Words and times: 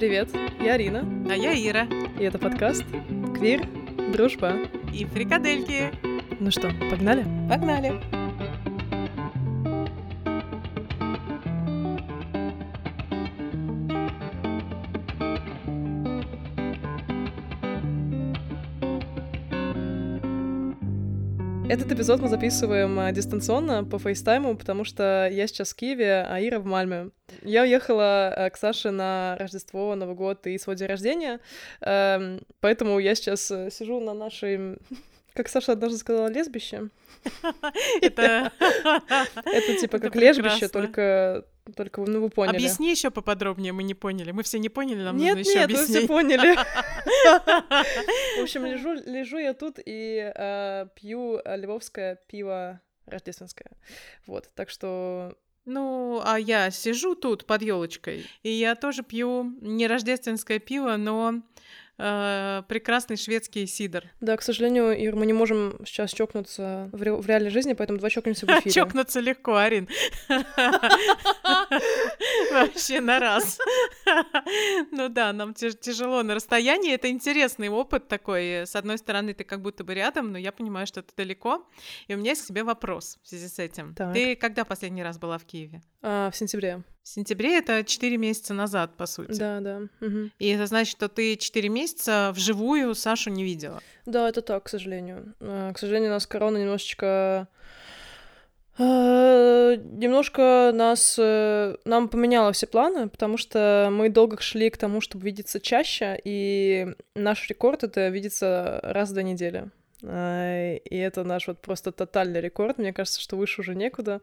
Привет, 0.00 0.30
я 0.58 0.72
Арина, 0.76 1.04
А 1.30 1.36
я 1.36 1.52
Ира. 1.52 1.86
и 2.18 2.24
это 2.24 2.38
подкаст 2.38 2.86
«Квир. 3.36 3.68
Дружба». 4.14 4.54
И 4.94 5.04
фрикадельки. 5.04 5.90
Ну 6.40 6.50
что, 6.50 6.70
погнали? 6.90 7.26
Погнали. 7.50 8.00
Этот 21.68 21.92
эпизод 21.92 22.22
мы 22.22 22.28
записываем 22.28 22.98
а, 22.98 23.12
дистанционно 23.12 23.84
по 23.84 23.98
фейстайму, 23.98 24.56
потому 24.56 24.84
что 24.84 25.28
я 25.30 25.46
сейчас 25.46 25.74
в 25.74 25.76
Киеве, 25.76 26.26
а 26.26 26.40
Ира 26.40 26.58
в 26.58 26.64
Мальме. 26.64 27.10
Я 27.42 27.62
уехала 27.62 28.28
а, 28.28 28.50
к 28.50 28.56
Саше 28.56 28.90
на 28.90 29.36
Рождество, 29.38 29.94
Новый 29.94 30.14
год 30.14 30.46
и 30.46 30.58
свой 30.58 30.76
день 30.76 30.88
рождения, 30.88 31.40
эм, 31.80 32.40
поэтому 32.60 32.98
я 32.98 33.14
сейчас 33.14 33.50
э, 33.50 33.70
сижу 33.70 34.00
на 34.00 34.14
нашей, 34.14 34.76
как 35.34 35.48
Саша 35.48 35.72
однажды 35.72 35.98
сказала, 35.98 36.28
лесбище. 36.28 36.88
Это... 38.00 38.52
Это 39.44 39.80
типа 39.80 39.98
как 39.98 40.14
лежбище, 40.14 40.68
прекрасно. 40.68 40.68
только, 40.68 41.46
только 41.76 42.00
ну, 42.02 42.20
вы 42.20 42.30
поняли. 42.30 42.56
Объясни 42.56 42.90
еще 42.90 43.10
поподробнее, 43.10 43.72
мы 43.72 43.82
не 43.82 43.94
поняли. 43.94 44.32
Мы 44.32 44.42
все 44.42 44.58
не 44.58 44.68
поняли, 44.68 45.02
нам 45.02 45.16
Нет, 45.16 45.36
нужно 45.36 45.50
еще 45.50 45.60
нет, 45.60 45.70
вы 45.70 45.76
все 45.76 45.84
объяснить. 45.84 46.08
поняли. 46.08 46.56
В 48.38 48.42
общем, 48.42 48.66
лежу, 48.66 48.94
лежу 48.94 49.38
я 49.38 49.54
тут 49.54 49.78
и 49.84 50.32
э, 50.34 50.86
пью 50.94 51.40
э, 51.44 51.56
львовское 51.56 52.18
пиво 52.26 52.80
рождественское. 53.06 53.70
Вот, 54.26 54.50
так 54.54 54.70
что 54.70 55.36
Ну, 55.64 56.20
а 56.24 56.38
я 56.38 56.70
сижу 56.70 57.14
тут 57.14 57.46
под 57.46 57.62
елочкой, 57.62 58.26
и 58.42 58.50
я 58.50 58.74
тоже 58.74 59.02
пью 59.02 59.56
не 59.60 59.86
рождественское 59.86 60.58
пиво, 60.58 60.96
но 60.96 61.42
э, 62.00 62.62
прекрасный 62.68 63.16
шведский 63.16 63.66
сидр. 63.66 64.04
Да, 64.20 64.36
к 64.36 64.42
сожалению, 64.42 64.96
Ир, 64.98 65.14
мы 65.16 65.26
не 65.26 65.32
можем 65.32 65.76
сейчас 65.84 66.12
чокнуться 66.12 66.88
в, 66.92 67.02
ре- 67.02 67.12
в 67.12 67.26
реальной 67.26 67.50
жизни, 67.50 67.74
поэтому 67.74 67.98
давай 67.98 68.10
чокнемся 68.10 68.46
в 68.46 68.48
эфире. 68.60 68.70
Чокнуться 68.74 69.20
легко, 69.20 69.56
Арин. 69.56 69.88
Вообще 72.52 73.00
на 73.00 73.18
раз. 73.20 73.58
Ну 74.90 75.08
да, 75.08 75.32
нам 75.32 75.52
тяж- 75.52 75.78
тяжело 75.78 76.22
на 76.22 76.34
расстоянии. 76.34 76.92
Это 76.94 77.08
интересный 77.10 77.68
опыт 77.68 78.08
такой. 78.08 78.62
С 78.66 78.74
одной 78.74 78.98
стороны, 78.98 79.34
ты 79.34 79.44
как 79.44 79.62
будто 79.62 79.84
бы 79.84 79.94
рядом, 79.94 80.32
но 80.32 80.38
я 80.38 80.50
понимаю, 80.52 80.86
что 80.86 81.02
ты 81.02 81.12
далеко. 81.16 81.66
И 82.08 82.14
у 82.14 82.18
меня 82.18 82.30
есть 82.30 82.42
к 82.42 82.46
тебе 82.48 82.64
вопрос 82.64 83.18
в 83.22 83.28
связи 83.28 83.48
с 83.48 83.58
этим. 83.58 83.94
Ты 84.14 84.34
когда 84.36 84.64
последний 84.64 85.02
раз 85.02 85.18
была 85.18 85.38
в 85.38 85.44
Киеве? 85.44 85.82
А, 86.02 86.30
в 86.30 86.36
сентябре. 86.36 86.82
Сентябре 87.10 87.58
это 87.58 87.82
4 87.84 88.16
месяца 88.16 88.54
назад, 88.54 88.96
по 88.96 89.06
сути. 89.06 89.38
Да, 89.38 89.60
да. 89.60 89.80
мгм. 90.00 90.30
И 90.38 90.48
это 90.48 90.66
значит, 90.66 90.92
что 90.92 91.08
ты 91.08 91.36
4 91.36 91.68
месяца 91.68 92.32
вживую 92.34 92.94
Сашу 92.94 93.30
не 93.30 93.44
видела. 93.44 93.80
Да, 94.06 94.28
это 94.28 94.42
так, 94.42 94.64
к 94.64 94.68
сожалению. 94.68 95.34
А, 95.40 95.72
К 95.72 95.78
сожалению, 95.78 96.10
у 96.10 96.14
нас 96.14 96.26
корона 96.26 96.58
немножечко... 96.58 97.48
а, 98.78 99.76
Немножко 99.76 100.70
нас... 100.74 101.16
э, 101.18 101.76
Нам 101.84 102.08
поменяла 102.08 102.52
все 102.52 102.66
планы, 102.66 103.08
потому 103.08 103.36
что 103.36 103.88
мы 103.92 104.08
долго 104.08 104.40
шли 104.40 104.70
к 104.70 104.76
тому, 104.76 105.00
чтобы 105.00 105.24
видеться 105.24 105.60
чаще, 105.60 106.18
и 106.24 106.94
наш 107.14 107.48
рекорд— 107.48 107.82
это 107.84 108.08
видеться 108.08 108.80
раз 108.82 109.10
в 109.10 109.14
две 109.14 109.22
недели. 109.24 109.70
А, 110.02 110.74
И 110.76 110.96
это 110.96 111.24
наш 111.24 111.46
вот 111.48 111.60
просто 111.60 111.92
тотальный 111.92 112.40
рекорд. 112.40 112.78
Мне 112.78 112.92
кажется, 112.92 113.20
что 113.20 113.36
выше 113.36 113.60
уже 113.60 113.74
некуда. 113.74 114.20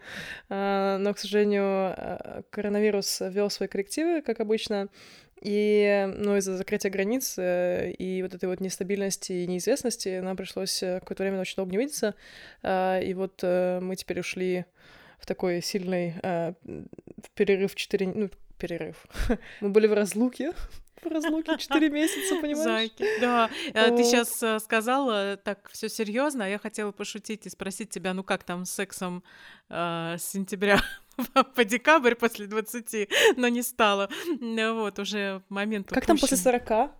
А, 0.50 0.98
Но, 0.98 1.14
к 1.14 1.20
сожалению, 1.20 1.64
а, 1.64 2.44
коронавирус 2.50 3.22
ввел 3.22 3.50
свои 3.50 3.68
коррективы, 3.68 4.22
как 4.22 4.40
обычно. 4.40 4.90
И, 5.42 6.10
ну, 6.18 6.36
из-за 6.38 6.58
закрытия 6.58 6.90
границ 6.90 7.36
э, 7.38 7.92
и 7.92 8.24
вот 8.24 8.34
этой 8.34 8.50
вот 8.50 8.60
нестабильности 8.60 9.34
и 9.34 9.48
неизвестности 9.48 10.20
нам 10.20 10.36
пришлось 10.36 10.82
э, 10.82 11.00
какое-то 11.00 11.22
время 11.22 11.40
очень 11.40 11.58
долго 11.58 11.72
не 11.74 11.78
видеться. 11.78 12.16
И 12.64 13.14
вот 13.16 13.42
э, 13.44 13.80
мы 13.80 13.96
теперь 13.96 14.20
ушли 14.20 14.66
в 15.20 15.28
такой 15.28 15.62
сильный 15.62 16.16
э, 16.24 16.54
перерыв 17.36 17.76
4... 17.76 18.08
Ну, 18.08 18.30
перерыв. 18.58 19.06
Мы 19.62 19.70
были 19.70 19.88
в 19.88 19.94
разлуке. 19.94 20.54
В 21.04 21.08
разлуке 21.08 21.58
4 21.58 21.90
месяца, 21.90 22.36
понимаешь? 22.42 22.64
Зайки. 22.64 23.06
Да, 23.22 23.50
э, 23.74 23.96
ты 23.96 24.02
О. 24.02 24.04
сейчас 24.04 24.64
сказала 24.64 25.38
так 25.38 25.70
все 25.72 25.90
серьезно, 25.90 26.46
а 26.46 26.48
я 26.48 26.58
хотела 26.60 26.92
пошутить 26.92 27.46
и 27.46 27.50
спросить 27.50 27.90
тебя, 27.90 28.14
ну 28.14 28.24
как 28.24 28.44
там 28.44 28.66
с 28.66 28.72
сексом 28.72 29.24
э, 29.70 30.16
с 30.18 30.24
сентября 30.24 30.82
по 31.56 31.64
декабрь 31.64 32.16
после 32.16 32.48
20, 32.48 33.10
но 33.38 33.48
не 33.48 33.62
стало. 33.62 34.10
Вот, 34.40 35.00
уже 35.00 35.42
момент 35.50 35.90
Как 35.90 36.06
там 36.06 36.18
после 36.18 36.38
упущен. 36.38 36.62
40? 36.68 36.92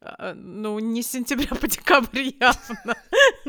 А, 0.00 0.34
Ну, 0.34 0.78
не 0.78 1.02
с 1.02 1.10
сентября 1.10 1.48
по 1.48 1.66
декабрь 1.66 2.20
явно. 2.40 2.94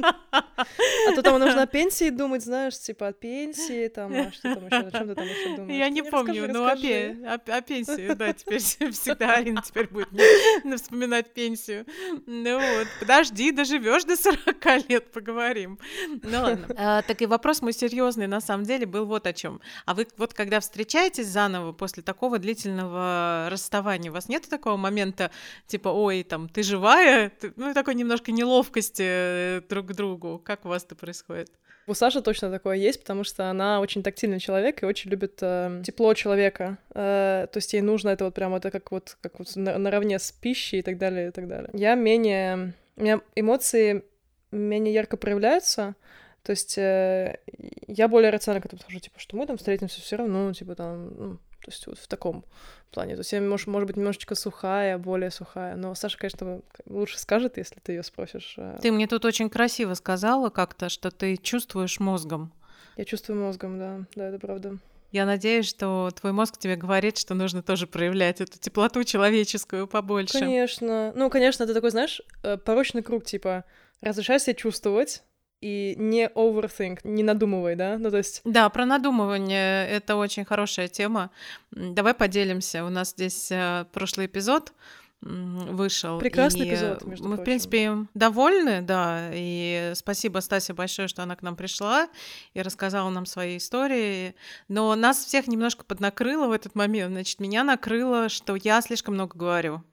А 0.02 1.12
то 1.16 1.22
там 1.22 1.40
нужно 1.40 1.64
о 1.64 1.68
пенсии 1.68 2.10
думать, 2.10 2.44
знаешь, 2.44 2.78
типа 2.80 3.08
о 3.08 3.14
пенсии, 3.14 3.88
там, 3.88 4.12
а 4.14 4.32
что 4.32 4.56
там 4.56 4.66
еще, 4.66 4.78
о 4.88 4.92
чем 4.92 5.08
ты 5.10 5.16
там 5.16 5.26
еще 5.26 5.56
думаешь? 5.56 5.78
Я 5.80 5.90
не 5.90 6.02
Ну, 6.02 6.10
помню, 6.12 6.52
но 6.52 6.66
о, 6.68 6.76
пе- 6.76 7.18
о- 7.26 7.58
о 7.58 7.62
пенсии, 7.62 8.14
да, 8.14 8.34
теперь 8.34 8.60
всегда 8.92 9.34
Арина 9.34 9.62
теперь 9.62 9.88
будет 9.88 10.12
мне 10.12 10.78
вспоминать 10.78 11.34
пенсию. 11.34 11.86
Ну 12.26 12.56
вот, 12.60 12.88
подожди, 13.00 13.52
доживешь 13.52 14.04
до 14.06 14.16
40 14.16 14.90
лет, 14.90 15.12
поговорим. 15.12 15.80
Ну 16.24 16.42
ладно. 16.42 16.66
А, 16.78 17.02
Так 17.04 17.22
и 17.22 17.26
вопрос 17.26 17.62
мой 17.62 17.74
серьезный 17.74 18.28
на 18.28 18.42
самом 18.42 18.66
деле 18.66 18.86
был 18.86 19.06
вот 19.06 19.28
о 19.28 19.34
чем. 19.34 19.62
А 19.86 19.94
вы 19.94 20.08
вот 20.18 20.34
когда 20.34 20.60
встречаетесь 20.60 21.28
заново 21.28 21.72
после 21.72 22.04
такого 22.04 22.40
длительного 22.40 23.48
расставания, 23.52 24.12
у 24.12 24.14
вас 24.14 24.28
нет 24.30 24.48
такого 24.50 24.78
момента, 24.78 25.32
типа, 25.68 25.90
ой, 25.90 26.24
там, 26.24 26.50
ты 26.50 26.64
живая? 26.64 27.30
Ты- 27.30 27.54
Ну, 27.56 27.74
такой 27.74 27.96
немножко 27.96 28.32
неловкости 28.32 29.04
э, 29.06 29.62
друг 29.86 29.94
к 29.94 29.96
другу. 29.96 30.42
Как 30.44 30.66
у 30.66 30.70
вас 30.70 30.84
это 30.84 30.96
происходит? 30.96 31.52
У 31.88 31.94
Саши 31.94 32.22
точно 32.22 32.50
такое 32.50 32.78
есть, 32.78 33.00
потому 33.00 33.24
что 33.24 33.50
она 33.50 33.80
очень 33.80 34.02
тактильный 34.02 34.40
человек 34.40 34.82
и 34.82 34.88
очень 34.88 35.12
любит 35.12 35.38
э, 35.42 35.84
тепло 35.86 36.14
человека. 36.16 36.80
Э, 36.96 37.48
то 37.52 37.58
есть 37.58 37.74
ей 37.74 37.82
нужно 37.82 38.10
это 38.10 38.26
вот 38.26 38.34
прям 38.34 38.56
это 38.56 38.72
как 38.72 38.92
вот 38.92 39.18
как 39.22 39.38
вот 39.38 39.56
на- 39.56 39.78
наравне 39.78 40.18
с 40.18 40.32
пищей 40.32 40.80
и 40.80 40.82
так 40.82 40.98
далее 40.98 41.28
и 41.28 41.32
так 41.32 41.48
далее. 41.48 41.70
Я 41.74 41.94
менее, 41.94 42.74
у 42.96 43.04
меня 43.04 43.22
эмоции 43.36 44.04
менее 44.52 44.94
ярко 44.94 45.16
проявляются. 45.16 45.96
То 46.42 46.52
есть 46.52 46.78
э, 46.78 47.40
я 47.88 48.08
более 48.08 48.32
рационально 48.32 48.62
к 48.62 48.66
этому 48.66 48.80
подхожу, 48.80 49.00
типа, 49.00 49.20
что 49.20 49.36
мы 49.36 49.46
там 49.46 49.58
встретимся 49.58 50.02
все 50.02 50.16
равно, 50.16 50.54
типа 50.54 50.76
там, 50.76 51.16
ну, 51.18 51.38
то 51.66 51.72
есть 51.72 51.88
вот 51.88 51.98
в 51.98 52.08
таком 52.08 52.46
плане. 52.92 53.16
То 53.16 53.22
есть 53.22 53.34
я, 53.34 53.42
может, 53.42 53.66
может 53.66 53.88
быть, 53.88 53.98
немножечко 53.98 54.36
сухая, 54.36 55.00
более 55.00 55.32
сухая. 55.32 55.76
Но 55.76 55.96
Саша, 55.96 56.18
конечно, 56.20 56.62
лучше 56.86 57.18
скажет, 57.18 57.58
если 57.58 57.80
ты 57.80 57.94
ее 57.94 58.04
спросишь. 58.04 58.54
э. 58.58 58.78
Ты 58.82 58.92
мне 58.92 59.08
тут 59.08 59.26
очень 59.26 59.50
красиво 59.50 59.96
сказала 59.96 60.52
как-то, 60.52 60.90
что 60.90 61.10
ты 61.10 61.38
чувствуешь 61.38 62.00
мозгом. 62.00 62.54
Я 62.98 63.06
чувствую 63.06 63.42
мозгом, 63.42 63.80
да, 63.80 64.02
да, 64.16 64.30
это 64.30 64.38
правда. 64.38 64.78
Я 65.12 65.26
надеюсь, 65.26 65.68
что 65.68 66.12
твой 66.12 66.34
мозг 66.34 66.58
тебе 66.58 66.76
говорит, 66.76 67.18
что 67.18 67.34
нужно 67.34 67.64
тоже 67.64 67.88
проявлять 67.88 68.42
эту 68.42 68.60
теплоту 68.60 69.04
человеческую 69.04 69.88
побольше. 69.88 70.40
Конечно. 70.40 71.14
Ну, 71.16 71.32
конечно, 71.32 71.64
это 71.64 71.74
такой, 71.74 71.90
знаешь, 71.90 72.22
э, 72.44 72.58
порочный 72.58 73.02
круг, 73.02 73.26
типа, 73.26 73.64
разрешай 74.02 74.40
себя 74.40 74.54
чувствовать 74.54 75.24
и 75.66 75.96
не 75.98 76.28
overthink, 76.28 77.00
не 77.04 77.24
надумывай, 77.24 77.76
да? 77.76 77.98
Ну, 77.98 78.12
то 78.12 78.18
есть, 78.18 78.42
Да, 78.44 78.70
про 78.70 78.86
надумывание 78.86 79.88
это 79.88 80.16
очень 80.16 80.46
хорошая 80.46 80.88
тема. 80.88 81.32
Давай 81.72 82.14
поделимся. 82.14 82.86
У 82.86 82.90
нас 82.90 83.10
здесь 83.10 83.52
э, 83.52 83.86
прошлый 83.92 84.28
эпизод 84.28 84.74
вышел. 85.22 86.20
Прекрасный 86.20 86.68
и, 86.68 86.70
эпизод, 86.70 87.04
между 87.06 87.24
Мы, 87.28 87.32
в 87.32 87.36
прочим. 87.38 87.46
принципе, 87.46 87.98
довольны, 88.14 88.82
да. 88.82 89.32
И 89.34 89.94
спасибо 89.96 90.38
Стасе 90.40 90.74
большое, 90.74 91.08
что 91.08 91.24
она 91.24 91.36
к 91.36 91.42
нам 91.42 91.56
пришла 91.56 92.10
и 92.54 92.62
рассказала 92.62 93.10
нам 93.10 93.26
свои 93.26 93.58
истории. 93.58 94.36
Но 94.68 94.94
нас 94.94 95.26
всех 95.26 95.48
немножко 95.48 95.84
поднакрыло 95.84 96.48
в 96.48 96.52
этот 96.52 96.76
момент. 96.76 97.12
Значит, 97.14 97.40
меня 97.40 97.64
накрыло, 97.64 98.30
что 98.30 98.56
я 98.56 98.82
слишком 98.82 99.16
много 99.16 99.36
говорю. 99.36 99.84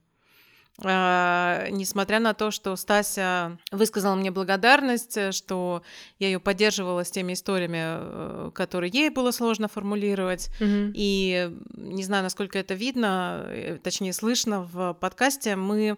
А, 0.81 1.67
несмотря 1.69 2.19
на 2.19 2.33
то, 2.33 2.49
что 2.49 2.75
Стася 2.75 3.59
высказала 3.71 4.15
мне 4.15 4.31
благодарность, 4.31 5.15
э, 5.17 5.31
что 5.31 5.83
я 6.17 6.27
ее 6.27 6.39
поддерживала 6.39 7.03
с 7.03 7.11
теми 7.11 7.33
историями, 7.33 7.81
э, 7.81 8.51
которые 8.55 8.89
ей 8.91 9.09
было 9.09 9.29
сложно 9.31 9.67
формулировать. 9.67 10.49
И 10.59 11.47
э, 11.47 11.53
не 11.77 12.03
знаю, 12.03 12.23
насколько 12.23 12.57
это 12.57 12.73
видно, 12.73 13.45
э, 13.49 13.77
точнее 13.83 14.13
слышно 14.13 14.63
в 14.63 14.93
подкасте, 14.93 15.55
мы 15.55 15.97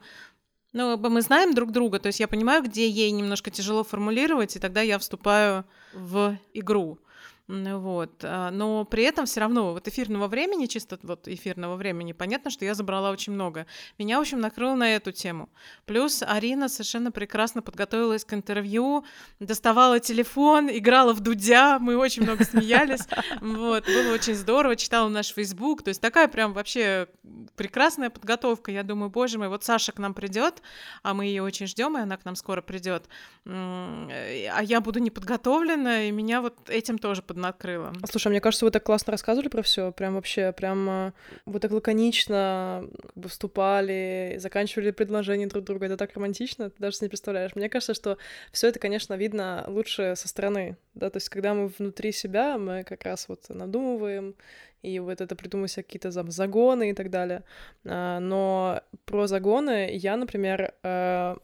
ну, 0.74 0.98
мы 0.98 1.22
знаем 1.22 1.54
друг 1.54 1.72
друга, 1.72 2.00
то 2.00 2.08
есть 2.08 2.20
я 2.20 2.28
понимаю, 2.28 2.62
где 2.62 2.90
ей 2.90 3.10
немножко 3.12 3.50
тяжело 3.50 3.86
формулировать, 3.86 4.58
и 4.58 4.60
тогда 4.60 4.82
я 4.82 5.00
вступаю 5.00 5.64
в 5.94 6.38
игру. 6.54 7.00
Вот. 7.48 8.24
А, 8.24 8.50
но 8.50 8.86
при 8.86 9.04
этом 9.04 9.26
все 9.28 9.40
равно 9.40 9.74
вот 9.74 9.88
эфирного 9.88 10.28
времени, 10.28 10.66
чисто 10.66 10.98
вот 11.04 11.28
эфирного 11.28 11.76
времени, 11.76 12.12
понятно, 12.12 12.50
что 12.50 12.66
я 12.66 12.74
забрала 12.74 13.12
очень 13.12 13.34
много. 13.34 13.68
Меня, 14.00 14.18
в 14.18 14.22
общем, 14.22 14.40
накрыло 14.40 14.74
на 14.74 14.96
эту 14.96 15.12
тему. 15.12 15.50
Плюс 15.86 16.24
Арина 16.24 16.70
совершенно 16.70 17.12
прекрасно 17.12 17.62
подготовилась 17.62 18.26
к 18.26 18.34
интервью, 18.34 19.06
доставала 19.40 20.00
телефон, 20.00 20.70
играла 20.72 21.14
в 21.14 21.20
дудя, 21.20 21.78
мы 21.78 21.98
очень 21.98 22.24
много 22.24 22.44
смеялись. 22.44 23.02
Вот. 23.42 23.86
Было 23.86 24.14
очень 24.14 24.34
здорово, 24.34 24.76
читала 24.76 25.08
наш 25.10 25.34
Facebook. 25.34 25.84
То 25.84 25.90
есть 25.90 26.02
такая 26.02 26.28
прям 26.28 26.54
вообще 26.54 27.08
прекрасная 27.56 28.10
подготовка. 28.10 28.72
Я 28.72 28.84
думаю, 28.84 29.10
боже 29.10 29.38
мой, 29.38 29.50
вот 29.50 29.64
Саша 29.64 29.92
к 29.92 30.00
нам 30.00 30.14
придет, 30.14 30.62
а 31.04 31.14
мы 31.14 31.26
ее 31.26 31.44
очень 31.44 31.68
ждем, 31.68 31.98
и 31.98 32.02
она 32.02 32.18
к 32.18 32.26
нам 32.26 32.36
скоро 32.36 32.62
придет. 32.62 33.08
А 33.46 34.60
я 34.62 34.82
буду 34.82 35.00
неподготовлена, 35.00 36.04
и 36.04 36.12
меня 36.12 36.42
вот 36.42 36.70
этим 36.70 36.98
тоже 36.98 37.22
поднакрыло. 37.36 37.94
Слушай, 38.10 38.30
мне 38.30 38.42
кажется, 38.42 38.66
вы 38.66 38.72
так 38.72 38.84
классно 38.84 39.12
рассказывали 39.12 39.50
про 39.50 39.62
все, 39.62 39.92
прям 39.92 40.16
вообще, 40.16 40.54
прям 40.54 40.90
э, 40.90 41.12
вы 41.46 41.60
так 41.60 41.72
лаконично 41.72 42.88
как 43.02 43.16
бы 43.16 43.30
вступали, 43.30 44.38
заканчивали 44.40 44.92
предложения 44.92 45.48
друг 45.48 45.66
друга, 45.66 45.86
это 45.88 45.98
так 45.98 46.14
романтично, 46.16 46.70
ты 46.70 46.76
даже 46.80 46.98
не 47.02 47.10
представляешь. 47.10 47.56
Мне 47.56 47.70
кажется, 47.70 47.94
что 47.94 48.18
все 48.52 48.70
это, 48.70 48.80
конечно, 48.80 49.16
видно 49.16 49.66
лучше 49.68 50.14
со 50.16 50.28
стороны, 50.28 50.78
да, 50.94 51.10
то 51.10 51.18
есть 51.18 51.30
когда 51.30 51.54
мы 51.54 51.68
внутри 51.68 52.14
себя, 52.14 52.58
мы 52.58 52.84
как 52.84 53.04
раз 53.04 53.28
вот 53.28 53.50
надумываем, 53.50 54.36
и 54.82 55.00
вот 55.00 55.20
это 55.20 55.36
придумывать 55.36 55.76
какие-то 55.76 56.12
загоны 56.12 56.92
и 56.92 56.94
так 56.94 57.10
далее. 57.10 57.44
А, 57.86 58.20
но 58.20 58.82
про 59.06 59.28
загоны 59.28 59.90
я, 59.92 60.16
например, 60.16 60.74
э, 60.84 61.36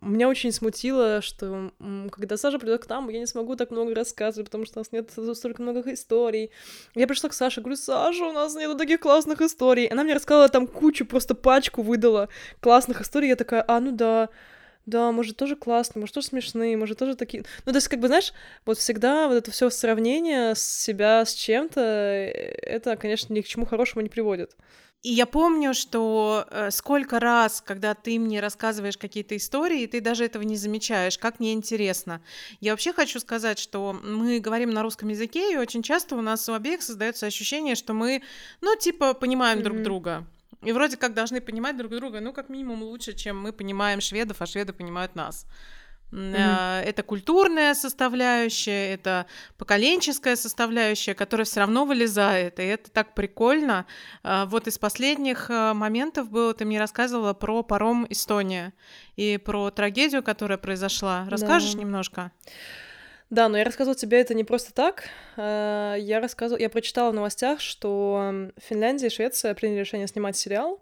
меня 0.00 0.28
очень 0.28 0.52
смутило, 0.52 1.20
что 1.22 1.72
когда 2.10 2.36
Саша 2.36 2.58
придет 2.58 2.84
к 2.84 2.88
нам, 2.88 3.08
я 3.08 3.18
не 3.18 3.26
смогу 3.26 3.56
так 3.56 3.70
много 3.70 3.94
рассказывать, 3.94 4.46
потому 4.46 4.64
что 4.64 4.78
у 4.78 4.80
нас 4.80 4.92
нет 4.92 5.10
столько 5.36 5.62
много 5.62 5.92
историй. 5.92 6.50
Я 6.94 7.06
пришла 7.06 7.28
к 7.28 7.34
Саше, 7.34 7.60
говорю, 7.60 7.76
Саша, 7.76 8.24
у 8.24 8.32
нас 8.32 8.54
нет 8.54 8.76
таких 8.76 9.00
классных 9.00 9.40
историй. 9.40 9.86
Она 9.86 10.04
мне 10.04 10.14
рассказала 10.14 10.48
там 10.48 10.66
кучу, 10.66 11.06
просто 11.06 11.34
пачку 11.34 11.82
выдала 11.82 12.28
классных 12.60 13.00
историй. 13.00 13.28
Я 13.28 13.36
такая, 13.36 13.64
а, 13.66 13.80
ну 13.80 13.92
да, 13.92 14.28
да, 14.86 15.10
может, 15.10 15.36
тоже 15.36 15.56
классно, 15.56 16.00
может, 16.00 16.14
тоже 16.14 16.28
смешные, 16.28 16.76
может, 16.76 16.98
тоже 16.98 17.16
такие... 17.16 17.44
Ну, 17.64 17.72
то 17.72 17.76
есть, 17.76 17.88
как 17.88 17.98
бы, 17.98 18.06
знаешь, 18.06 18.32
вот 18.64 18.78
всегда 18.78 19.26
вот 19.26 19.34
это 19.34 19.50
все 19.50 19.68
сравнение 19.68 20.54
себя 20.54 21.24
с 21.24 21.34
чем-то, 21.34 21.80
э, 21.80 22.30
это, 22.62 22.96
конечно, 22.96 23.32
ни 23.34 23.40
к 23.40 23.46
чему 23.46 23.66
хорошему 23.66 24.02
не 24.02 24.08
приводит. 24.08 24.56
И 25.06 25.12
я 25.12 25.24
помню, 25.24 25.72
что 25.72 26.48
э, 26.50 26.72
сколько 26.72 27.20
раз, 27.20 27.62
когда 27.64 27.94
ты 27.94 28.18
мне 28.18 28.40
рассказываешь 28.40 28.98
какие-то 28.98 29.36
истории, 29.36 29.86
ты 29.86 30.00
даже 30.00 30.24
этого 30.24 30.42
не 30.42 30.56
замечаешь, 30.56 31.16
как 31.16 31.38
мне 31.38 31.52
интересно. 31.52 32.20
Я 32.58 32.72
вообще 32.72 32.92
хочу 32.92 33.20
сказать, 33.20 33.60
что 33.60 33.92
мы 33.92 34.40
говорим 34.40 34.70
на 34.70 34.82
русском 34.82 35.08
языке, 35.08 35.52
и 35.52 35.56
очень 35.56 35.84
часто 35.84 36.16
у 36.16 36.22
нас 36.22 36.48
у 36.48 36.54
обеих 36.54 36.82
создается 36.82 37.26
ощущение, 37.26 37.76
что 37.76 37.94
мы, 37.94 38.20
ну, 38.60 38.74
типа, 38.74 39.14
понимаем 39.14 39.60
mm-hmm. 39.60 39.62
друг 39.62 39.82
друга. 39.82 40.26
И 40.64 40.72
вроде 40.72 40.96
как 40.96 41.14
должны 41.14 41.40
понимать 41.40 41.76
друг 41.76 41.92
друга, 41.92 42.18
ну, 42.18 42.32
как 42.32 42.48
минимум 42.48 42.82
лучше, 42.82 43.12
чем 43.12 43.40
мы 43.40 43.52
понимаем 43.52 44.00
шведов, 44.00 44.42
а 44.42 44.46
шведы 44.46 44.72
понимают 44.72 45.14
нас. 45.14 45.46
Mm-hmm. 46.12 46.82
Это 46.82 47.02
культурная 47.02 47.74
составляющая, 47.74 48.94
это 48.94 49.26
поколенческая 49.58 50.36
составляющая, 50.36 51.14
которая 51.14 51.44
все 51.44 51.60
равно 51.60 51.84
вылезает, 51.84 52.60
и 52.60 52.62
это 52.62 52.90
так 52.90 53.14
прикольно. 53.14 53.86
А, 54.22 54.46
вот 54.46 54.68
из 54.68 54.78
последних 54.78 55.50
а, 55.50 55.74
моментов 55.74 56.30
было, 56.30 56.54
ты 56.54 56.64
мне 56.64 56.78
рассказывала 56.78 57.34
про 57.34 57.62
паром 57.62 58.06
Эстония 58.08 58.72
и 59.16 59.36
про 59.36 59.70
трагедию, 59.70 60.22
которая 60.22 60.58
произошла. 60.58 61.26
Расскажешь 61.28 61.74
да. 61.74 61.80
немножко? 61.80 62.32
Да, 63.28 63.48
но 63.48 63.58
я 63.58 63.64
рассказывала 63.64 63.96
тебе 63.96 64.20
это 64.20 64.34
не 64.34 64.44
просто 64.44 64.72
так. 64.72 65.08
Э, 65.36 65.96
я 65.98 66.20
рассказывала, 66.20 66.60
я 66.60 66.70
прочитала 66.70 67.10
в 67.10 67.14
новостях, 67.14 67.60
что 67.60 68.50
Финляндия 68.56 69.08
и 69.08 69.10
Швеция 69.10 69.52
приняли 69.54 69.80
решение 69.80 70.06
снимать 70.06 70.36
сериал 70.36 70.80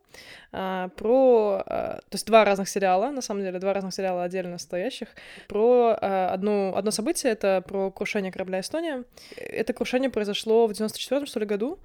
э, 0.52 0.90
про, 0.94 1.62
э, 1.64 1.70
то 1.70 2.12
есть 2.12 2.26
два 2.26 2.44
разных 2.44 2.68
сериала, 2.68 3.10
на 3.12 3.22
самом 3.22 3.40
деле, 3.44 3.58
два 3.58 3.72
разных 3.72 3.94
сериала 3.94 4.24
отдельно 4.24 4.58
стоящих, 4.58 5.08
про 5.48 5.96
одну, 6.00 6.74
одно 6.76 6.90
событие, 6.90 7.32
это 7.32 7.62
про 7.66 7.90
крушение 7.90 8.30
корабля 8.30 8.60
«Эстония». 8.60 9.04
Это 9.36 9.72
крушение 9.72 10.10
произошло 10.10 10.66
в 10.66 10.72
94-м, 10.72 11.24
что 11.24 11.40
ли, 11.40 11.46
году, 11.46 11.78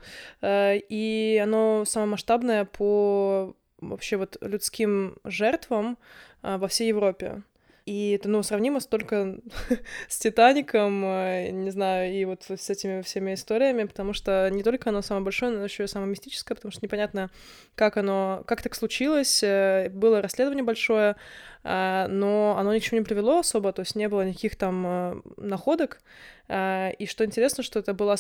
и 0.43 1.39
оно 1.41 1.85
самое 1.85 2.11
масштабное 2.11 2.65
по 2.65 3.55
вообще 3.79 4.17
вот 4.17 4.37
людским 4.41 5.15
жертвам 5.23 5.97
во 6.41 6.67
всей 6.67 6.89
Европе. 6.89 7.43
И 7.89 8.11
это, 8.11 8.29
ну, 8.29 8.43
сравнимо 8.43 8.79
только 8.81 9.39
с 10.07 10.19
Титаником, 10.19 11.03
э, 11.03 11.49
не 11.49 11.71
знаю, 11.71 12.13
и 12.13 12.23
вот 12.23 12.43
с 12.47 12.69
этими 12.69 13.01
всеми 13.01 13.33
историями, 13.33 13.85
потому 13.85 14.13
что 14.13 14.47
не 14.51 14.61
только 14.61 14.91
оно 14.91 15.01
самое 15.01 15.23
большое, 15.23 15.51
но 15.51 15.63
еще 15.63 15.85
и 15.85 15.87
самое 15.87 16.11
мистическое, 16.11 16.55
потому 16.55 16.71
что 16.71 16.81
непонятно, 16.83 17.31
как 17.73 17.97
оно, 17.97 18.43
как 18.45 18.61
так 18.61 18.75
случилось. 18.75 19.41
Э, 19.41 19.89
было 19.89 20.21
расследование 20.21 20.63
большое, 20.63 21.15
э, 21.63 22.05
но 22.07 22.57
оно 22.59 22.75
ни 22.75 22.77
к 22.77 22.83
чему 22.83 22.99
не 22.99 23.05
привело 23.05 23.39
особо, 23.39 23.73
то 23.73 23.79
есть 23.79 23.95
не 23.95 24.07
было 24.07 24.21
никаких 24.23 24.55
там 24.55 25.23
находок. 25.37 26.01
И 26.47 27.07
что 27.07 27.25
интересно, 27.25 27.63
что 27.63 27.79
это 27.79 27.95
была 27.95 28.17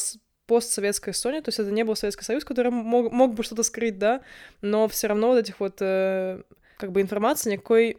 постсоветская 0.47 1.13
Эстония, 1.13 1.43
то 1.43 1.49
есть 1.49 1.59
это 1.59 1.69
не 1.69 1.83
был 1.83 1.95
Советский 1.95 2.25
Союз, 2.25 2.43
который 2.43 2.71
мог, 2.71 3.11
мог 3.11 3.35
бы 3.35 3.43
что-то 3.43 3.61
скрыть, 3.61 3.99
да, 3.99 4.21
но 4.61 4.87
все 4.87 5.05
равно 5.05 5.27
вот 5.27 5.37
этих 5.37 5.59
вот 5.59 5.77
как 5.77 6.91
бы 6.91 7.01
информации 7.01 7.51
никакой 7.51 7.97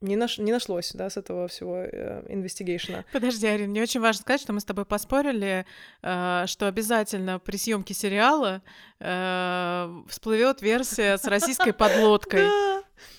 не, 0.00 0.16
наш, 0.16 0.38
не 0.38 0.52
нашлось, 0.52 0.92
да, 0.94 1.10
с 1.10 1.16
этого 1.16 1.48
всего 1.48 1.84
инвестигейшена. 1.84 2.98
Э, 2.98 3.04
Подожди, 3.12 3.46
Арин, 3.46 3.70
мне 3.70 3.82
очень 3.82 4.00
важно 4.00 4.22
сказать, 4.22 4.40
что 4.40 4.52
мы 4.52 4.60
с 4.60 4.64
тобой 4.64 4.84
поспорили, 4.84 5.66
э, 6.02 6.44
что 6.46 6.68
обязательно 6.68 7.38
при 7.38 7.56
съемке 7.56 7.94
сериала 7.94 8.62
э, 9.00 10.02
всплывет 10.08 10.62
версия 10.62 11.18
с 11.18 11.24
российской 11.24 11.72
подлодкой. 11.72 12.46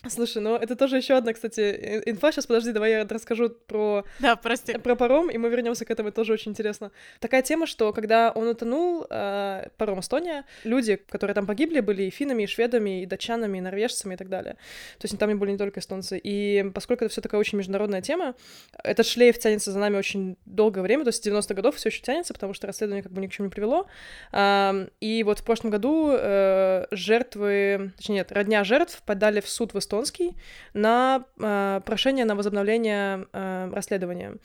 Слушай, 0.08 0.42
ну 0.42 0.56
это 0.56 0.76
тоже 0.76 0.98
еще 0.98 1.16
одна, 1.16 1.34
кстати, 1.34 2.02
инфа. 2.06 2.32
Сейчас 2.32 2.46
подожди, 2.46 2.72
давай 2.72 2.92
я 2.92 3.08
расскажу 3.08 3.50
про, 3.50 4.06
да, 4.20 4.36
прости. 4.36 4.78
про 4.78 4.96
паром, 4.96 5.30
и 5.30 5.38
мы 5.38 5.50
вернемся 5.50 5.86
к 5.86 5.92
этому, 5.92 6.10
это 6.10 6.16
тоже 6.16 6.34
очень 6.34 6.52
интересно. 6.52 6.92
Такая 7.20 7.42
тема, 7.42 7.66
что 7.68 7.94
когда 7.94 8.32
он 8.32 8.48
утонул, 8.48 9.06
э, 9.10 9.68
паром 9.78 10.00
Эстония, 10.00 10.46
люди, 10.64 10.96
которые 10.96 11.34
там 11.34 11.46
погибли, 11.46 11.80
были 11.80 12.04
и 12.04 12.10
финнами, 12.10 12.44
и 12.44 12.48
шведами, 12.48 13.04
и 13.04 13.06
датчанами, 13.06 13.58
и 13.58 13.62
норвежцами, 13.62 14.14
и 14.14 14.18
так 14.18 14.30
далее. 14.30 14.54
То 15.00 15.06
есть 15.06 15.18
там 15.18 15.40
были 15.40 15.52
не 15.52 15.58
только 15.58 15.80
эстонцы. 15.80 16.20
И 16.22 16.72
поскольку 16.74 17.06
это 17.06 17.12
все 17.12 17.22
такая 17.22 17.40
очень 17.40 17.58
международная 17.58 18.02
тема, 18.02 18.36
этот 18.84 19.06
шлейф 19.06 19.40
тянется 19.40 19.72
за 19.72 19.80
нами 19.80 19.98
очень 19.98 20.38
долгое 20.46 20.82
время, 20.82 21.04
то 21.04 21.10
есть 21.10 21.24
90 21.24 21.54
годов 21.54 21.76
все 21.76 21.90
еще 21.90 22.02
тянется, 22.02 22.34
потому 22.34 22.54
что 22.54 22.68
расследование 22.68 23.04
как 23.04 23.12
бы 23.12 23.22
ни 23.22 23.28
к 23.28 23.32
чему 23.32 23.46
не 23.48 23.52
привело. 23.52 23.88
Э, 24.32 24.88
и 25.00 25.24
вот 25.24 25.40
в 25.40 25.44
прошлом 25.44 25.72
году 25.72 26.12
э, 26.12 26.86
жертвы, 26.92 27.94
точнее 27.98 28.16
нет, 28.16 28.32
родня 28.32 28.64
жертв 28.64 29.02
подали 29.06 29.40
в 29.40 29.50
суд 29.50 29.69
в 29.74 29.80
эстонский 29.80 30.36
на 30.74 31.26
э, 31.40 31.82
прошение 31.86 32.26
на 32.26 32.36
возобновление 32.36 33.28
э, 33.32 33.70
расследования. 33.72 34.38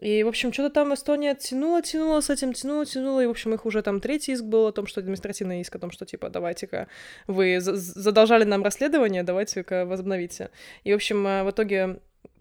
И, 0.00 0.22
в 0.22 0.28
общем, 0.28 0.52
что-то 0.52 0.70
там 0.70 0.94
Эстония 0.94 1.34
тянула, 1.34 1.82
тянула 1.82 2.20
с 2.20 2.30
этим, 2.30 2.52
тянула, 2.52 2.86
тянула, 2.86 3.20
и, 3.20 3.26
в 3.26 3.30
общем, 3.30 3.52
их 3.54 3.66
уже 3.66 3.82
там 3.82 4.00
третий 4.00 4.32
иск 4.32 4.44
был 4.44 4.66
о 4.66 4.72
том, 4.72 4.86
что 4.86 5.00
административный 5.00 5.60
иск 5.60 5.74
о 5.74 5.78
том, 5.80 5.90
что, 5.90 6.06
типа, 6.06 6.30
давайте-ка, 6.30 6.86
вы 7.26 7.58
задолжали 7.60 8.44
нам 8.44 8.62
расследование, 8.62 9.24
давайте-ка 9.24 9.84
возобновите. 9.86 10.50
И, 10.84 10.92
в 10.92 10.96
общем, 10.96 11.26
э, 11.26 11.42
в 11.42 11.50
итоге 11.50 11.98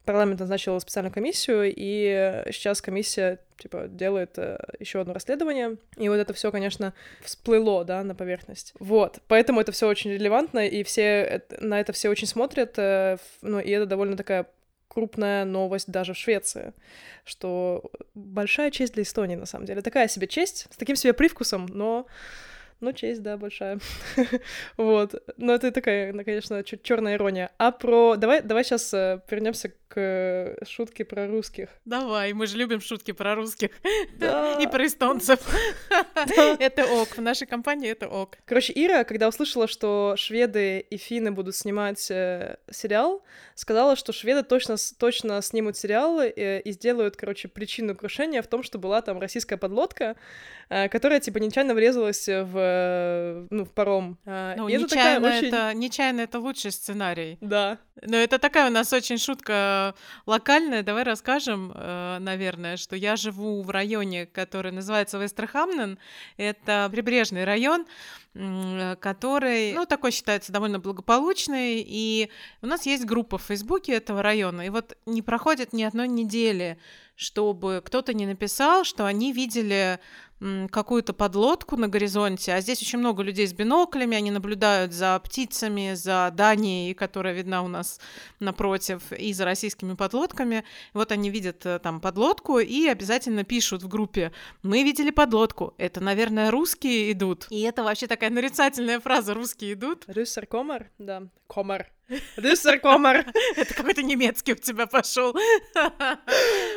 парламент 0.08 0.40
назначил 0.40 0.80
специальную 0.80 1.14
комиссию, 1.14 1.72
и 1.76 2.44
сейчас 2.52 2.82
комиссия, 2.82 3.40
типа, 3.60 3.88
делает 3.88 4.38
э, 4.38 4.58
еще 4.80 5.02
одно 5.02 5.14
расследование, 5.14 5.78
и 5.98 6.10
вот 6.10 6.16
это 6.16 6.34
все, 6.34 6.52
конечно, 6.52 6.94
всплыло, 7.22 7.84
да, 7.86 8.04
на 8.04 8.16
поверхность. 8.16 8.74
Вот, 8.80 9.20
поэтому 9.28 9.62
это 9.62 9.72
все 9.72 9.88
очень 9.88 10.12
релевантно, 10.12 10.66
и 10.66 10.84
все 10.84 11.44
на 11.60 11.80
это 11.80 11.94
все 11.94 12.10
очень 12.10 12.28
смотрят, 12.28 12.74
э, 12.78 13.18
ну, 13.42 13.60
и 13.60 13.70
это 13.70 13.86
довольно 13.86 14.18
такая 14.18 14.48
крупная 14.88 15.46
новость 15.46 15.92
даже 15.92 16.14
в 16.14 16.18
Швеции, 16.18 16.74
что 17.24 17.92
большая 18.16 18.72
честь 18.72 18.94
для 18.94 19.04
Эстонии, 19.04 19.36
на 19.36 19.46
самом 19.46 19.66
деле. 19.66 19.82
Такая 19.82 20.08
себе 20.08 20.26
честь, 20.26 20.68
с 20.72 20.78
таким 20.78 20.96
себе 20.96 21.14
привкусом, 21.14 21.68
но 21.68 22.08
ну, 22.80 22.94
честь, 22.94 23.24
да, 23.24 23.38
большая. 23.38 23.80
вот. 24.78 25.16
Но 25.38 25.56
это 25.56 25.72
такая, 25.72 26.14
конечно, 26.24 26.64
чуть 26.64 26.84
черная 26.84 27.16
ирония. 27.16 27.52
А 27.58 27.72
про... 27.72 28.16
Давай, 28.18 28.42
давай 28.42 28.64
сейчас 28.64 28.94
э, 28.94 29.20
вернемся 29.30 29.74
к 29.88 30.56
шутке 30.68 31.06
про 31.06 31.28
русских. 31.28 31.70
Давай, 31.86 32.34
мы 32.34 32.46
же 32.46 32.58
любим 32.58 32.82
шутки 32.82 33.14
про 33.14 33.36
русских. 33.36 33.72
Да. 34.18 34.58
И 34.62 34.68
про 34.68 34.86
эстонцев. 34.86 35.40
это 36.60 36.86
ок. 36.86 37.18
В 37.18 37.22
нашей 37.22 37.48
компании 37.48 37.90
это 37.90 38.08
ок. 38.08 38.38
Короче, 38.46 38.74
Ира, 38.76 39.04
когда 39.06 39.28
услышала, 39.28 39.68
что 39.68 40.16
шведы 40.18 40.80
и 40.80 40.98
финны 40.98 41.32
будут 41.32 41.56
снимать 41.56 42.12
э, 42.12 42.58
сериал, 42.70 43.24
сказала, 43.56 43.96
что 43.96 44.14
шведы 44.14 44.44
точно, 44.44 44.76
точно 45.00 45.42
снимут 45.42 45.78
сериал 45.78 46.20
э, 46.20 46.60
и 46.60 46.72
сделают, 46.72 47.16
короче, 47.16 47.48
причину 47.48 47.96
крушения 47.96 48.42
в 48.42 48.48
том, 48.48 48.64
что 48.64 48.78
была 48.78 49.02
там 49.02 49.20
российская 49.20 49.58
подлодка, 49.58 50.16
э, 50.70 50.90
которая, 50.90 51.20
типа, 51.20 51.38
нечаянно 51.40 51.74
врезалась 51.74 52.28
в 52.28 52.67
в, 52.68 53.48
ну, 53.50 53.66
в 53.66 53.72
паром. 53.72 54.18
А, 54.26 54.56
ну, 54.56 54.68
и 54.68 54.74
это 54.74 54.84
нечаянно, 54.84 55.20
такая 55.22 55.40
очень... 55.40 55.48
это, 55.48 55.74
нечаянно 55.74 56.22
это 56.22 56.40
лучший 56.40 56.72
сценарий. 56.72 57.38
Да. 57.42 57.78
Но 58.02 58.18
это 58.18 58.38
такая 58.40 58.70
у 58.70 58.72
нас 58.72 58.94
очень 58.94 59.18
шутка 59.18 59.96
локальная. 60.26 60.84
Давай 60.84 61.04
расскажем, 61.04 61.72
э, 61.74 62.18
наверное, 62.20 62.78
что 62.78 62.96
я 62.96 63.16
живу 63.16 63.64
в 63.64 63.70
районе, 63.70 64.26
который 64.26 64.72
называется 64.72 65.18
Вестерхамнен. 65.18 65.98
Это 66.38 66.90
прибрежный 66.92 67.44
район, 67.44 67.86
который, 69.00 69.74
ну, 69.74 69.86
такой 69.86 70.12
считается 70.12 70.52
довольно 70.52 70.80
благополучный. 70.80 71.84
И 71.86 72.30
у 72.62 72.68
нас 72.68 72.86
есть 72.86 73.06
группа 73.06 73.38
в 73.38 73.44
Фейсбуке 73.44 73.94
этого 73.94 74.22
района. 74.22 74.66
И 74.66 74.70
вот 74.70 74.98
не 75.06 75.22
проходит 75.22 75.74
ни 75.74 75.84
одной 75.84 76.08
недели, 76.08 76.78
чтобы 77.16 77.82
кто-то 77.84 78.14
не 78.14 78.26
написал, 78.26 78.84
что 78.84 79.06
они 79.06 79.34
видели 79.34 80.00
какую-то 80.70 81.14
подлодку 81.14 81.78
на 81.78 81.88
горизонте, 81.88 82.54
а 82.54 82.62
здесь 82.62 82.82
очень 82.82 83.00
много 83.00 83.24
людей 83.24 83.48
с 83.48 83.54
биноклями, 83.54 84.16
они 84.16 84.30
наблюдают 84.30 84.94
за 84.94 85.20
птицами, 85.24 85.96
за 85.96 86.32
Данией, 86.32 86.94
которая 86.94 87.34
видна 87.34 87.64
у 87.64 87.68
нас 87.68 88.00
напротив, 88.40 89.12
и 89.12 89.34
за 89.34 89.46
российскими 89.46 89.96
подлодками. 89.96 90.64
Вот 90.94 91.12
они 91.12 91.32
видят 91.32 91.66
э, 91.66 91.80
там 91.80 92.00
подлодку 92.00 92.60
и 92.60 92.88
обязательно 92.88 93.44
пишут 93.46 93.82
в 93.82 93.88
группе 93.88 94.32
«Мы 94.62 94.84
видели 94.84 95.10
подлодку, 95.10 95.74
это, 95.78 96.02
наверное, 96.02 96.52
русские 96.52 97.12
идут». 97.14 97.48
И 97.50 97.62
это 97.62 97.84
вообще 97.84 98.06
такая 98.06 98.27
нарицательная 98.30 99.00
фраза 99.00 99.34
«русские 99.34 99.74
идут». 99.74 100.06
Рюссер 100.08 100.46
комар, 100.46 100.90
да, 100.98 101.28
комар. 101.48 101.92
Рюссер 102.38 102.80
комар. 102.80 103.26
Это 103.56 103.74
какой-то 103.74 104.04
немецкий 104.04 104.54
у 104.54 104.56
тебя 104.56 104.88
пошел. 104.88 105.36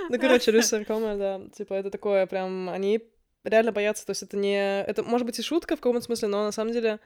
Ну, 0.09 0.19
короче, 0.19 0.51
рюссер 0.51 0.85
комар, 0.85 1.17
да, 1.17 1.41
типа 1.57 1.75
это 1.75 1.91
такое 1.91 2.27
прям, 2.27 2.69
они 2.69 3.01
реально 3.45 3.73
боятся, 3.73 4.05
то 4.05 4.11
есть 4.11 4.23
это 4.23 4.37
не... 4.37 4.83
Это 4.83 5.03
может 5.03 5.27
быть 5.27 5.39
и 5.39 5.43
шутка 5.43 5.77
в 5.77 5.81
каком-то 5.81 6.05
смысле, 6.05 6.29
но 6.29 6.45
на 6.45 6.53
самом 6.53 6.73
деле 6.73 6.99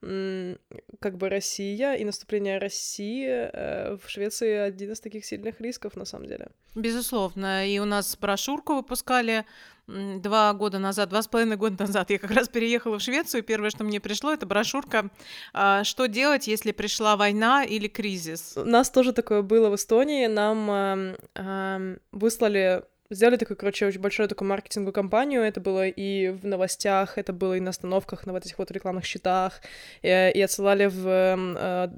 как 0.00 1.16
бы 1.16 1.28
Россия 1.28 1.94
и 1.94 2.04
наступление 2.04 2.58
России 2.58 3.26
э, 3.28 3.96
в 3.96 4.08
Швеции 4.08 4.54
один 4.54 4.92
из 4.92 5.00
таких 5.00 5.24
сильных 5.24 5.60
рисков, 5.60 5.96
на 5.96 6.04
самом 6.04 6.26
деле. 6.26 6.48
Безусловно. 6.74 7.66
И 7.66 7.78
у 7.80 7.84
нас 7.84 8.16
брошюрку 8.16 8.74
выпускали 8.74 9.44
два 9.88 10.52
года 10.52 10.78
назад, 10.78 11.08
два 11.08 11.22
с 11.22 11.28
половиной 11.28 11.56
года 11.56 11.76
назад. 11.86 12.10
Я 12.10 12.18
как 12.18 12.30
раз 12.30 12.48
переехала 12.48 12.98
в 12.98 13.02
Швецию, 13.02 13.42
и 13.42 13.44
первое, 13.44 13.70
что 13.70 13.84
мне 13.84 14.00
пришло, 14.00 14.32
это 14.32 14.46
брошюрка 14.46 15.10
а, 15.52 15.82
«Что 15.82 16.06
делать, 16.06 16.46
если 16.46 16.72
пришла 16.72 17.16
война 17.16 17.64
или 17.64 17.88
кризис?». 17.88 18.56
У 18.56 18.64
нас 18.64 18.90
тоже 18.90 19.12
такое 19.12 19.42
было 19.42 19.70
в 19.70 19.74
Эстонии. 19.74 20.26
Нам 20.26 20.70
э, 20.70 21.16
э, 21.34 21.96
выслали 22.12 22.84
сделали 23.10 23.36
такую, 23.36 23.56
короче, 23.56 23.86
очень 23.86 24.00
большую 24.00 24.28
такую 24.28 24.48
маркетинговую 24.48 24.92
кампанию. 24.92 25.42
Это 25.42 25.60
было 25.60 25.86
и 25.86 26.28
в 26.28 26.46
новостях, 26.46 27.16
это 27.16 27.32
было 27.32 27.54
и 27.54 27.60
на 27.60 27.70
остановках, 27.70 28.26
на 28.26 28.32
вот 28.32 28.44
этих 28.44 28.58
вот 28.58 28.70
рекламных 28.70 29.04
щитах. 29.04 29.60
И, 30.02 30.08
и 30.08 30.40
отсылали 30.42 30.86
в 30.86 31.06
э, 31.06 31.88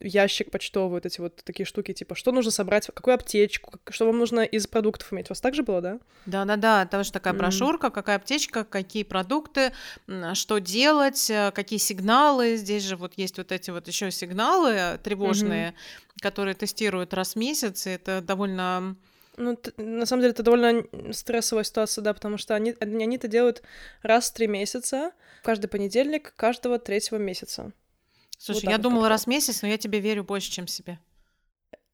ящик 0.00 0.50
почтовый 0.50 0.90
вот 0.90 1.06
эти 1.06 1.20
вот 1.20 1.36
такие 1.44 1.66
штуки, 1.66 1.92
типа, 1.92 2.14
что 2.14 2.30
нужно 2.32 2.50
собрать, 2.50 2.86
какую 2.86 3.14
аптечку, 3.14 3.78
что 3.90 4.06
вам 4.06 4.18
нужно 4.18 4.40
из 4.40 4.66
продуктов 4.66 5.12
иметь. 5.12 5.26
У 5.26 5.30
вас 5.30 5.40
так 5.40 5.54
же 5.54 5.62
было, 5.62 5.80
да? 5.80 5.98
Да-да-да, 6.26 6.86
тоже 6.86 7.10
такая 7.12 7.34
брошюрка, 7.34 7.88
mm-hmm. 7.88 7.92
какая 7.92 8.16
аптечка, 8.16 8.64
какие 8.64 9.02
продукты, 9.02 9.72
что 10.34 10.58
делать, 10.58 11.30
э, 11.30 11.50
какие 11.52 11.78
сигналы. 11.78 12.56
Здесь 12.56 12.84
же 12.84 12.96
вот 12.96 13.14
есть 13.16 13.38
вот 13.38 13.50
эти 13.50 13.70
вот 13.70 13.88
еще 13.88 14.10
сигналы 14.10 14.98
тревожные, 15.02 15.70
mm-hmm. 15.70 16.22
которые 16.22 16.54
тестируют 16.54 17.12
раз 17.12 17.34
в 17.34 17.36
месяц, 17.36 17.86
и 17.88 17.90
это 17.90 18.20
довольно 18.20 18.96
ну, 19.36 19.58
на 19.76 20.06
самом 20.06 20.22
деле, 20.22 20.32
это 20.32 20.42
довольно 20.42 20.84
стрессовая 21.12 21.64
ситуация, 21.64 22.02
да, 22.02 22.14
потому 22.14 22.38
что 22.38 22.54
они, 22.54 22.74
они 22.80 23.16
это 23.16 23.28
делают 23.28 23.62
раз 24.02 24.30
в 24.30 24.34
три 24.34 24.46
месяца, 24.46 25.12
каждый 25.42 25.68
понедельник, 25.68 26.34
каждого 26.36 26.78
третьего 26.78 27.18
месяца. 27.18 27.72
Слушай, 28.38 28.64
вот 28.64 28.70
я 28.70 28.78
думала 28.78 29.08
раз 29.08 29.24
в 29.24 29.26
месяц, 29.28 29.62
но 29.62 29.68
я 29.68 29.78
тебе 29.78 30.00
верю 30.00 30.24
больше, 30.24 30.50
чем 30.50 30.66
себе. 30.66 30.98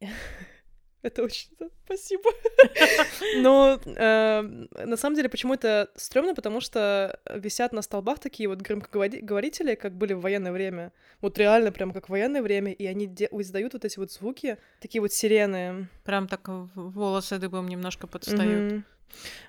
Это 1.06 1.22
очень... 1.22 1.48
Спасибо. 1.84 2.30
Но 3.36 3.78
э, 3.84 4.42
на 4.84 4.96
самом 4.96 5.14
деле, 5.14 5.28
почему 5.28 5.54
это 5.54 5.88
стрёмно? 5.94 6.34
Потому 6.34 6.60
что 6.60 7.20
висят 7.32 7.72
на 7.72 7.82
столбах 7.82 8.18
такие 8.18 8.48
вот 8.48 8.60
громкоговорители, 8.60 9.76
как 9.76 9.94
были 9.94 10.12
в 10.14 10.20
военное 10.20 10.50
время. 10.50 10.92
Вот 11.20 11.38
реально 11.38 11.70
прям 11.70 11.92
как 11.92 12.06
в 12.06 12.10
военное 12.10 12.42
время, 12.42 12.72
и 12.72 12.86
они 12.86 13.06
издают 13.06 13.74
вот 13.74 13.84
эти 13.84 14.00
вот 14.00 14.10
звуки, 14.10 14.58
такие 14.80 15.00
вот 15.00 15.12
сирены. 15.12 15.88
Прям 16.04 16.26
так 16.26 16.48
волосы 16.74 17.38
дыбом 17.38 17.68
немножко 17.68 18.08
подстают. 18.08 18.72
Mm-hmm. 18.72 18.82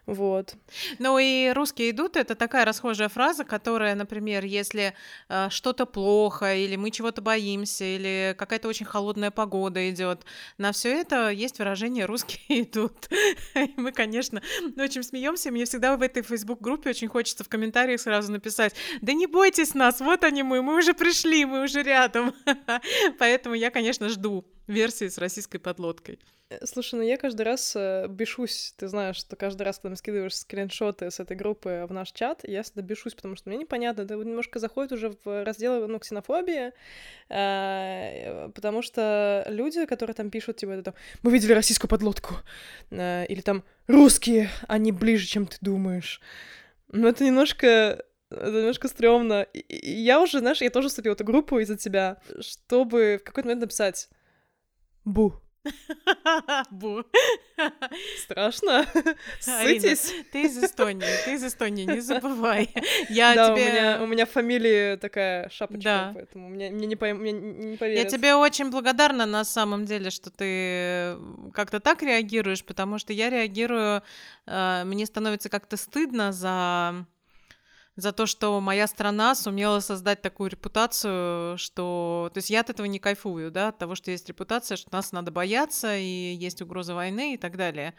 Вот. 0.08 0.56
Ну 1.00 1.20
и 1.20 1.50
русские 1.50 1.92
идут 1.92 2.16
это 2.16 2.34
такая 2.34 2.64
расхожая 2.64 3.10
фраза, 3.10 3.44
которая, 3.44 3.94
например, 3.94 4.46
если 4.46 4.94
э, 5.28 5.50
что-то 5.50 5.86
плохо, 5.86 6.56
или 6.56 6.78
мы 6.78 6.92
чего-то 6.92 7.22
боимся, 7.22 7.84
или 7.84 8.34
какая-то 8.38 8.70
очень 8.70 8.86
холодная 8.86 9.32
погода 9.32 9.90
идет, 9.90 10.24
на 10.58 10.72
все 10.72 10.94
это 11.02 11.30
есть 11.30 11.60
выражение 11.60 12.06
русские 12.06 12.64
идут. 12.64 13.10
И 13.56 13.74
мы, 13.76 13.92
конечно, 13.92 14.42
очень 14.78 15.04
смеемся. 15.04 15.52
Мне 15.52 15.66
всегда 15.66 15.98
в 15.98 16.02
этой 16.02 16.24
фейсбук-группе 16.24 16.92
очень 16.92 17.10
хочется 17.10 17.44
в 17.44 17.50
комментариях 17.50 18.00
сразу 18.00 18.32
написать: 18.32 18.76
да 19.02 19.12
не 19.12 19.28
бойтесь 19.28 19.74
нас, 19.74 20.00
вот 20.00 20.24
они 20.24 20.42
мы, 20.42 20.62
мы 20.62 20.78
уже 20.78 20.94
пришли, 20.94 21.44
мы 21.44 21.66
уже 21.66 21.84
рядом. 21.84 22.34
Поэтому 23.20 23.56
я, 23.56 23.72
конечно, 23.72 24.08
жду 24.08 24.46
версии 24.68 25.10
с 25.10 25.18
российской 25.18 25.58
подлодкой. 25.58 26.18
Э, 26.50 26.66
слушай, 26.66 26.96
ну 26.96 27.02
я 27.02 27.18
каждый 27.18 27.42
раз 27.42 27.76
э, 27.76 28.08
бешусь, 28.10 28.74
ты 28.78 28.88
знаешь, 28.88 29.18
что 29.18 29.36
каждый 29.36 29.64
раз, 29.64 29.80
когда 29.80 29.96
скидываешь 29.98 30.36
скриншоты 30.36 31.12
с 31.12 31.20
этой 31.20 31.36
группы 31.36 31.86
в 31.89 31.94
наш 31.94 32.12
чат, 32.12 32.42
я 32.44 32.63
всегда 32.63 32.82
бешусь, 32.82 33.13
потому 33.13 33.36
что 33.36 33.50
мне 33.50 33.58
непонятно, 33.60 34.04
это 34.04 34.16
немножко 34.16 34.60
заходит 34.60 34.92
уже 34.92 35.16
в 35.24 35.44
раздел, 35.44 35.88
ну, 35.88 36.00
ксенофобии, 36.00 36.72
э, 37.30 38.50
потому 38.54 38.82
что 38.82 39.46
люди, 39.50 39.86
которые 39.86 40.13
там 40.13 40.30
пишут, 40.30 40.58
типа, 40.58 40.72
это 40.72 40.94
мы 41.24 41.32
видели 41.32 41.54
российскую 41.54 41.89
подлодку, 41.89 42.36
э, 42.92 43.25
или 43.27 43.42
там, 43.42 43.63
русские, 43.88 44.50
они 44.68 44.92
ближе, 44.92 45.27
чем 45.27 45.48
ты 45.48 45.58
думаешь. 45.62 46.22
Ну, 46.92 47.08
это 47.08 47.24
немножко 47.24 48.04
это 48.30 48.51
немножко 48.51 48.88
стрёмно. 48.88 49.44
И 49.54 49.92
я 49.92 50.22
уже, 50.22 50.39
знаешь, 50.39 50.62
я 50.62 50.70
тоже 50.70 50.89
вступила 50.89 51.13
в 51.13 51.16
эту 51.16 51.24
группу 51.24 51.60
из-за 51.60 51.77
тебя, 51.77 52.18
чтобы 52.42 53.20
в 53.22 53.24
какой-то 53.24 53.48
момент 53.48 53.62
написать 53.62 54.10
Бу. 55.08 55.39
Бу. 56.71 57.03
Страшно. 58.24 58.86
Сытись. 59.39 60.13
ты 60.31 60.43
из 60.43 60.57
Эстонии, 60.63 61.07
ты 61.25 61.33
из 61.33 61.43
Эстонии, 61.43 61.86
не 61.86 62.00
забывай. 62.00 62.69
Я 63.09 63.36
да, 63.36 63.53
тебе... 63.53 63.63
у 63.63 63.71
меня, 63.71 64.03
у 64.03 64.07
меня 64.07 64.25
фамилия 64.25 64.97
такая 64.97 65.50
шапочка, 65.50 65.83
да. 65.83 66.12
поэтому 66.13 66.50
мне, 66.50 66.69
мне, 66.69 66.88
не, 66.88 66.95
по, 66.95 67.13
мне 67.13 67.31
не 67.31 67.77
поверят. 67.77 68.03
Я 68.03 68.09
тебе 68.09 68.36
очень 68.36 68.69
благодарна 68.69 69.25
на 69.25 69.43
самом 69.43 69.86
деле, 69.86 70.09
что 70.09 70.29
ты 70.29 71.17
как-то 71.53 71.79
так 71.79 72.01
реагируешь, 72.01 72.63
потому 72.63 73.00
что 73.00 73.13
я 73.13 73.29
реагирую, 73.29 74.03
э, 74.45 74.83
мне 74.86 75.05
становится 75.05 75.50
как-то 75.50 75.77
стыдно 75.77 76.31
за 76.31 77.05
за 77.98 78.12
то, 78.12 78.27
что 78.27 78.62
моя 78.62 78.88
страна 78.88 79.36
сумела 79.36 79.80
создать 79.80 80.22
такую 80.22 80.51
репутацию, 80.51 81.58
что... 81.58 82.30
То 82.34 82.38
есть 82.38 82.50
я 82.50 82.62
от 82.62 82.70
этого 82.70 82.86
не 82.86 83.00
кайфую, 83.00 83.51
да, 83.51 83.70
от 83.70 83.80
того, 83.80 83.96
что 83.96 84.12
есть 84.12 84.30
репутация, 84.30 84.77
что 84.77 84.89
нас 84.94 85.12
надо 85.12 85.32
бояться, 85.32 85.98
и 85.98 86.36
есть 86.36 86.62
угроза 86.62 86.94
войны 86.94 87.34
и 87.34 87.38
так 87.38 87.58
далее. 87.58 87.96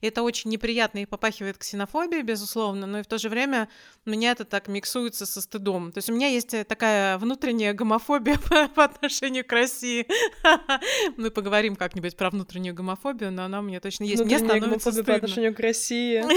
И 0.00 0.06
это 0.06 0.22
очень 0.22 0.50
неприятно 0.50 1.00
и 1.00 1.06
попахивает 1.06 1.58
ксенофобией, 1.58 2.22
безусловно, 2.22 2.86
но 2.86 3.00
и 3.00 3.02
в 3.02 3.06
то 3.06 3.18
же 3.18 3.28
время 3.28 3.68
у 4.06 4.10
меня 4.10 4.32
это 4.32 4.44
так 4.46 4.68
миксуется 4.68 5.26
со 5.26 5.42
стыдом. 5.42 5.92
То 5.92 5.98
есть 5.98 6.08
у 6.08 6.14
меня 6.14 6.28
есть 6.28 6.54
такая 6.66 7.18
внутренняя 7.18 7.74
гомофобия 7.74 8.38
по, 8.48 8.68
по 8.68 8.84
отношению 8.84 9.44
к 9.44 9.52
России. 9.52 10.06
Мы 11.18 11.30
поговорим 11.30 11.76
как-нибудь 11.76 12.16
про 12.16 12.30
внутреннюю 12.30 12.74
гомофобию, 12.74 13.30
но 13.30 13.44
она 13.44 13.60
у 13.60 13.62
меня 13.62 13.80
точно 13.80 14.04
есть. 14.04 14.24
Мне 14.24 14.38
становится 14.38 14.92
стыдно. 14.92 15.12
по 15.12 15.16
отношению 15.16 15.54
к 15.54 15.60
России. 15.60 16.24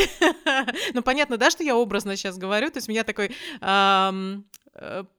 Ну, 0.94 1.02
понятно, 1.02 1.38
да, 1.38 1.50
что 1.50 1.64
я 1.64 1.76
образно 1.76 2.16
сейчас 2.16 2.38
говорю, 2.38 2.70
то 2.70 2.78
есть 2.78 2.88
меня 2.88 3.04
такой 3.06 3.32
эм, 3.62 4.46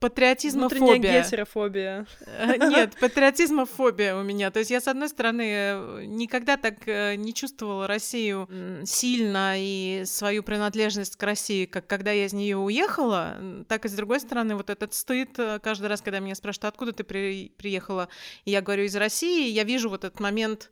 патриотизмофобия. 0.00 1.23
гетерофобия. 1.23 2.07
Э, 2.26 2.57
нет, 2.59 2.95
патриотизмофобия 3.00 4.14
у 4.14 4.23
меня. 4.23 4.50
То 4.50 4.59
есть 4.59 4.71
я, 4.71 4.81
с 4.81 4.88
одной 4.88 5.09
стороны, 5.09 5.43
э, 5.43 6.05
никогда 6.05 6.59
так 6.59 6.87
не 6.87 7.33
чувствовала 7.33 7.87
Россию 7.87 8.49
сильно 8.85 9.55
и 9.57 10.02
свою 10.05 10.43
принадлежность 10.43 11.16
к 11.16 11.23
России, 11.23 11.64
как 11.64 11.87
когда 11.87 12.11
я 12.11 12.26
из 12.26 12.35
нее 12.35 12.59
уехала, 12.59 13.38
так 13.69 13.87
и 13.87 13.88
с 13.88 13.93
другой 13.93 14.21
стороны, 14.21 14.57
вот 14.57 14.69
этот 14.69 14.93
стыд 14.93 15.38
каждый 15.62 15.87
раз, 15.87 16.02
когда 16.02 16.19
меня 16.19 16.35
спрашивают, 16.35 16.75
откуда 16.75 16.93
ты 16.93 17.05
при 17.05 17.52
приехала, 17.57 18.09
и 18.45 18.50
я 18.50 18.61
говорю, 18.61 18.85
из 18.85 18.97
России, 18.97 19.49
я 19.49 19.64
вижу 19.64 19.88
вот 19.88 20.05
этот 20.05 20.21
момент 20.21 20.71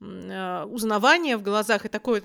узнавание 0.00 1.36
в 1.36 1.42
глазах 1.42 1.84
и 1.84 1.88
такое, 1.88 2.22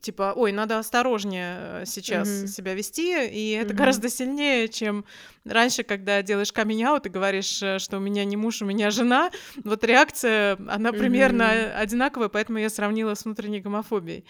типа, 0.00 0.32
ой, 0.34 0.50
надо 0.50 0.78
осторожнее 0.78 1.82
э, 1.82 1.84
сейчас 1.84 2.26
mm-hmm. 2.26 2.46
себя 2.46 2.74
вести, 2.74 3.26
и 3.28 3.50
это 3.50 3.74
mm-hmm. 3.74 3.76
гораздо 3.76 4.08
сильнее, 4.08 4.68
чем 4.68 5.04
раньше, 5.44 5.82
когда 5.82 6.22
делаешь 6.22 6.52
камень 6.52 6.80
и 6.80 7.08
говоришь, 7.10 7.62
э, 7.62 7.78
что 7.80 7.98
у 7.98 8.00
меня 8.00 8.24
не 8.24 8.36
муж, 8.38 8.62
у 8.62 8.64
меня 8.64 8.90
жена. 8.90 9.30
Вот 9.62 9.84
реакция, 9.84 10.56
она 10.68 10.88
mm-hmm. 10.88 10.98
примерно 10.98 11.78
одинаковая, 11.78 12.30
поэтому 12.30 12.58
я 12.58 12.70
сравнила 12.70 13.14
с 13.14 13.26
внутренней 13.26 13.60
гомофобией. 13.60 14.24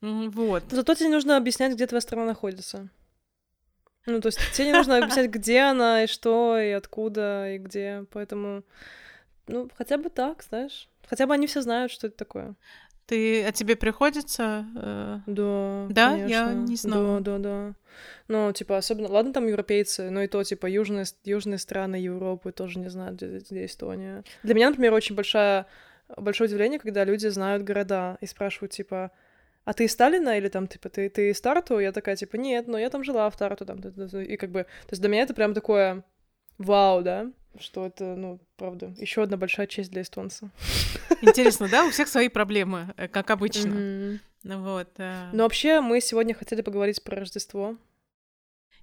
Вот. 0.00 0.62
Зато 0.70 0.94
тебе 0.94 1.08
нужно 1.08 1.36
объяснять, 1.36 1.74
где 1.74 1.86
твоя 1.86 2.02
страна 2.02 2.24
находится. 2.26 2.88
Ну, 4.06 4.20
то 4.20 4.28
есть 4.28 4.38
тебе 4.52 4.68
не 4.68 4.72
нужно 4.74 4.98
объяснять, 5.02 5.30
где 5.30 5.60
она, 5.60 6.04
и 6.04 6.06
что, 6.06 6.58
и 6.58 6.70
откуда, 6.70 7.52
и 7.52 7.58
где. 7.58 8.04
Поэтому, 8.12 8.62
ну, 9.46 9.68
хотя 9.76 9.98
бы 9.98 10.10
так, 10.10 10.42
знаешь. 10.42 10.88
Хотя 11.06 11.26
бы 11.26 11.34
они 11.34 11.46
все 11.46 11.60
знают, 11.62 11.92
что 11.92 12.06
это 12.06 12.16
такое. 12.16 12.54
Ты, 13.06 13.44
а 13.44 13.52
тебе 13.52 13.76
приходится? 13.76 14.64
Э... 14.76 15.18
Да, 15.26 15.86
Да? 15.90 16.10
конечно. 16.12 16.32
Я 16.34 16.54
не 16.54 16.76
знала. 16.76 17.20
Да, 17.20 17.38
да, 17.38 17.38
да. 17.38 17.74
Ну, 18.28 18.52
типа, 18.52 18.78
особенно, 18.78 19.08
ладно, 19.08 19.32
там 19.32 19.46
европейцы, 19.46 20.08
но 20.10 20.22
и 20.22 20.26
то, 20.26 20.42
типа, 20.42 20.66
южные, 20.66 21.04
южные 21.24 21.58
страны 21.58 21.96
Европы 21.96 22.50
тоже 22.50 22.78
не 22.78 22.88
знают, 22.88 23.16
где, 23.16 23.38
где 23.38 23.66
Эстония. 23.66 24.24
Для 24.42 24.54
меня, 24.54 24.70
например, 24.70 24.94
очень 24.94 25.14
большая, 25.14 25.66
большое 26.16 26.48
удивление, 26.48 26.78
когда 26.78 27.04
люди 27.04 27.26
знают 27.26 27.62
города 27.62 28.16
и 28.22 28.26
спрашивают, 28.26 28.72
типа, 28.72 29.10
а 29.64 29.72
ты 29.74 29.84
из 29.84 29.92
Сталина 29.92 30.36
или 30.38 30.48
там, 30.48 30.66
типа, 30.66 30.88
ты, 30.88 31.08
ты 31.10 31.30
из 31.30 31.40
Тарту? 31.42 31.78
Я 31.78 31.92
такая, 31.92 32.16
типа, 32.16 32.36
нет, 32.36 32.66
но 32.68 32.78
я 32.78 32.88
там 32.88 33.04
жила 33.04 33.28
в 33.28 33.36
Тарту, 33.36 33.66
там, 33.66 33.80
и 33.80 34.36
как 34.36 34.50
бы, 34.50 34.62
то 34.62 34.90
есть 34.92 35.02
для 35.02 35.10
меня 35.10 35.22
это 35.22 35.34
прям 35.34 35.52
такое 35.52 36.04
вау, 36.58 37.02
да, 37.02 37.30
что 37.58 37.86
это, 37.86 38.14
ну, 38.16 38.40
правда, 38.56 38.92
еще 38.98 39.22
одна 39.22 39.36
большая 39.36 39.66
честь 39.66 39.90
для 39.90 40.02
эстонца. 40.02 40.50
Интересно, 41.22 41.68
да? 41.68 41.86
У 41.86 41.90
всех 41.90 42.08
свои 42.08 42.28
проблемы, 42.28 42.92
э, 42.96 43.08
как 43.08 43.30
обычно. 43.30 44.20
Ну 44.42 44.62
Вот. 44.62 44.88
э. 44.98 45.30
Но 45.32 45.44
вообще 45.44 45.80
мы 45.80 46.00
сегодня 46.00 46.34
хотели 46.34 46.60
поговорить 46.60 47.02
про 47.02 47.16
Рождество. 47.16 47.76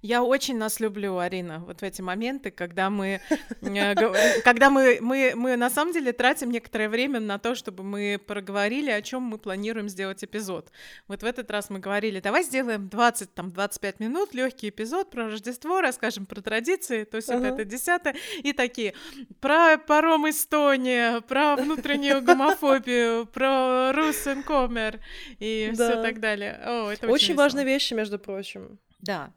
Я 0.02 0.24
очень 0.24 0.58
нас 0.58 0.80
люблю, 0.80 1.18
Арина, 1.18 1.60
вот 1.60 1.80
в 1.80 1.84
эти 1.84 2.02
моменты, 2.02 2.50
когда 2.50 2.90
мы, 2.90 3.20
э, 3.60 4.40
когда 4.42 4.68
мы, 4.68 4.98
мы, 5.00 5.32
мы 5.36 5.56
на 5.56 5.70
самом 5.70 5.92
деле 5.92 6.12
тратим 6.12 6.50
некоторое 6.50 6.88
время 6.88 7.20
на 7.20 7.38
то, 7.38 7.54
чтобы 7.54 7.84
мы 7.84 8.20
проговорили, 8.26 8.90
о 8.90 9.00
чем 9.00 9.22
мы 9.22 9.38
планируем 9.38 9.88
сделать 9.88 10.24
эпизод. 10.24 10.72
Вот 11.06 11.22
в 11.22 11.24
этот 11.24 11.48
раз 11.52 11.70
мы 11.70 11.78
говорили, 11.78 12.18
давай 12.18 12.42
сделаем 12.42 12.88
20, 12.88 13.32
там, 13.32 13.52
25 13.52 14.00
минут, 14.00 14.34
легкий 14.34 14.70
эпизод 14.70 15.08
про 15.08 15.26
Рождество, 15.26 15.80
расскажем 15.80 16.26
про 16.26 16.40
традиции, 16.40 17.04
то 17.04 17.18
есть 17.18 17.30
Ага. 17.30 17.48
это 17.48 17.64
десятое, 17.64 18.16
и 18.42 18.52
такие, 18.52 18.94
про 19.40 19.78
паром 19.78 20.28
Эстония, 20.28 21.20
про 21.20 21.54
внутреннюю 21.54 22.22
гомофобию, 22.22 23.26
про 23.26 23.92
Руссенкомер 23.92 24.98
и 25.38 25.70
все 25.74 26.02
так 26.02 26.18
далее. 26.18 26.60
О, 26.66 26.90
это 26.90 27.06
Очень, 27.06 27.14
очень, 27.14 27.34
важные 27.36 27.64
вещи, 27.64 27.94
между 27.94 28.18
прочим. 28.18 28.80
Да. 28.98 29.32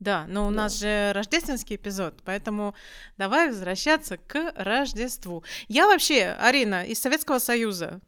Да, 0.00 0.26
но 0.28 0.46
у 0.46 0.50
Да. 0.50 0.56
нас 0.56 0.78
же 0.78 1.12
рождественский 1.12 1.76
эпизод, 1.76 2.22
поэтому 2.24 2.74
давай 3.16 3.48
возвращаться 3.48 4.16
к 4.16 4.52
Рождеству. 4.56 5.42
Я 5.66 5.86
вообще, 5.86 6.36
Арина, 6.40 6.84
из 6.84 7.00
Советского 7.00 7.38
Союза. 7.40 8.00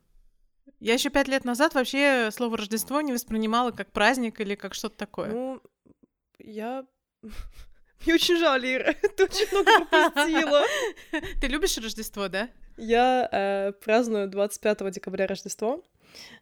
Я 0.78 0.94
еще 0.94 1.10
пять 1.10 1.28
лет 1.28 1.44
назад 1.44 1.74
вообще 1.74 2.30
слово 2.32 2.56
Рождество 2.58 3.00
не 3.00 3.12
воспринимала 3.12 3.70
как 3.70 3.92
праздник 3.92 4.40
или 4.40 4.54
как 4.54 4.74
что-то 4.74 4.96
такое. 4.96 5.30
Ну, 5.30 5.62
я... 6.38 6.84
Мне 8.06 8.14
очень 8.14 8.38
жаль, 8.38 8.64
Ира, 8.64 8.94
ты 9.16 9.24
очень 9.24 9.46
много 9.52 9.84
пропустила. 9.84 10.62
Ты 11.40 11.46
любишь 11.48 11.76
Рождество, 11.76 12.28
да? 12.28 12.48
Я 12.78 13.28
э, 13.30 13.72
праздную 13.72 14.26
25 14.28 14.90
декабря 14.90 15.26
Рождество, 15.26 15.84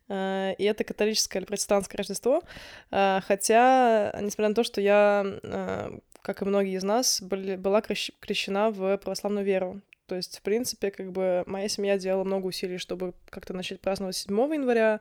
и 0.08 0.64
это 0.64 0.84
католическое 0.84 1.40
или 1.40 1.46
протестантское 1.46 1.98
Рождество, 1.98 2.42
Э, 2.90 3.20
хотя, 3.26 4.12
несмотря 4.20 4.48
на 4.48 4.54
то, 4.54 4.64
что 4.64 4.80
я, 4.80 5.24
э, 5.42 5.98
как 6.22 6.42
и 6.42 6.44
многие 6.44 6.76
из 6.76 6.84
нас, 6.84 7.20
были, 7.22 7.56
была 7.56 7.80
крещ- 7.80 8.12
крещена 8.20 8.70
в 8.70 8.96
православную 8.98 9.44
веру. 9.44 9.80
То 10.06 10.16
есть, 10.16 10.38
в 10.38 10.42
принципе, 10.42 10.90
как 10.90 11.12
бы 11.12 11.44
моя 11.46 11.68
семья 11.68 11.98
делала 11.98 12.24
много 12.24 12.46
усилий, 12.46 12.78
чтобы 12.78 13.12
как-то 13.30 13.52
начать 13.54 13.80
праздновать 13.80 14.16
7 14.16 14.54
января, 14.54 15.00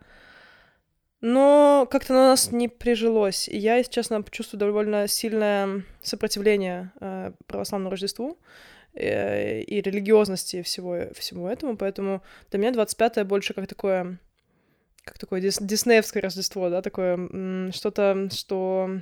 но 1.21 1.87
как-то 1.89 2.13
на 2.13 2.29
нас 2.29 2.51
не 2.51 2.67
прижилось. 2.67 3.47
И 3.47 3.57
я, 3.57 3.77
если 3.77 3.91
честно, 3.91 4.23
чувствую 4.29 4.59
довольно 4.59 5.07
сильное 5.07 5.83
сопротивление 6.01 6.91
э, 6.99 7.31
православному 7.47 7.89
Рождеству 7.89 8.37
э, 8.93 9.61
и 9.61 9.81
религиозности 9.81 10.61
всего, 10.61 11.07
всему 11.15 11.47
этому, 11.47 11.77
поэтому 11.77 12.21
для 12.51 12.59
меня 12.59 12.71
25-е 12.71 13.23
больше 13.23 13.53
как 13.53 13.67
такое, 13.67 14.19
как 15.07 15.17
такое 15.17 15.41
дис- 15.41 15.63
диснеевское 15.63 16.21
Рождество, 16.21 16.69
да, 16.69 16.81
такое 16.81 17.71
что-то, 17.71 18.29
что 18.31 19.01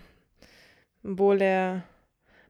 более 1.04 1.84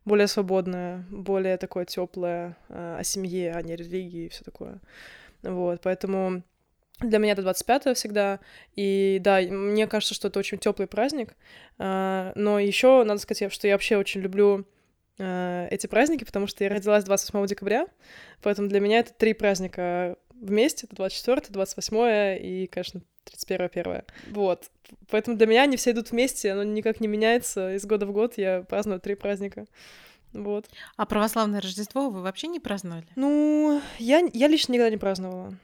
более 0.06 0.28
свободное, 0.28 1.04
более 1.10 1.58
такое 1.58 1.86
теплое 1.86 2.56
о 2.70 3.02
семье, 3.04 3.54
а 3.56 3.62
не 3.64 3.76
религии 3.76 4.26
и 4.26 4.30
все 4.30 4.44
такое. 4.44 4.80
Вот, 5.42 5.82
поэтому 5.82 6.44
для 7.00 7.18
меня 7.18 7.34
это 7.34 7.42
25 7.42 7.98
всегда. 7.98 8.40
И 8.76 9.20
да, 9.22 9.42
мне 9.42 9.88
кажется, 9.88 10.14
что 10.14 10.28
это 10.28 10.40
очень 10.40 10.58
теплый 10.58 10.88
праздник. 10.88 11.36
А, 11.78 12.32
Но 12.36 12.60
еще 12.60 13.04
надо 13.04 13.20
сказать, 13.20 13.52
что 13.52 13.68
я 13.68 13.74
вообще 13.74 13.98
очень 13.98 14.22
люблю 14.22 14.66
а, 15.20 15.68
эти 15.70 15.88
праздники, 15.88 16.24
потому 16.24 16.48
что 16.48 16.64
я 16.64 16.70
родилась 16.70 17.04
28 17.04 17.48
декабря, 17.48 17.88
поэтому 18.42 18.70
для 18.70 18.80
меня 18.80 19.00
это 19.00 19.14
три 19.14 19.34
праздника 19.34 20.18
вместе, 20.42 20.88
это 20.88 20.96
24, 20.96 21.48
28 21.50 22.38
и, 22.42 22.68
конечно, 22.68 23.02
31 23.26 23.70
1 23.74 24.02
Вот. 24.32 24.70
Поэтому 25.10 25.38
для 25.38 25.48
меня 25.48 25.64
они 25.64 25.78
все 25.78 25.92
идут 25.92 26.12
вместе, 26.12 26.52
оно 26.52 26.64
никак 26.64 27.00
не 27.00 27.08
меняется. 27.08 27.74
Из 27.74 27.86
года 27.86 28.06
в 28.06 28.12
год 28.12 28.38
я 28.38 28.62
праздную 28.64 29.00
три 29.00 29.16
праздника. 29.16 29.66
Вот. 30.34 30.70
А 30.98 31.06
православное 31.06 31.62
Рождество 31.62 32.10
вы 32.10 32.22
вообще 32.22 32.48
не 32.48 32.60
праздновали? 32.60 33.08
Ну, 33.16 33.82
я, 34.00 34.22
я 34.34 34.48
лично 34.48 34.74
никогда 34.74 34.90
не 34.90 34.98
праздновала. 34.98 35.56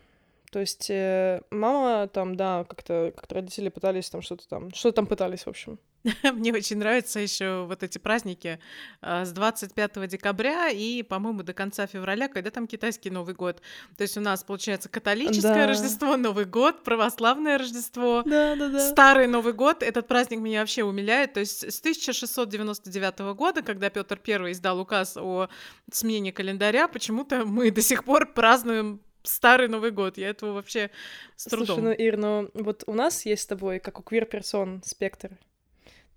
То 0.52 0.60
есть 0.60 0.90
э, 0.90 1.42
мама 1.50 2.08
там, 2.08 2.36
да, 2.36 2.66
как-то 2.66 3.14
как 3.16 3.32
родители 3.32 3.70
пытались 3.70 4.10
там 4.10 4.22
что-то 4.22 4.48
там, 4.48 4.74
что 4.74 4.92
там 4.92 5.08
пытались, 5.08 5.46
в 5.46 5.48
общем. 5.48 5.80
Мне 6.34 6.54
очень 6.54 6.78
нравятся 6.78 7.20
еще 7.20 7.66
вот 7.66 7.84
эти 7.84 7.98
праздники 7.98 8.60
а, 9.02 9.26
с 9.26 9.32
25 9.32 10.08
декабря 10.08 10.70
и, 10.70 11.04
по-моему, 11.04 11.44
до 11.44 11.54
конца 11.54 11.86
февраля, 11.88 12.28
когда 12.28 12.50
там 12.50 12.68
китайский 12.68 13.10
Новый 13.10 13.36
год. 13.36 13.62
То 13.98 14.04
есть 14.04 14.18
у 14.18 14.22
нас 14.22 14.44
получается 14.44 14.90
католическое 14.90 15.54
Да. 15.54 15.68
Рождество, 15.68 16.18
Новый 16.18 16.46
год, 16.46 16.84
православное 16.84 17.58
Рождество. 17.58 18.24
Да, 18.26 18.56
да, 18.56 18.70
да. 18.70 18.90
Старый 18.90 19.28
Новый 19.28 19.54
год, 19.54 19.84
этот 19.84 20.08
праздник 20.08 20.40
меня 20.40 20.62
вообще 20.62 20.84
умиляет. 20.84 21.34
То 21.34 21.40
есть 21.40 21.72
с 21.72 21.80
1699 21.80 23.20
года, 23.36 23.62
когда 23.62 23.90
Петр 23.90 24.20
I 24.28 24.52
издал 24.52 24.80
указ 24.80 25.18
о 25.18 25.50
смене 25.92 26.32
календаря, 26.32 26.88
почему-то 26.88 27.46
мы 27.46 27.72
до 27.72 27.82
сих 27.82 28.04
пор 28.04 28.34
празднуем 28.34 29.02
Старый 29.24 29.68
Новый 29.68 29.92
год. 29.92 30.18
Я 30.18 30.30
этого 30.30 30.54
вообще 30.54 30.90
с 31.36 31.46
трудом. 31.46 31.68
Слушай, 31.68 31.84
ну, 31.84 31.92
Ир, 31.92 32.18
ну 32.18 32.50
вот 32.56 32.84
у 32.88 32.94
нас 32.94 33.24
есть 33.26 33.44
с 33.44 33.46
тобой, 33.46 33.80
как 33.80 34.00
у 34.00 34.04
квир-персон, 34.04 34.82
спектр. 34.84 35.38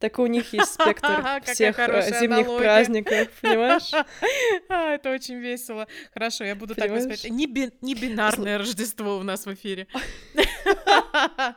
Так 0.05 0.19
и 0.19 0.21
у 0.21 0.27
них 0.27 0.53
есть 0.53 0.75
спектр 0.75 1.41
всех 1.47 1.79
э, 1.79 2.03
зимних 2.21 2.45
аналогия. 2.45 2.59
праздников, 2.59 3.29
понимаешь? 3.41 3.91
А, 4.69 4.93
это 4.93 5.11
очень 5.11 5.37
весело. 5.37 5.87
Хорошо, 6.13 6.45
я 6.45 6.55
буду 6.55 6.75
так 6.75 6.91
воспринимать. 6.91 7.31
Не, 7.31 7.47
би- 7.47 7.73
не 7.81 7.95
бинарное 7.95 8.59
Рождество 8.59 9.17
у 9.17 9.23
нас 9.23 9.47
в 9.47 9.55
эфире. 9.55 9.87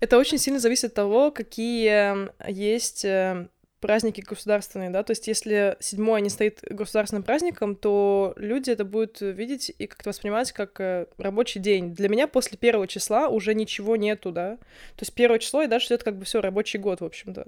Это 0.00 0.16
очень 0.16 0.38
сильно 0.38 0.60
зависит 0.60 0.84
от 0.84 0.94
того, 0.94 1.30
какие 1.30 2.30
есть 2.50 3.04
э, 3.04 3.48
праздники 3.80 4.20
государственные, 4.20 4.90
да, 4.90 5.02
то 5.02 5.12
есть 5.12 5.28
если 5.28 5.76
седьмое 5.80 6.20
не 6.20 6.30
стоит 6.30 6.60
государственным 6.68 7.22
праздником, 7.22 7.76
то 7.76 8.34
люди 8.36 8.70
это 8.70 8.84
будут 8.84 9.20
видеть 9.20 9.72
и 9.78 9.86
как-то 9.86 10.10
воспринимать 10.10 10.52
как 10.52 10.80
э, 10.80 11.06
рабочий 11.18 11.60
день. 11.60 11.94
Для 11.94 12.08
меня 12.08 12.26
после 12.26 12.58
первого 12.58 12.86
числа 12.86 13.28
уже 13.28 13.54
ничего 13.54 13.96
нету, 13.96 14.32
да, 14.32 14.56
то 14.56 15.02
есть 15.02 15.14
первое 15.14 15.38
число 15.38 15.62
и 15.62 15.66
дальше 15.66 15.88
идет 15.88 16.02
как 16.02 16.16
бы 16.16 16.24
все 16.24 16.40
рабочий 16.40 16.78
год, 16.78 17.00
в 17.00 17.04
общем-то. 17.04 17.46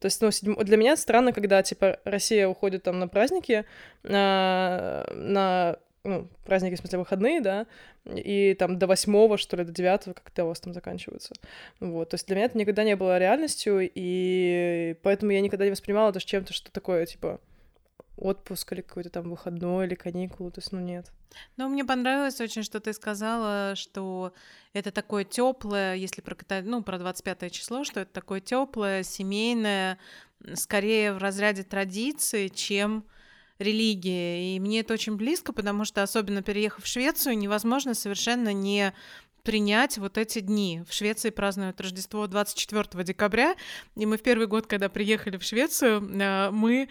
То 0.00 0.06
есть, 0.06 0.20
ну, 0.20 0.28
седьмо- 0.28 0.62
для 0.62 0.76
меня 0.76 0.96
странно, 0.96 1.32
когда, 1.32 1.62
типа, 1.62 1.98
Россия 2.04 2.46
уходит 2.46 2.82
там 2.82 2.98
на 2.98 3.08
праздники, 3.08 3.64
на, 4.02 5.06
на 5.14 5.78
ну, 6.04 6.28
праздники, 6.44 6.74
в 6.74 6.78
смысле, 6.78 6.98
выходные, 6.98 7.40
да, 7.40 7.66
и 8.04 8.54
там 8.58 8.78
до 8.78 8.86
восьмого, 8.86 9.38
что 9.38 9.56
ли, 9.56 9.64
до 9.64 9.72
девятого, 9.72 10.14
как-то 10.14 10.44
у 10.44 10.48
вас 10.48 10.60
там 10.60 10.74
заканчиваются. 10.74 11.34
Вот, 11.80 12.10
то 12.10 12.14
есть 12.14 12.26
для 12.26 12.36
меня 12.36 12.46
это 12.46 12.58
никогда 12.58 12.84
не 12.84 12.94
было 12.94 13.18
реальностью, 13.18 13.90
и 13.94 14.96
поэтому 15.02 15.32
я 15.32 15.40
никогда 15.40 15.64
не 15.64 15.70
воспринимала 15.70 16.10
это 16.10 16.20
чем-то, 16.20 16.52
что 16.52 16.70
такое, 16.70 17.06
типа, 17.06 17.40
отпуск 18.16 18.72
или 18.72 18.82
какой-то 18.82 19.10
там 19.10 19.30
выходной 19.30 19.86
или 19.86 19.94
каникулы, 19.94 20.50
то 20.50 20.60
есть, 20.60 20.72
ну, 20.72 20.80
нет. 20.80 21.10
Но 21.56 21.68
мне 21.68 21.84
понравилось 21.84 22.40
очень, 22.40 22.62
что 22.62 22.80
ты 22.80 22.92
сказала, 22.92 23.74
что 23.74 24.32
это 24.72 24.92
такое 24.92 25.24
теплое, 25.24 25.94
если 25.94 26.20
про, 26.20 26.34
ката- 26.34 26.62
ну, 26.62 26.82
про 26.82 26.98
25 26.98 27.50
число, 27.50 27.82
что 27.82 28.00
это 28.00 28.12
такое 28.12 28.40
теплое, 28.40 29.02
семейное, 29.02 29.98
скорее 30.54 31.12
в 31.12 31.18
разряде 31.18 31.64
традиции, 31.64 32.48
чем 32.48 33.04
религия. 33.58 34.56
И 34.56 34.60
мне 34.60 34.80
это 34.80 34.94
очень 34.94 35.16
близко, 35.16 35.52
потому 35.52 35.84
что, 35.84 36.02
особенно 36.02 36.42
переехав 36.42 36.84
в 36.84 36.86
Швецию, 36.86 37.38
невозможно 37.38 37.94
совершенно 37.94 38.52
не 38.52 38.92
принять 39.44 39.98
вот 39.98 40.18
эти 40.18 40.40
дни. 40.40 40.82
В 40.88 40.92
Швеции 40.92 41.30
празднуют 41.30 41.80
Рождество 41.80 42.26
24 42.26 43.04
декабря, 43.04 43.54
и 43.94 44.06
мы 44.06 44.16
в 44.16 44.22
первый 44.22 44.46
год, 44.46 44.66
когда 44.66 44.88
приехали 44.88 45.36
в 45.36 45.44
Швецию, 45.44 46.02
э, 46.02 46.50
мы 46.50 46.88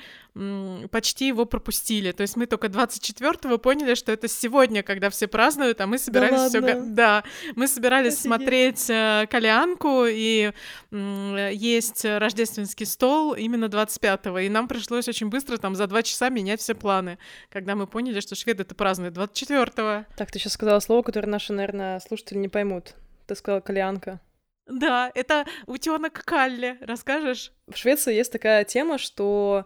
почти 0.90 1.28
его 1.28 1.46
пропустили. 1.46 2.12
То 2.12 2.22
есть 2.22 2.36
мы 2.36 2.48
только 2.48 2.68
24-го 2.68 3.60
поняли, 3.60 3.94
что 3.94 4.12
это 4.12 4.28
сегодня, 4.28 4.82
когда 4.82 5.12
все 5.12 5.28
празднуют, 5.28 5.80
а 5.82 5.86
мы 5.86 6.00
собирались 6.00 6.52
да 6.52 6.62
все... 6.62 6.82
Да, 6.82 7.24
мы 7.56 7.68
собирались 7.68 8.14
Офигеть. 8.14 8.26
смотреть 8.26 8.90
э, 8.90 9.28
калянку 9.30 10.06
и 10.08 10.52
есть 10.92 12.06
рождественский 12.06 12.86
стол 12.86 13.34
именно 13.34 13.66
25-го, 13.66 14.40
и 14.40 14.50
нам 14.50 14.68
пришлось 14.68 15.08
очень 15.08 15.30
быстро, 15.30 15.58
там, 15.58 15.76
за 15.76 15.88
два 15.88 16.04
часа 16.04 16.30
менять 16.30 16.62
все 16.62 16.76
планы, 16.76 17.18
когда 17.50 17.76
мы 17.76 17.88
поняли, 17.88 18.20
что 18.20 18.36
шведы 18.36 18.64
это 18.64 18.76
празднуют 18.76 19.16
24-го. 19.16 20.06
Так, 20.16 20.32
ты 20.32 20.40
сейчас 20.40 20.54
сказала 20.54 20.80
слово, 20.80 21.02
которое 21.02 21.28
наши, 21.28 21.54
наверное, 21.54 22.00
слушатели 22.00 22.43
не 22.44 22.50
поймут. 22.50 22.94
Ты 23.26 23.36
сказала 23.36 23.62
калянка. 23.62 24.20
Да, 24.68 25.12
это 25.16 25.46
утенок 25.66 26.14
Калли. 26.24 26.78
Расскажешь? 26.82 27.52
В 27.68 27.76
Швеции 27.76 28.14
есть 28.14 28.32
такая 28.32 28.64
тема, 28.64 28.98
что 28.98 29.66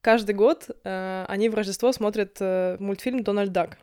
каждый 0.00 0.34
год 0.34 0.70
э, 0.84 1.24
они 1.28 1.48
в 1.48 1.54
Рождество 1.54 1.92
смотрят 1.92 2.36
э, 2.40 2.76
мультфильм 2.78 3.24
Дональд 3.24 3.52
Дак. 3.52 3.78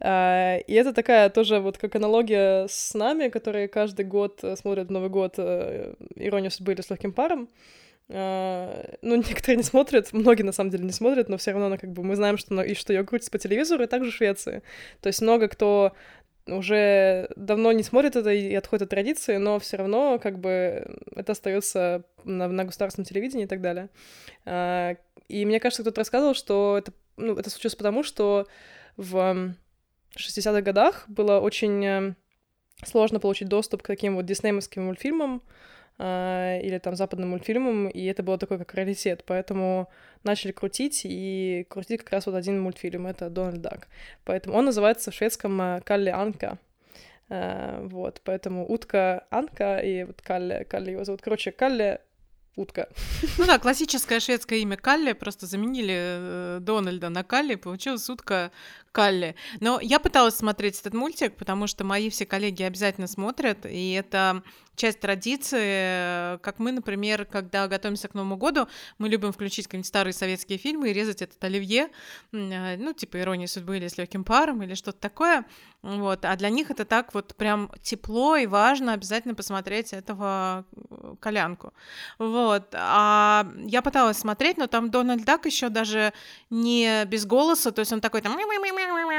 Э, 0.00 0.60
и 0.60 0.72
это 0.72 0.94
такая 0.94 1.28
тоже 1.28 1.60
вот 1.60 1.76
как 1.76 1.94
аналогия 1.96 2.66
с 2.68 2.94
нами, 2.94 3.28
которые 3.28 3.68
каждый 3.68 4.06
год 4.06 4.40
э, 4.42 4.56
смотрят 4.56 4.90
Новый 4.90 5.10
год 5.10 5.34
э, 5.36 5.94
«Иронию 6.16 6.50
судьбы» 6.50 6.72
или 6.72 6.80
«С 6.80 6.90
легким 6.90 7.12
паром». 7.12 7.48
Uh, 8.08 8.98
ну, 9.00 9.16
некоторые 9.28 9.56
не 9.56 9.62
смотрят, 9.62 10.12
многие 10.12 10.42
на 10.42 10.52
самом 10.52 10.70
деле 10.70 10.84
не 10.84 10.92
смотрят, 10.92 11.30
но 11.30 11.38
все 11.38 11.52
равно, 11.52 11.70
ну, 11.70 11.78
как 11.78 11.92
бы 11.92 12.02
мы 12.02 12.14
знаем, 12.16 12.36
что, 12.36 12.60
и 12.60 12.74
что 12.74 12.92
ее 12.92 13.04
крутится 13.04 13.30
по 13.30 13.38
телевизору, 13.38 13.84
и 13.84 13.86
также 13.86 14.10
в 14.10 14.14
Швеции. 14.14 14.62
То 15.00 15.06
есть 15.06 15.22
много 15.22 15.48
кто 15.48 15.92
уже 16.46 17.30
давно 17.36 17.72
не 17.72 17.82
смотрит 17.82 18.16
это 18.16 18.30
и 18.30 18.54
отходит 18.54 18.82
от 18.82 18.90
традиции, 18.90 19.36
но 19.36 19.58
все 19.58 19.76
равно 19.76 20.18
как 20.18 20.38
бы 20.38 20.98
это 21.14 21.32
остается 21.32 22.04
на, 22.24 22.48
на 22.48 22.64
государственном 22.64 23.06
телевидении 23.06 23.44
и 23.44 23.48
так 23.48 23.60
далее. 23.60 23.88
Uh, 24.44 24.98
и 25.28 25.44
мне 25.46 25.60
кажется, 25.60 25.82
кто-то 25.82 26.00
рассказывал, 26.00 26.34
что 26.34 26.76
это, 26.76 26.92
ну, 27.16 27.34
это 27.36 27.48
случилось 27.48 27.76
потому, 27.76 28.02
что 28.02 28.46
в 28.96 29.54
60-х 30.16 30.60
годах 30.60 31.04
было 31.08 31.40
очень 31.40 31.84
э, 31.84 32.14
сложно 32.84 33.20
получить 33.20 33.48
доступ 33.48 33.82
к 33.82 33.86
таким 33.86 34.16
вот 34.16 34.26
диснеймовским 34.26 34.84
мультфильмам, 34.84 35.42
или 36.02 36.80
там 36.82 36.96
западным 36.96 37.30
мультфильмам, 37.30 37.88
и 37.88 38.04
это 38.06 38.22
было 38.22 38.38
такой 38.38 38.58
как 38.58 38.74
раритет, 38.74 39.24
поэтому 39.24 39.88
начали 40.24 40.52
крутить, 40.52 41.02
и 41.04 41.66
крутить 41.68 42.00
как 42.00 42.10
раз 42.10 42.26
вот 42.26 42.34
один 42.34 42.60
мультфильм, 42.60 43.06
это 43.06 43.30
Дональд 43.30 43.60
Дак. 43.60 43.88
Поэтому 44.24 44.56
он 44.56 44.64
называется 44.64 45.10
в 45.10 45.14
шведском 45.14 45.60
э, 45.60 45.80
Калли 45.82 46.10
Анка. 46.10 46.58
Uh, 47.28 47.88
вот, 47.88 48.20
поэтому 48.24 48.70
утка 48.70 49.26
Анка 49.30 49.78
и 49.78 50.04
вот 50.04 50.20
Калли, 50.20 50.66
Калли 50.68 50.90
его 50.90 51.04
зовут. 51.04 51.22
Короче, 51.22 51.50
Калли 51.50 52.00
утка. 52.56 52.88
Ну 53.38 53.46
да, 53.46 53.58
классическое 53.58 54.20
шведское 54.20 54.58
имя 54.60 54.76
Калли, 54.76 55.12
просто 55.12 55.46
заменили 55.46 55.94
э, 55.96 56.58
Дональда 56.60 57.08
на 57.08 57.24
Калли, 57.24 57.54
получилась 57.54 58.08
утка 58.10 58.52
Калли. 58.92 59.34
Но 59.60 59.80
я 59.80 59.98
пыталась 59.98 60.36
смотреть 60.36 60.78
этот 60.78 60.92
мультик, 60.92 61.36
потому 61.36 61.66
что 61.66 61.84
мои 61.84 62.10
все 62.10 62.26
коллеги 62.26 62.62
обязательно 62.62 63.06
смотрят, 63.06 63.64
и 63.64 63.92
это 63.92 64.42
часть 64.76 65.00
традиции, 65.00 66.38
как 66.38 66.58
мы, 66.58 66.72
например, 66.72 67.24
когда 67.24 67.68
готовимся 67.68 68.08
к 68.08 68.14
Новому 68.14 68.36
году, 68.36 68.68
мы 68.98 69.08
любим 69.08 69.32
включить 69.32 69.66
какие-нибудь 69.66 69.86
старые 69.86 70.12
советские 70.12 70.58
фильмы 70.58 70.90
и 70.90 70.92
резать 70.92 71.22
этот 71.22 71.42
оливье, 71.42 71.88
э, 72.32 72.76
ну, 72.76 72.92
типа 72.92 73.20
«Ирония 73.20 73.46
судьбы» 73.46 73.78
или 73.78 73.88
«С 73.88 73.96
легким 73.96 74.24
паром» 74.24 74.62
или 74.62 74.74
что-то 74.74 74.98
такое, 74.98 75.46
вот, 75.82 76.24
а 76.24 76.36
для 76.36 76.50
них 76.50 76.70
это 76.70 76.84
так 76.84 77.14
вот 77.14 77.34
прям 77.34 77.70
тепло 77.82 78.36
и 78.36 78.46
важно 78.46 78.92
обязательно 78.92 79.34
посмотреть 79.34 79.92
этого 79.92 80.64
колянку, 81.20 81.72
вот, 82.18 82.74
а 82.74 83.46
я 83.64 83.82
пыталась 83.82 84.18
смотреть, 84.18 84.58
но 84.58 84.66
там 84.66 84.90
Дональд 84.90 85.24
Дак 85.24 85.46
еще 85.46 85.68
даже 85.68 86.12
не 86.50 87.04
без 87.06 87.26
голоса, 87.26 87.72
то 87.72 87.80
есть 87.80 87.92
он 87.92 88.00
такой 88.00 88.20
там 88.20 88.36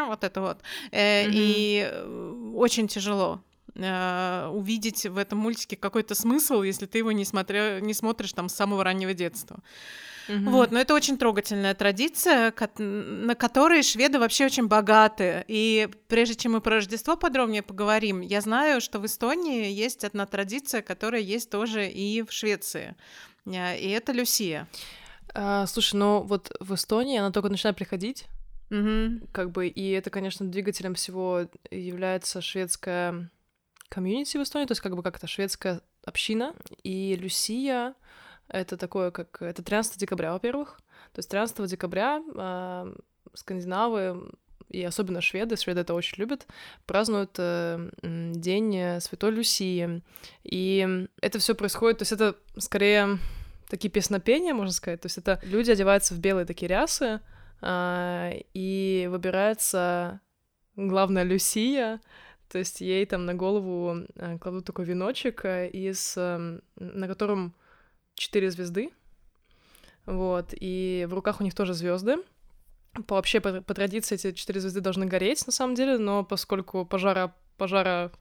вот 0.07 0.23
это 0.23 0.41
вот, 0.41 0.57
mm-hmm. 0.91 1.31
и 1.31 2.53
очень 2.55 2.87
тяжело, 2.87 3.41
э, 3.75 4.49
увидеть 4.51 5.05
в 5.05 5.17
этом 5.17 5.39
мультике 5.39 5.75
какой-то 5.75 6.15
смысл, 6.15 6.61
если 6.61 6.85
ты 6.85 6.99
его 6.99 7.11
не, 7.11 7.25
смотря, 7.25 7.79
не 7.79 7.93
смотришь 7.93 8.33
там 8.33 8.49
с 8.49 8.55
самого 8.55 8.83
раннего 8.83 9.13
детства. 9.13 9.59
Угу. 10.29 10.51
Вот, 10.51 10.71
но 10.71 10.79
это 10.79 10.93
очень 10.93 11.17
трогательная 11.17 11.73
традиция, 11.73 12.53
на 12.77 13.35
которой 13.35 13.83
шведы 13.83 14.19
вообще 14.19 14.45
очень 14.45 14.67
богаты. 14.67 15.43
И 15.47 15.89
прежде 16.07 16.35
чем 16.35 16.53
мы 16.53 16.61
про 16.61 16.75
Рождество 16.75 17.17
подробнее 17.17 17.61
поговорим, 17.61 18.21
я 18.21 18.41
знаю, 18.41 18.79
что 18.79 18.99
в 18.99 19.05
Эстонии 19.05 19.71
есть 19.71 20.03
одна 20.03 20.25
традиция, 20.25 20.81
которая 20.81 21.21
есть 21.21 21.49
тоже 21.49 21.89
и 21.89 22.21
в 22.21 22.31
Швеции. 22.31 22.95
Э, 23.45 23.77
и 23.77 23.89
это 23.89 24.11
Люсия. 24.11 24.67
А, 25.33 25.65
слушай, 25.65 25.95
ну 25.95 26.21
вот 26.21 26.55
в 26.59 26.73
Эстонии 26.73 27.17
она 27.17 27.31
только 27.31 27.49
начинает 27.49 27.75
приходить. 27.75 28.25
Угу. 28.69 29.27
Как 29.31 29.51
бы, 29.51 29.67
и 29.67 29.91
это, 29.91 30.09
конечно, 30.09 30.47
двигателем 30.47 30.95
всего 30.95 31.47
является 31.69 32.41
шведская 32.41 33.29
комьюнити 33.93 34.37
в 34.37 34.41
Эстонии, 34.41 34.65
то 34.65 34.71
есть 34.71 34.81
как 34.81 34.95
бы 34.95 35.03
как-то 35.03 35.27
шведская 35.27 35.81
община, 36.03 36.55
и 36.83 37.15
Люсия— 37.15 37.93
это 38.47 38.75
такое, 38.75 39.11
как... 39.11 39.41
Это 39.41 39.61
13 39.61 39.99
декабря, 39.99 40.33
во-первых. 40.33 40.79
То 41.13 41.19
есть 41.19 41.29
13 41.29 41.69
декабря 41.69 42.23
э, 42.35 42.95
скандинавы 43.35 44.31
и 44.69 44.83
особенно 44.83 45.21
шведы, 45.21 45.55
шведы 45.57 45.81
это 45.81 45.93
очень 45.93 46.17
любят, 46.17 46.47
празднуют 46.87 47.35
э, 47.37 47.91
День 48.01 48.99
Святой 48.99 49.29
Люсии. 49.29 50.01
И 50.43 51.07
это 51.21 51.37
все 51.37 51.53
происходит, 51.53 51.99
то 51.99 52.03
есть 52.03 52.13
это 52.13 52.35
скорее 52.57 53.19
такие 53.69 53.91
песнопения, 53.91 54.55
можно 54.55 54.73
сказать. 54.73 55.01
То 55.01 55.05
есть 55.05 55.19
это 55.19 55.39
люди 55.43 55.69
одеваются 55.69 56.15
в 56.15 56.19
белые 56.19 56.47
такие 56.47 56.67
рясы, 56.67 57.19
э, 57.61 58.41
и 58.55 59.07
выбирается 59.11 60.19
главная 60.75 61.23
Люсия, 61.23 62.01
то 62.53 62.59
есть 62.59 62.81
ей 62.81 63.03
там 63.07 63.25
на 63.25 63.33
голову 63.33 64.05
э, 64.15 64.37
кладут 64.37 64.65
такой 64.65 64.85
веночек, 64.85 65.43
э, 65.43 65.69
из, 65.69 66.13
э, 66.17 66.59
на 66.75 67.07
котором 67.07 67.55
четыре 68.13 68.51
звезды. 68.51 68.91
Вот, 70.05 70.53
и 70.53 71.07
в 71.09 71.15
руках 71.15 71.41
у 71.41 71.43
них 71.43 71.55
тоже 71.55 71.73
звезды. 71.73 72.17
По, 73.07 73.15
вообще, 73.15 73.41
по, 73.41 73.61
по 73.61 73.73
традиции, 73.73 74.13
эти 74.13 74.33
четыре 74.33 74.59
звезды 74.59 74.81
должны 74.81 75.07
гореть, 75.07 75.47
на 75.47 75.51
самом 75.51 75.73
деле, 75.73 75.97
но 75.97 76.23
поскольку 76.23 76.85
пожара, 76.85 77.33
пожара 77.57 78.11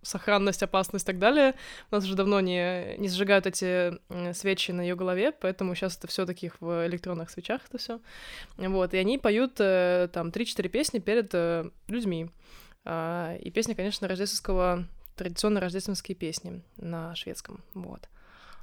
сохранность, 0.00 0.62
опасность 0.62 1.04
и 1.04 1.08
так 1.08 1.18
далее. 1.18 1.54
У 1.90 1.94
нас 1.94 2.04
уже 2.04 2.14
давно 2.14 2.40
не, 2.40 2.96
не 2.96 3.10
сжигают 3.10 3.46
эти 3.46 3.92
свечи 4.32 4.72
на 4.72 4.80
ее 4.80 4.96
голове, 4.96 5.32
поэтому 5.32 5.74
сейчас 5.74 5.98
это 5.98 6.06
все 6.06 6.24
таких 6.24 6.56
в 6.60 6.86
электронных 6.86 7.28
свечах 7.28 7.60
это 7.68 7.76
все. 7.76 8.00
Вот, 8.56 8.94
и 8.94 8.96
они 8.96 9.18
поют 9.18 9.56
там 9.56 10.30
3-4 10.30 10.68
песни 10.68 10.98
перед 10.98 11.34
людьми. 11.88 12.30
А, 12.84 13.36
и 13.36 13.50
песни, 13.50 13.74
конечно, 13.74 14.08
рождественского, 14.08 14.86
традиционно 15.16 15.60
рождественские 15.60 16.14
песни 16.14 16.62
на 16.76 17.14
шведском, 17.14 17.60
вот. 17.74 18.08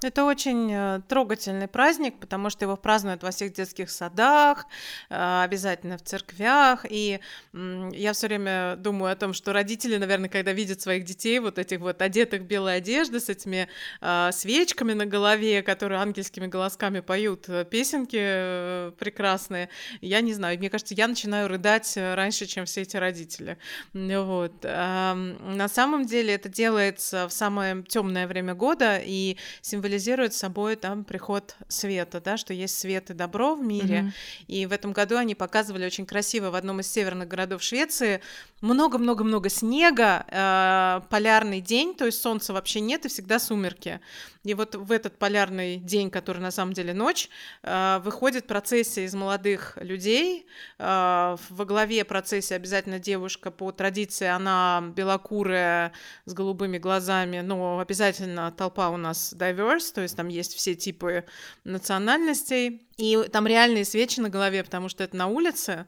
Это 0.01 0.23
очень 0.23 0.71
э, 0.71 1.01
трогательный 1.09 1.67
праздник, 1.67 2.19
потому 2.21 2.49
что 2.49 2.63
его 2.63 2.77
празднуют 2.77 3.21
во 3.21 3.31
всех 3.31 3.51
детских 3.51 3.89
садах, 3.89 4.65
э, 5.09 5.41
обязательно 5.43 5.97
в 5.97 6.03
церквях. 6.03 6.85
И 6.89 7.19
я 7.53 8.13
все 8.13 8.27
время 8.27 8.77
думаю 8.77 9.11
о 9.11 9.15
том, 9.17 9.33
что 9.33 9.51
родители, 9.51 9.97
наверное, 9.97 10.29
когда 10.29 10.53
видят 10.53 10.79
своих 10.79 11.03
детей, 11.03 11.39
вот 11.39 11.59
этих 11.59 11.81
вот 11.81 12.01
одетых 12.01 12.43
в 12.43 12.45
белой 12.45 12.77
одежды 12.77 13.19
с 13.19 13.27
этими 13.27 13.67
э, 13.99 14.29
свечками 14.31 14.93
на 14.93 15.05
голове, 15.05 15.61
которые 15.63 15.99
ангельскими 15.99 16.47
голосками 16.47 17.01
поют 17.01 17.47
песенки 17.69 18.91
прекрасные, 18.99 19.67
я 19.99 20.21
не 20.21 20.33
знаю, 20.33 20.57
мне 20.59 20.69
кажется, 20.69 20.93
я 20.93 21.09
начинаю 21.09 21.49
рыдать 21.49 21.97
раньше, 21.97 22.45
чем 22.45 22.63
все 22.65 22.81
эти 22.81 22.95
родители. 22.95 23.57
Вот. 23.93 24.63
На 24.63 25.67
самом 25.67 26.05
деле 26.05 26.35
это 26.35 26.47
делается 26.47 27.27
в 27.27 27.33
самое 27.33 27.83
темное 27.83 28.27
время 28.27 28.53
года 28.53 29.01
и 29.03 29.35
символизирует 29.61 29.88
символизирует 29.89 30.33
собой 30.33 30.75
там 30.75 31.03
приход 31.03 31.55
света, 31.67 32.21
да, 32.21 32.37
что 32.37 32.53
есть 32.53 32.77
свет 32.77 33.09
и 33.09 33.13
добро 33.13 33.55
в 33.55 33.61
мире. 33.61 33.99
Mm-hmm. 33.99 34.45
И 34.47 34.65
в 34.67 34.71
этом 34.71 34.93
году 34.93 35.17
они 35.17 35.33
показывали 35.33 35.85
очень 35.85 36.05
красиво 36.05 36.51
в 36.51 36.55
одном 36.55 36.79
из 36.79 36.91
северных 36.91 37.27
городов 37.27 37.63
Швеции 37.63 38.21
много-много-много 38.61 39.49
снега, 39.49 40.25
э, 40.27 41.01
полярный 41.09 41.61
день, 41.61 41.95
то 41.95 42.05
есть 42.05 42.21
солнца 42.21 42.53
вообще 42.53 42.81
нет 42.81 43.05
и 43.05 43.09
всегда 43.09 43.39
сумерки. 43.39 43.99
И 44.43 44.53
вот 44.53 44.75
в 44.75 44.91
этот 44.91 45.17
полярный 45.17 45.77
день, 45.77 46.09
который 46.09 46.39
на 46.39 46.51
самом 46.51 46.73
деле 46.73 46.93
ночь, 46.93 47.29
э, 47.63 47.99
выходит 48.03 48.47
процессия 48.47 49.05
из 49.05 49.13
молодых 49.13 49.77
людей. 49.81 50.47
Э, 50.77 51.37
во 51.49 51.65
главе 51.65 52.03
процессии 52.03 52.53
обязательно 52.53 52.99
девушка 52.99 53.51
по 53.51 53.71
традиции, 53.71 54.27
она 54.27 54.83
белокурая, 54.95 55.91
с 56.25 56.33
голубыми 56.33 56.77
глазами, 56.77 57.41
но 57.41 57.79
обязательно 57.79 58.51
толпа 58.51 58.89
у 58.89 58.97
нас 58.97 59.33
diverse, 59.33 59.78
то 59.79 60.01
есть 60.01 60.15
там 60.15 60.27
есть 60.27 60.55
все 60.55 60.75
типы 60.75 61.25
национальностей. 61.63 62.83
И 62.97 63.17
там 63.31 63.47
реальные 63.47 63.85
свечи 63.85 64.19
на 64.19 64.29
голове, 64.29 64.63
потому 64.63 64.89
что 64.89 65.03
это 65.03 65.15
на 65.15 65.27
улице. 65.27 65.85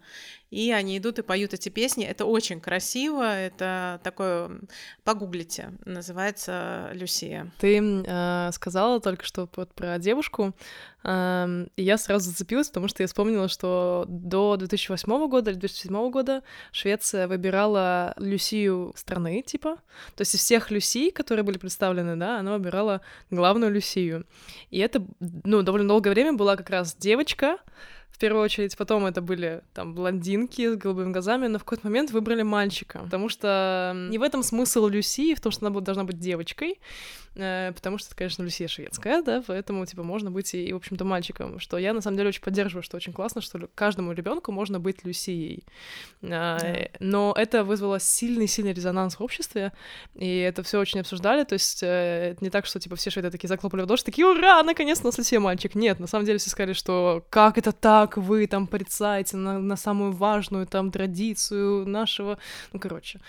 И 0.51 0.71
они 0.71 0.97
идут 0.97 1.17
и 1.17 1.21
поют 1.21 1.53
эти 1.53 1.69
песни. 1.69 2.05
Это 2.05 2.25
очень 2.25 2.59
красиво, 2.59 3.23
это 3.23 3.99
такое, 4.03 4.51
погуглите, 5.03 5.71
называется 5.85 6.89
«Люсия». 6.93 7.51
Ты 7.59 7.81
э, 7.81 8.49
сказала 8.51 8.99
только 8.99 9.23
что 9.23 9.49
вот 9.55 9.73
про 9.73 9.97
девушку, 9.97 10.53
э, 11.03 11.65
и 11.77 11.83
я 11.83 11.97
сразу 11.97 12.29
зацепилась, 12.29 12.67
потому 12.67 12.89
что 12.89 13.01
я 13.01 13.07
вспомнила, 13.07 13.47
что 13.47 14.05
до 14.09 14.57
2008 14.57 15.29
года 15.29 15.51
или 15.51 15.57
2007 15.57 16.11
года 16.11 16.43
Швеция 16.73 17.29
выбирала 17.29 18.13
Люсию 18.17 18.93
страны, 18.97 19.41
типа, 19.43 19.77
то 20.15 20.21
есть 20.21 20.35
из 20.35 20.41
всех 20.41 20.69
Люсий, 20.69 21.11
которые 21.11 21.43
были 21.43 21.57
представлены, 21.57 22.17
да, 22.17 22.39
она 22.39 22.57
выбирала 22.57 22.99
главную 23.29 23.71
Люсию. 23.71 24.25
И 24.69 24.79
это, 24.79 25.01
ну, 25.19 25.61
довольно 25.61 25.87
долгое 25.87 26.09
время 26.09 26.33
была 26.33 26.57
как 26.57 26.69
раз 26.69 26.93
девочка, 26.95 27.57
первую 28.21 28.43
очередь, 28.43 28.77
потом 28.77 29.05
это 29.05 29.21
были 29.21 29.63
там 29.73 29.95
блондинки 29.95 30.69
с 30.69 30.77
голубыми 30.77 31.11
глазами, 31.11 31.47
но 31.47 31.57
в 31.57 31.63
какой-то 31.63 31.87
момент 31.87 32.11
выбрали 32.11 32.43
мальчика, 32.43 32.99
потому 32.99 33.29
что 33.29 33.93
не 34.09 34.19
в 34.19 34.21
этом 34.21 34.43
смысл 34.43 34.87
Люси, 34.87 35.33
в 35.33 35.41
том, 35.41 35.51
что 35.51 35.65
она 35.65 35.79
должна 35.79 36.03
быть 36.03 36.19
девочкой, 36.19 36.79
потому 37.33 37.97
что, 37.97 38.15
конечно, 38.15 38.43
Люсия 38.43 38.67
шведская, 38.67 39.21
да, 39.21 39.43
поэтому, 39.45 39.85
типа, 39.85 40.03
можно 40.03 40.31
быть 40.31 40.53
и, 40.53 40.73
в 40.73 40.75
общем-то, 40.75 41.05
мальчиком, 41.05 41.59
что 41.59 41.77
я, 41.77 41.93
на 41.93 42.01
самом 42.01 42.17
деле, 42.17 42.29
очень 42.29 42.41
поддерживаю, 42.41 42.83
что 42.83 42.97
очень 42.97 43.13
классно, 43.13 43.41
что 43.41 43.69
каждому 43.73 44.11
ребенку 44.11 44.51
можно 44.51 44.79
быть 44.79 45.05
Люсией. 45.05 45.63
Да. 46.21 46.59
Но 46.99 47.33
это 47.37 47.63
вызвало 47.63 47.99
сильный-сильный 47.99 48.73
резонанс 48.73 49.15
в 49.15 49.23
обществе, 49.23 49.71
и 50.15 50.39
это 50.39 50.63
все 50.63 50.79
очень 50.79 50.99
обсуждали, 50.99 51.43
то 51.45 51.53
есть 51.53 51.83
э, 51.83 52.31
это 52.31 52.43
не 52.43 52.49
так, 52.49 52.65
что, 52.65 52.79
типа, 52.79 52.95
все 52.95 53.09
шведы 53.09 53.31
такие 53.31 53.47
заклопали 53.47 53.81
в 53.81 53.83
ладоши, 53.83 54.03
такие, 54.03 54.27
ура, 54.27 54.61
наконец-то 54.63 55.05
у 55.05 55.07
нас 55.07 55.17
Люсия 55.17 55.39
мальчик. 55.39 55.75
Нет, 55.75 55.99
на 55.99 56.07
самом 56.07 56.25
деле 56.25 56.37
все 56.37 56.49
сказали, 56.49 56.73
что 56.73 57.25
как 57.29 57.57
это 57.57 57.71
так, 57.71 58.17
вы 58.17 58.45
там 58.47 58.67
порицаете 58.67 59.37
на, 59.37 59.59
на 59.59 59.77
самую 59.77 60.11
важную 60.11 60.67
там 60.67 60.91
традицию 60.91 61.87
нашего, 61.87 62.37
ну, 62.73 62.79
короче. 62.79 63.19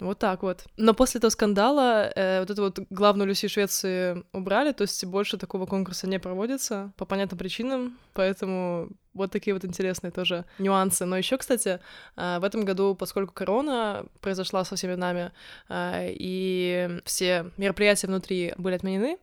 Вот 0.00 0.18
так 0.18 0.42
вот. 0.42 0.64
Но 0.76 0.94
после 0.94 1.18
этого 1.18 1.30
скандала 1.30 2.10
э, 2.14 2.40
вот 2.40 2.50
эту 2.50 2.62
вот 2.62 2.78
главную 2.90 3.28
Люси 3.28 3.48
Швеции 3.48 4.24
убрали, 4.32 4.72
то 4.72 4.82
есть 4.82 5.04
больше 5.04 5.38
такого 5.38 5.66
конкурса 5.66 6.08
не 6.08 6.18
проводится 6.18 6.92
по 6.96 7.04
понятным 7.04 7.38
причинам, 7.38 7.98
поэтому 8.12 8.88
вот 9.14 9.30
такие 9.30 9.54
вот 9.54 9.64
интересные 9.64 10.10
тоже 10.10 10.44
нюансы. 10.58 11.04
Но 11.04 11.16
еще, 11.16 11.38
кстати, 11.38 11.80
э, 12.16 12.38
в 12.38 12.44
этом 12.44 12.64
году, 12.64 12.94
поскольку 12.94 13.32
корона 13.32 14.06
произошла 14.20 14.64
со 14.64 14.76
всеми 14.76 14.94
нами, 14.94 15.32
э, 15.68 16.08
и 16.10 17.00
все 17.04 17.50
мероприятия 17.56 18.06
внутри 18.06 18.54
были 18.56 18.74
отменены, 18.74 19.18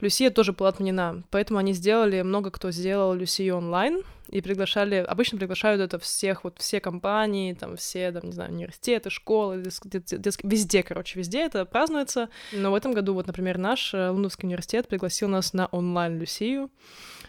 Люсия 0.00 0.30
тоже 0.30 0.52
была 0.52 0.70
отменена. 0.70 1.22
Поэтому 1.30 1.60
они 1.60 1.72
сделали, 1.72 2.22
много 2.22 2.50
кто 2.50 2.72
сделал 2.72 3.14
Люсию 3.14 3.56
онлайн, 3.56 4.02
и 4.28 4.40
приглашали, 4.40 4.96
обычно 4.96 5.38
приглашают 5.38 5.80
это 5.80 5.98
всех, 5.98 6.44
вот 6.44 6.58
все 6.58 6.80
компании, 6.80 7.52
там 7.52 7.76
все, 7.76 8.10
там, 8.12 8.24
не 8.24 8.32
знаю, 8.32 8.50
университеты, 8.50 9.10
школы, 9.10 9.62
дет, 9.84 10.04
дет, 10.06 10.36
везде, 10.42 10.82
короче, 10.82 11.18
везде 11.18 11.42
это 11.42 11.66
празднуется. 11.66 12.30
Но 12.50 12.70
в 12.70 12.74
этом 12.74 12.94
году, 12.94 13.12
вот, 13.12 13.26
например, 13.26 13.58
наш 13.58 13.92
э, 13.92 14.08
Лундовский 14.08 14.46
университет 14.46 14.88
пригласил 14.88 15.28
нас 15.28 15.52
на 15.52 15.66
онлайн 15.66 16.18
Люсию. 16.18 16.70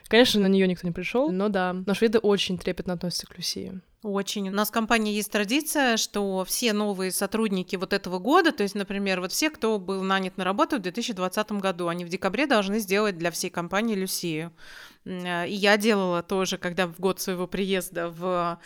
Конечно, 0.07 0.41
на 0.41 0.47
нее 0.47 0.67
никто 0.67 0.85
не 0.87 0.93
пришел, 0.93 1.31
но 1.31 1.49
да, 1.49 1.73
но 1.73 1.93
шведы 1.93 2.19
очень 2.19 2.57
трепетно 2.57 2.93
относятся 2.93 3.27
к 3.27 3.37
Люсии. 3.37 3.81
Очень. 4.03 4.49
У 4.49 4.51
нас 4.51 4.67
в 4.67 4.71
компании 4.71 5.13
есть 5.13 5.31
традиция, 5.31 5.95
что 5.95 6.43
все 6.43 6.73
новые 6.73 7.11
сотрудники 7.11 7.77
вот 7.77 7.93
этого 7.93 8.19
года, 8.19 8.51
то 8.51 8.63
есть, 8.63 8.75
например, 8.75 9.21
вот 9.21 9.31
все, 9.31 9.49
кто 9.49 9.79
был 9.79 10.03
нанят 10.03 10.35
на 10.35 10.43
работу 10.43 10.75
в 10.75 10.81
2020 10.81 11.53
году, 11.53 11.87
они 11.87 12.03
в 12.03 12.09
декабре 12.09 12.45
должны 12.45 12.79
сделать 12.79 13.17
для 13.17 13.31
всей 13.31 13.49
компании 13.49 13.95
Люсию. 13.95 14.51
Э, 15.05 15.47
и 15.47 15.53
я 15.53 15.77
делала 15.77 16.23
тоже, 16.23 16.57
когда 16.57 16.87
в 16.87 16.99
год 16.99 17.19
своего 17.19 17.47
приезда 17.47 18.09
в 18.09 18.59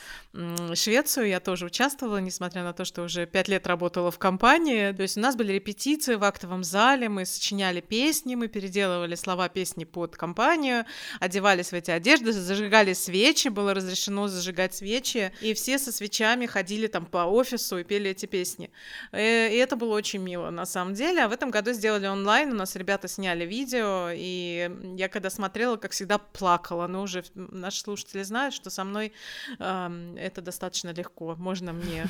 Швецию, 0.75 1.27
я 1.27 1.39
тоже 1.39 1.65
участвовала, 1.65 2.17
несмотря 2.17 2.63
на 2.63 2.73
то, 2.73 2.85
что 2.85 3.03
уже 3.03 3.25
пять 3.25 3.47
лет 3.47 3.65
работала 3.65 4.11
в 4.11 4.19
компании. 4.19 4.91
То 4.91 5.01
есть 5.01 5.17
у 5.17 5.19
нас 5.19 5.35
были 5.35 5.53
репетиции 5.53 6.15
в 6.15 6.23
актовом 6.23 6.63
зале, 6.63 7.09
мы 7.09 7.25
сочиняли 7.25 7.81
песни, 7.81 8.35
мы 8.35 8.47
переделывали 8.47 9.15
слова 9.15 9.49
песни 9.49 9.83
под 9.83 10.15
компанию, 10.15 10.85
одевались 11.19 11.69
в 11.69 11.73
эти 11.73 11.89
одежды, 11.91 12.31
зажигали 12.31 12.93
свечи, 12.93 13.47
было 13.47 13.73
разрешено 13.73 14.27
зажигать 14.27 14.75
свечи, 14.75 15.31
и 15.41 15.53
все 15.53 15.79
со 15.79 15.91
свечами 15.91 16.45
ходили 16.45 16.87
там 16.87 17.05
по 17.05 17.25
офису 17.25 17.79
и 17.79 17.83
пели 17.83 18.11
эти 18.11 18.27
песни. 18.27 18.69
Э, 19.11 19.51
и 19.51 19.57
это 19.57 19.75
было 19.75 19.95
очень 19.95 20.19
мило, 20.19 20.51
на 20.51 20.65
самом 20.65 20.93
деле. 20.93 21.23
А 21.23 21.29
в 21.29 21.31
этом 21.31 21.49
году 21.49 21.73
сделали 21.73 22.05
онлайн, 22.05 22.51
у 22.51 22.55
нас 22.55 22.75
ребята 22.75 23.07
сняли 23.07 23.45
видео, 23.45 24.09
и 24.13 24.69
я 24.97 25.09
когда 25.09 25.31
смотрела, 25.31 25.77
как 25.77 25.91
всегда, 25.91 26.19
плакала, 26.33 26.87
но 26.87 27.03
уже 27.03 27.23
наши 27.35 27.81
слушатели 27.81 28.23
знают, 28.23 28.53
что 28.53 28.69
со 28.69 28.83
мной 28.83 29.13
э, 29.59 30.15
это 30.17 30.41
достаточно 30.41 30.89
легко. 30.93 31.35
Можно 31.37 31.73
мне 31.73 32.07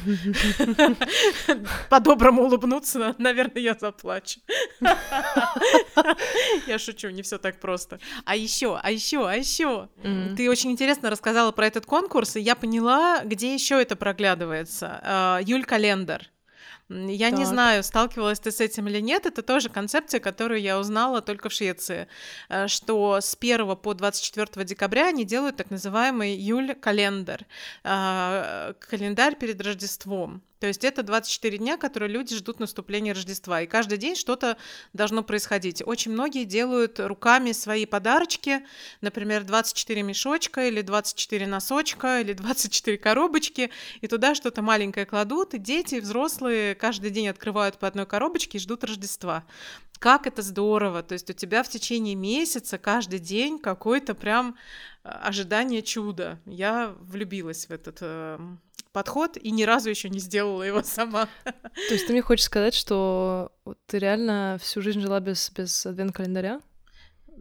по-доброму 1.89 2.43
улыбнуться, 2.43 3.15
наверное, 3.17 3.61
я 3.61 3.75
заплачу. 3.79 4.39
Я 6.67 6.79
шучу, 6.79 7.09
не 7.09 7.21
все 7.21 7.37
так 7.37 7.59
просто. 7.59 7.99
А 8.25 8.35
еще, 8.35 8.79
а 8.81 8.91
еще, 8.91 9.27
а 9.27 9.35
еще. 9.35 9.89
Ты 10.35 10.49
очень 10.49 10.71
интересно 10.71 11.09
рассказала 11.09 11.51
про 11.51 11.67
этот 11.67 11.85
конкурс, 11.85 12.35
и 12.35 12.41
я 12.41 12.55
поняла, 12.55 13.21
где 13.23 13.53
еще 13.53 13.81
это 13.81 13.95
проглядывается. 13.95 14.99
А, 15.03 15.39
Юль 15.43 15.65
Календар. 15.65 16.29
Я 16.89 17.31
так. 17.31 17.39
не 17.39 17.45
знаю, 17.45 17.83
сталкивалась 17.83 18.39
ты 18.39 18.51
с 18.51 18.61
этим 18.61 18.87
или 18.87 19.01
нет. 19.01 19.25
Это 19.25 19.41
тоже 19.41 19.69
концепция, 19.69 20.19
которую 20.19 20.61
я 20.61 20.79
узнала 20.79 21.21
только 21.21 21.49
в 21.49 21.53
Швеции, 21.53 22.07
э, 22.49 22.67
что 22.67 23.19
с 23.19 23.35
1 23.35 23.75
по 23.75 23.93
24 23.93 24.65
декабря 24.65 25.07
они 25.07 25.25
делают 25.25 25.57
так 25.57 25.69
называемый 25.69 26.35
июль-календарь, 26.35 27.45
э, 27.83 28.73
календарь 28.79 29.35
перед 29.35 29.61
Рождеством. 29.61 30.41
То 30.59 30.67
есть 30.67 30.83
это 30.83 31.03
24 31.03 31.57
дня, 31.57 31.77
которые 31.77 32.09
люди 32.09 32.35
ждут 32.35 32.59
наступления 32.59 33.13
Рождества. 33.13 33.61
И 33.61 33.67
каждый 33.67 33.97
день 33.97 34.15
что-то 34.15 34.57
должно 34.93 35.23
происходить. 35.23 35.83
Очень 35.85 36.11
многие 36.11 36.45
делают 36.45 36.99
руками 36.99 37.51
свои 37.51 37.85
подарочки. 37.85 38.65
Например, 39.01 39.43
24 39.43 40.01
мешочка 40.03 40.67
или 40.67 40.81
24 40.81 41.47
носочка 41.47 42.21
или 42.21 42.33
24 42.33 42.97
коробочки. 42.97 43.69
И 44.01 44.07
туда 44.07 44.33
что-то 44.35 44.61
маленькое 44.61 45.05
кладут. 45.05 45.53
И 45.53 45.59
дети, 45.59 45.95
и 45.95 45.99
взрослые 45.99 46.75
каждый 46.75 47.11
день 47.11 47.27
открывают 47.27 47.77
по 47.77 47.87
одной 47.87 48.05
коробочке 48.05 48.57
и 48.57 48.61
ждут 48.61 48.83
Рождества. 48.83 49.45
Как 49.99 50.27
это 50.27 50.43
здорово! 50.43 51.01
То 51.01 51.13
есть 51.13 51.29
у 51.29 51.33
тебя 51.33 51.63
в 51.63 51.69
течение 51.69 52.13
месяца 52.15 52.77
каждый 52.77 53.19
день 53.19 53.57
какой-то 53.57 54.13
прям 54.13 54.55
ожидание 55.07 55.81
чуда. 55.81 56.39
Я 56.45 56.93
влюбилась 56.99 57.67
в 57.67 57.71
этот 57.71 57.97
э, 58.01 58.39
подход 58.91 59.37
и 59.37 59.51
ни 59.51 59.63
разу 59.63 59.89
еще 59.89 60.09
не 60.09 60.19
сделала 60.19 60.63
его 60.63 60.83
сама. 60.83 61.27
То 61.43 61.93
есть 61.93 62.07
ты 62.07 62.13
мне 62.13 62.21
хочешь 62.21 62.45
сказать, 62.45 62.73
что 62.73 63.51
ты 63.85 63.99
реально 63.99 64.57
всю 64.61 64.81
жизнь 64.81 65.01
жила 65.01 65.19
без, 65.19 65.51
без 65.51 65.85
адвент-календаря? 65.85 66.61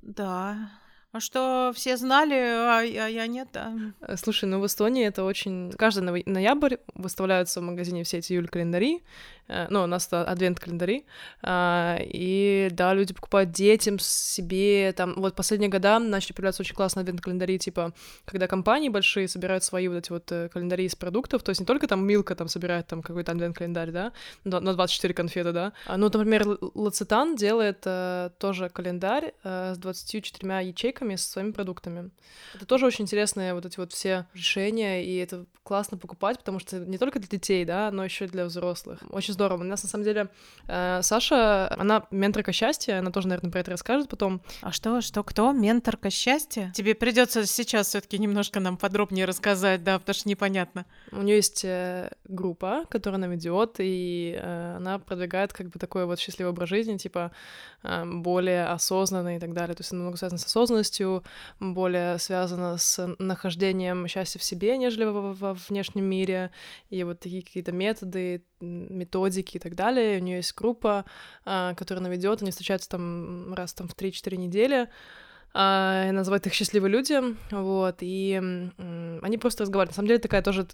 Да. 0.02 0.70
А 1.16 1.20
что 1.20 1.72
все 1.74 1.96
знали, 1.96 2.34
а, 2.34 2.80
а 2.80 3.08
я 3.08 3.26
нет, 3.26 3.48
да. 3.50 3.72
Э, 4.02 4.16
слушай, 4.18 4.44
ну 4.44 4.60
в 4.60 4.66
Эстонии 4.66 5.06
это 5.06 5.24
очень... 5.24 5.72
Каждый 5.72 6.02
ноябрь 6.26 6.76
выставляются 6.94 7.60
в 7.60 7.62
магазине 7.62 8.04
все 8.04 8.18
эти 8.18 8.34
июль-календари, 8.34 9.02
Э, 9.48 9.66
ну, 9.70 9.84
у 9.84 9.86
нас 9.86 10.06
это 10.06 10.24
адвент-календари, 10.24 11.04
а, 11.42 11.98
и, 12.00 12.68
да, 12.72 12.94
люди 12.94 13.14
покупают 13.14 13.52
детям, 13.52 13.98
себе, 13.98 14.92
там, 14.92 15.14
вот 15.16 15.34
последние 15.34 15.70
года 15.70 15.98
начали 15.98 16.32
появляться 16.32 16.62
очень 16.62 16.74
классные 16.74 17.02
адвент-календари, 17.02 17.58
типа, 17.58 17.92
когда 18.24 18.48
компании 18.48 18.88
большие 18.88 19.28
собирают 19.28 19.62
свои 19.62 19.88
вот 19.88 19.96
эти 19.96 20.10
вот 20.10 20.30
э, 20.32 20.48
календари 20.48 20.84
из 20.84 20.96
продуктов, 20.96 21.42
то 21.42 21.50
есть 21.50 21.60
не 21.60 21.66
только 21.66 21.86
там 21.86 22.04
Милка 22.04 22.34
там 22.34 22.48
собирает 22.48 22.86
там 22.88 23.02
какой-то 23.02 23.32
адвент-календарь, 23.32 23.90
да, 23.90 24.12
на 24.44 24.74
24 24.74 25.14
конфеты, 25.14 25.52
да, 25.52 25.72
а, 25.86 25.96
ну, 25.96 26.06
например, 26.06 26.58
Лацетан 26.74 27.36
делает 27.36 27.80
тоже 28.38 28.68
календарь 28.68 29.34
с 29.44 29.78
24 29.78 30.66
ячейками 30.66 31.05
со 31.14 31.30
своими 31.30 31.52
продуктами. 31.52 32.10
Это 32.54 32.66
тоже 32.66 32.86
очень 32.86 33.04
интересные 33.04 33.54
вот 33.54 33.64
эти 33.64 33.78
вот 33.78 33.92
все 33.92 34.26
решения, 34.34 35.04
и 35.04 35.16
это 35.16 35.46
классно 35.66 35.98
покупать, 35.98 36.38
потому 36.38 36.60
что 36.60 36.78
не 36.78 36.96
только 36.96 37.18
для 37.18 37.28
детей, 37.28 37.64
да, 37.64 37.90
но 37.90 38.04
еще 38.04 38.26
и 38.26 38.28
для 38.28 38.44
взрослых. 38.44 39.00
Очень 39.10 39.34
здорово. 39.34 39.62
У 39.62 39.64
нас, 39.64 39.82
на 39.82 39.88
самом 39.88 40.04
деле, 40.04 40.28
э, 40.68 41.00
Саша, 41.02 41.74
она 41.76 42.06
менторка 42.12 42.52
счастья, 42.52 43.00
она 43.00 43.10
тоже, 43.10 43.26
наверное, 43.26 43.50
про 43.50 43.60
это 43.60 43.72
расскажет 43.72 44.08
потом. 44.08 44.40
А 44.62 44.70
что, 44.70 45.00
что, 45.00 45.24
кто? 45.24 45.52
Менторка 45.52 46.08
счастья? 46.08 46.72
Тебе 46.74 46.94
придется 46.94 47.44
сейчас 47.46 47.88
все 47.88 48.00
таки 48.00 48.18
немножко 48.18 48.60
нам 48.60 48.76
подробнее 48.76 49.24
рассказать, 49.24 49.82
да, 49.82 49.98
потому 49.98 50.14
что 50.14 50.28
непонятно. 50.28 50.86
У 51.10 51.22
нее 51.22 51.36
есть 51.36 51.64
э, 51.64 52.12
группа, 52.24 52.84
которая 52.88 53.18
она 53.18 53.26
ведет, 53.26 53.76
и 53.78 54.38
э, 54.40 54.76
она 54.76 55.00
продвигает 55.00 55.52
как 55.52 55.68
бы 55.68 55.80
такой 55.80 56.06
вот 56.06 56.20
счастливый 56.20 56.52
образ 56.52 56.68
жизни, 56.68 56.96
типа 56.96 57.32
более 58.04 58.66
осознанный 58.66 59.36
и 59.36 59.38
так 59.38 59.52
далее. 59.52 59.74
То 59.74 59.82
есть 59.82 59.92
она 59.92 60.02
много 60.02 60.16
связана 60.16 60.38
с 60.38 60.44
осознанностью, 60.44 60.95
более 61.60 62.18
связана 62.18 62.76
с 62.78 63.14
нахождением 63.18 64.06
счастья 64.08 64.38
в 64.38 64.44
себе, 64.44 64.76
нежели 64.76 65.04
во, 65.04 65.32
во 65.32 65.54
внешнем 65.54 66.04
мире, 66.04 66.50
и 66.90 67.02
вот 67.04 67.20
такие 67.20 67.42
какие-то 67.42 67.72
методы, 67.72 68.44
методики 68.60 69.56
и 69.56 69.60
так 69.60 69.74
далее. 69.74 70.18
У 70.18 70.22
нее 70.22 70.36
есть 70.36 70.54
группа, 70.54 71.04
а, 71.44 71.74
которая 71.74 72.04
она 72.04 72.14
ведет, 72.14 72.42
они 72.42 72.50
встречаются 72.50 72.88
там 72.88 73.54
раз 73.54 73.74
там 73.74 73.88
в 73.88 73.94
3-4 73.94 74.36
недели, 74.36 74.88
а, 75.58 76.12
называют 76.12 76.46
их 76.46 76.52
«Счастливые 76.52 76.92
люди», 76.92 77.18
вот, 77.50 77.96
и 78.00 78.34
они 79.22 79.38
просто 79.38 79.62
разговаривают. 79.62 79.92
На 79.92 79.96
самом 79.96 80.08
деле 80.08 80.20
такая 80.20 80.42
тоже 80.42 80.66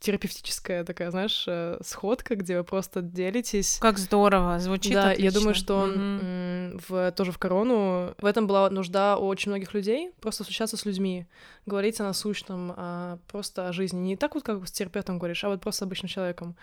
терапевтическая 0.00 0.84
такая, 0.84 1.10
знаешь, 1.10 1.44
э, 1.46 1.78
сходка, 1.84 2.34
где 2.34 2.56
вы 2.56 2.64
просто 2.64 3.02
делитесь. 3.02 3.78
Как 3.78 3.98
здорово, 3.98 4.58
звучит 4.58 4.94
Да, 4.94 5.10
отлично. 5.10 5.24
я 5.24 5.30
думаю, 5.32 5.54
что 5.54 5.86
mm-hmm. 5.86 6.82
в, 6.88 7.12
тоже 7.12 7.30
в 7.32 7.36
корону 7.36 8.14
в 8.16 8.24
этом 8.24 8.46
была 8.46 8.70
нужда 8.70 9.18
у 9.18 9.26
очень 9.26 9.50
многих 9.50 9.74
людей, 9.74 10.12
просто 10.22 10.44
встречаться 10.44 10.78
с 10.78 10.86
людьми, 10.86 11.26
говорить 11.66 12.00
о 12.00 12.04
насущном, 12.04 12.72
а 12.74 13.18
просто 13.30 13.68
о 13.68 13.72
жизни. 13.74 13.98
Не 13.98 14.16
так 14.16 14.34
вот, 14.34 14.44
как 14.44 14.66
с 14.66 14.72
терапевтом 14.72 15.18
говоришь, 15.18 15.44
а 15.44 15.50
вот 15.50 15.60
просто 15.60 15.80
с 15.80 15.82
обычным 15.82 16.08
человеком, 16.08 16.56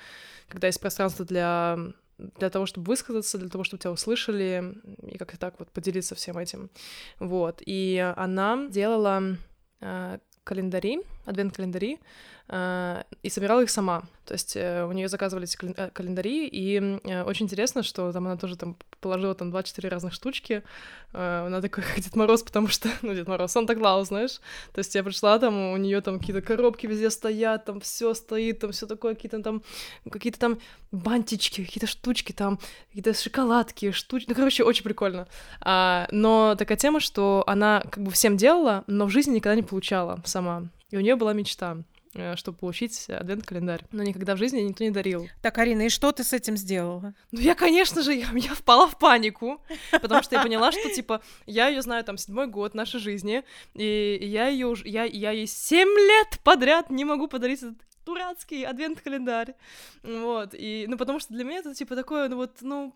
когда 0.47 0.65
есть 0.65 0.81
пространство 0.81 1.23
для 1.23 1.77
для 2.37 2.49
того, 2.49 2.65
чтобы 2.65 2.87
высказаться, 2.87 3.37
для 3.37 3.49
того, 3.49 3.63
чтобы 3.63 3.81
тебя 3.81 3.91
услышали, 3.91 4.75
и 5.03 5.17
как-то 5.17 5.37
так 5.37 5.55
вот 5.59 5.71
поделиться 5.71 6.15
всем 6.15 6.37
этим. 6.37 6.69
Вот. 7.19 7.61
И 7.65 8.13
она 8.17 8.67
делала 8.67 9.37
э, 9.81 10.19
календари, 10.43 11.01
адвент-календари, 11.25 11.99
и 12.51 13.29
собирала 13.29 13.61
их 13.61 13.69
сама. 13.69 14.03
То 14.29 14.33
есть 14.33 14.55
э, 14.55 14.85
у 14.85 14.91
нее 14.91 15.07
заказывали 15.07 15.45
эти 15.45 15.57
э, 15.75 15.89
календари, 15.89 16.47
и 16.47 16.99
э, 17.03 17.23
очень 17.23 17.47
интересно, 17.47 17.81
что 17.81 18.11
там 18.11 18.27
она 18.27 18.37
тоже 18.37 18.57
там 18.57 18.77
положила 19.01 19.33
там 19.33 19.49
24 19.49 19.89
разных 19.89 20.13
штучки. 20.13 20.61
Она 21.13 21.61
такой, 21.61 21.83
как 21.83 21.99
Дед 21.99 22.15
Мороз, 22.15 22.43
потому 22.43 22.67
что, 22.67 22.89
ну, 23.01 23.15
Дед 23.15 23.27
Мороз, 23.27 23.51
Санта-Клаус, 23.53 24.09
знаешь. 24.09 24.39
То 24.71 24.79
есть 24.79 24.93
я 24.93 25.03
пришла, 25.03 25.39
там 25.39 25.71
у 25.71 25.77
нее 25.77 26.01
там 26.01 26.19
какие-то 26.19 26.43
коробки 26.43 26.85
везде 26.85 27.09
стоят, 27.09 27.65
там 27.65 27.79
все 27.79 28.13
стоит, 28.13 28.59
там 28.59 28.71
все 28.71 28.85
такое, 28.85 29.15
какие-то 29.15 29.41
там, 29.41 29.63
какие-то 30.11 30.37
там 30.37 30.59
бантички, 30.91 31.65
какие-то 31.65 31.87
штучки 31.87 32.31
там, 32.31 32.59
какие-то 32.89 33.15
шоколадки, 33.15 33.89
штучки. 33.89 34.29
Ну, 34.29 34.35
короче, 34.35 34.63
очень 34.63 34.83
прикольно. 34.83 35.27
А, 35.61 36.07
но 36.11 36.53
такая 36.55 36.77
тема, 36.77 36.99
что 36.99 37.43
она 37.47 37.81
как 37.89 38.03
бы 38.03 38.11
всем 38.11 38.37
делала, 38.37 38.83
но 38.85 39.07
в 39.07 39.09
жизни 39.09 39.37
никогда 39.37 39.55
не 39.55 39.63
получала 39.63 40.21
сама. 40.23 40.67
И 40.91 40.97
у 40.97 40.99
нее 40.99 41.15
была 41.15 41.33
мечта. 41.33 41.77
Э, 42.15 42.35
чтобы 42.35 42.57
получить 42.57 43.07
адвент-календарь. 43.07 43.85
Но 43.91 44.01
никогда 44.01 44.33
в 44.33 44.39
жизни 44.39 44.61
никто 44.61 44.83
не 44.83 44.89
дарил. 44.89 45.29
Так, 45.43 45.59
Арина, 45.59 45.83
и 45.83 45.89
что 45.89 46.11
ты 46.11 46.23
с 46.23 46.33
этим 46.33 46.57
сделала? 46.57 47.13
Ну, 47.31 47.39
я, 47.39 47.53
конечно 47.53 48.01
же, 48.01 48.15
я, 48.15 48.27
я 48.35 48.55
впала 48.55 48.87
в 48.87 48.97
панику, 48.97 49.61
потому 49.91 50.23
что 50.23 50.35
я 50.35 50.41
поняла, 50.41 50.71
что, 50.71 50.89
типа, 50.89 51.21
я 51.45 51.67
ее 51.67 51.83
знаю, 51.83 52.03
там, 52.03 52.17
седьмой 52.17 52.47
год 52.47 52.73
нашей 52.73 52.99
жизни, 52.99 53.43
и 53.75 54.17
я 54.21 54.47
ее 54.47 54.65
уже, 54.65 54.87
я, 54.87 55.03
я 55.03 55.31
ей 55.31 55.45
семь 55.45 55.87
лет 55.87 56.39
подряд 56.43 56.89
не 56.89 57.05
могу 57.05 57.27
подарить 57.27 57.59
этот 57.59 57.77
дурацкий 58.05 58.63
адвент-календарь. 58.63 59.53
Вот, 60.01 60.55
и, 60.55 60.85
ну, 60.87 60.97
потому 60.97 61.19
что 61.19 61.31
для 61.35 61.43
меня 61.43 61.59
это, 61.59 61.75
типа, 61.75 61.95
такое, 61.95 62.27
ну, 62.27 62.37
вот, 62.37 62.57
ну, 62.61 62.95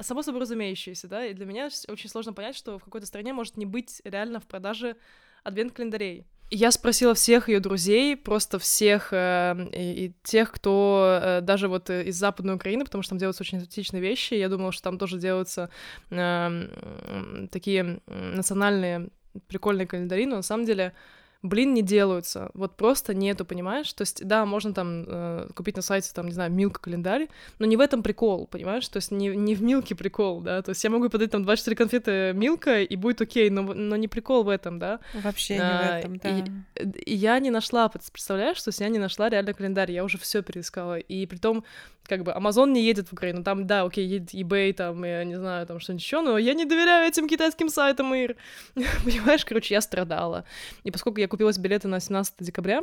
само 0.00 0.22
собой 0.22 0.42
разумеющееся, 0.42 1.08
да, 1.08 1.24
и 1.24 1.32
для 1.32 1.46
меня 1.46 1.70
очень 1.88 2.10
сложно 2.10 2.34
понять, 2.34 2.56
что 2.56 2.78
в 2.78 2.84
какой-то 2.84 3.06
стране 3.06 3.32
может 3.32 3.56
не 3.56 3.64
быть 3.64 4.02
реально 4.04 4.38
в 4.38 4.46
продаже 4.46 4.96
адвент-календарей. 5.44 6.26
Я 6.50 6.70
спросила 6.70 7.14
всех 7.14 7.50
ее 7.50 7.60
друзей, 7.60 8.16
просто 8.16 8.58
всех 8.58 9.12
э, 9.12 9.68
и, 9.74 10.14
тех, 10.22 10.50
кто 10.50 11.20
э, 11.22 11.40
даже 11.42 11.68
вот 11.68 11.90
из 11.90 12.16
Западной 12.16 12.54
Украины, 12.54 12.84
потому 12.84 13.02
что 13.02 13.10
там 13.10 13.18
делаются 13.18 13.42
очень 13.42 13.58
экзотичные 13.58 14.00
вещи. 14.00 14.32
Я 14.32 14.48
думала, 14.48 14.72
что 14.72 14.84
там 14.84 14.98
тоже 14.98 15.18
делаются 15.18 15.68
э, 16.10 17.48
такие 17.50 18.00
национальные 18.06 19.08
прикольные 19.46 19.86
календари, 19.86 20.24
но 20.24 20.36
на 20.36 20.42
самом 20.42 20.64
деле 20.64 20.94
блин, 21.42 21.72
не 21.72 21.82
делаются. 21.82 22.50
Вот 22.54 22.76
просто 22.76 23.14
нету, 23.14 23.44
понимаешь? 23.44 23.92
То 23.92 24.02
есть, 24.02 24.26
да, 24.26 24.44
можно 24.44 24.74
там 24.74 25.04
э, 25.06 25.48
купить 25.54 25.76
на 25.76 25.82
сайте, 25.82 26.10
там, 26.12 26.26
не 26.26 26.32
знаю, 26.32 26.50
Милка 26.50 26.80
календарь, 26.80 27.28
но 27.58 27.66
не 27.66 27.76
в 27.76 27.80
этом 27.80 28.02
прикол, 28.02 28.48
понимаешь? 28.48 28.88
То 28.88 28.96
есть 28.96 29.12
не, 29.12 29.28
не 29.28 29.54
в 29.54 29.62
Милке 29.62 29.94
прикол, 29.94 30.40
да? 30.40 30.62
То 30.62 30.70
есть 30.70 30.82
я 30.82 30.90
могу 30.90 31.08
подарить 31.08 31.30
там 31.30 31.44
24 31.44 31.76
конфеты 31.76 32.32
Милка, 32.34 32.82
и 32.82 32.96
будет 32.96 33.20
окей, 33.20 33.50
но, 33.50 33.62
но 33.62 33.96
не 33.96 34.08
прикол 34.08 34.42
в 34.42 34.48
этом, 34.48 34.78
да? 34.78 34.98
Вообще 35.14 35.54
не 35.54 35.60
а, 35.60 35.78
в 35.78 35.98
этом, 35.98 36.16
да. 36.18 36.28
И, 36.28 37.12
и 37.12 37.14
я 37.14 37.38
не 37.38 37.50
нашла, 37.50 37.88
представляешь, 37.88 38.60
то 38.60 38.70
есть 38.70 38.80
я 38.80 38.88
не 38.88 38.98
нашла 38.98 39.28
реально 39.28 39.54
календарь, 39.54 39.92
я 39.92 40.04
уже 40.04 40.18
все 40.18 40.42
переискала. 40.42 40.98
И 40.98 41.24
при 41.26 41.36
том, 41.36 41.64
как 42.08 42.24
бы 42.24 42.32
Amazon 42.32 42.70
не 42.70 42.82
едет 42.82 43.08
в 43.08 43.12
Украину, 43.12 43.44
там, 43.44 43.66
да, 43.66 43.82
окей, 43.82 44.06
едет 44.06 44.34
eBay, 44.34 44.72
там, 44.72 45.04
я 45.04 45.22
не 45.24 45.36
знаю, 45.36 45.66
там 45.66 45.78
что-нибудь 45.78 46.02
еще, 46.02 46.20
но 46.22 46.38
я 46.38 46.54
не 46.54 46.64
доверяю 46.64 47.06
этим 47.06 47.28
китайским 47.28 47.68
сайтам, 47.68 48.14
Ир. 48.14 48.36
Понимаешь, 49.04 49.44
короче, 49.44 49.74
я 49.74 49.80
страдала. 49.80 50.44
И 50.84 50.90
поскольку 50.90 51.20
я 51.20 51.27
купила 51.28 51.52
билеты 51.58 51.88
на 51.88 52.00
17 52.00 52.34
декабря, 52.40 52.82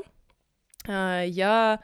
а, 0.87 1.23
я 1.23 1.81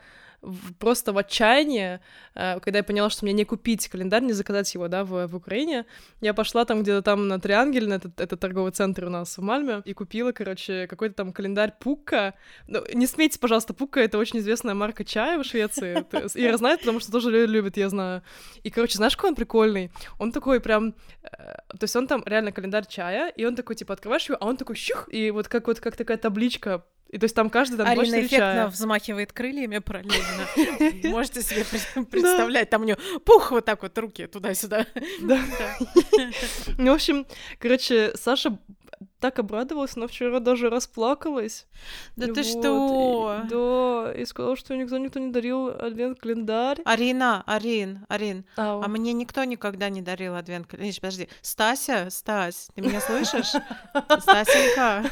просто 0.80 1.13
в 1.13 1.17
отчаянии, 1.17 1.99
э, 2.36 2.60
когда 2.60 2.80
я 2.80 2.84
поняла, 2.84 3.10
что 3.10 3.25
мне 3.25 3.34
не 3.34 3.45
купить 3.45 3.88
календарь, 3.88 4.23
не 4.23 4.34
заказать 4.34 4.73
его, 4.73 4.88
да, 4.88 5.04
в, 5.04 5.27
в 5.27 5.36
Украине, 5.36 5.86
я 6.19 6.34
пошла 6.34 6.65
там 6.65 6.82
где-то 6.82 7.01
там 7.01 7.27
на 7.27 7.39
Триангель, 7.39 7.88
на 7.88 7.95
этот, 7.95 8.19
этот 8.19 8.39
торговый 8.39 8.71
центр 8.71 9.06
у 9.06 9.10
нас 9.10 9.38
в 9.38 9.41
Мальме, 9.41 9.82
и 9.86 9.93
купила, 9.93 10.32
короче, 10.32 10.88
какой-то 10.88 11.15
там 11.15 11.34
календарь 11.34 11.73
Пука. 11.80 12.34
Ну, 12.67 12.84
не 12.93 13.08
смейте, 13.08 13.39
пожалуйста, 13.39 13.73
Пука— 13.73 13.99
это 14.01 14.17
очень 14.17 14.39
известная 14.39 14.73
марка 14.73 15.06
чая 15.06 15.38
в 15.38 15.43
Швеции. 15.43 16.06
Ира 16.36 16.58
знает, 16.58 16.80
потому 16.80 16.99
что 16.99 17.12
тоже 17.12 17.45
любит, 17.45 17.77
я 17.77 17.89
знаю. 17.89 18.23
И, 18.63 18.69
короче, 18.69 18.97
знаешь, 18.97 19.15
какой 19.15 19.32
он 19.32 19.36
прикольный? 19.36 19.91
Он 20.19 20.32
такой 20.32 20.60
прям... 20.60 20.95
Э, 21.23 21.54
то 21.67 21.84
есть 21.84 21.95
он 21.95 22.08
там 22.08 22.23
реально 22.25 22.51
календарь 22.51 22.86
чая, 22.88 23.30
и 23.30 23.45
он 23.45 23.56
такой, 23.56 23.75
типа, 23.75 23.93
открываешь 23.93 24.27
его, 24.27 24.38
а 24.39 24.45
он 24.45 24.58
такой 24.58 24.75
щух, 24.75 25.08
и 25.12 25.32
вот 25.32 25.47
как 25.47 25.67
вот 25.67 25.80
как 25.80 25.95
такая 25.95 26.17
табличка 26.17 26.84
и 27.12 27.17
то 27.17 27.26
есть 27.26 27.36
там 27.36 27.50
каждый 27.50 27.76
там 27.76 27.88
Арина 27.88 28.21
эффектно 28.21 28.38
чая. 28.38 28.67
взмахивает 28.67 29.34
крыльями 29.34 29.80
параллельно. 29.80 30.47
Можете 31.10 31.41
себе 31.41 31.65
представлять, 32.06 32.69
там 32.69 32.84
у 32.84 32.86
нее 32.86 32.97
пух 33.26 33.52
вот 33.52 33.65
так 33.65 33.84
вот 33.84 33.97
руки 33.97 34.28
туда-сюда. 34.28 34.88
Да. 35.21 35.39
Ну, 36.78 36.91
в 36.91 36.95
общем, 36.95 37.26
короче, 37.60 38.13
Саша 38.15 38.58
так 39.21 39.39
обрадовалась, 39.39 39.95
но 39.95 40.07
вчера 40.07 40.39
даже 40.39 40.69
расплакалась. 40.69 41.67
Да 42.15 42.27
ты 42.27 42.43
что? 42.43 43.41
да, 43.49 44.12
и 44.13 44.25
сказала, 44.25 44.55
что 44.57 44.75
никто 44.75 44.97
никто 44.97 45.19
не 45.19 45.31
дарил 45.31 45.67
адвент-календарь. 45.69 46.79
Арина, 46.84 47.43
Арин, 47.45 48.05
Арин, 48.10 48.45
а 48.57 48.86
мне 48.88 49.13
никто 49.13 49.43
никогда 49.43 49.89
не 49.89 50.01
дарил 50.01 50.36
адвент-календарь. 50.36 50.99
Подожди, 50.99 51.29
Стася, 51.41 52.07
Стась, 52.10 52.69
ты 52.75 52.81
меня 52.81 52.99
слышишь? 52.99 53.51
Стасенька. 54.19 55.03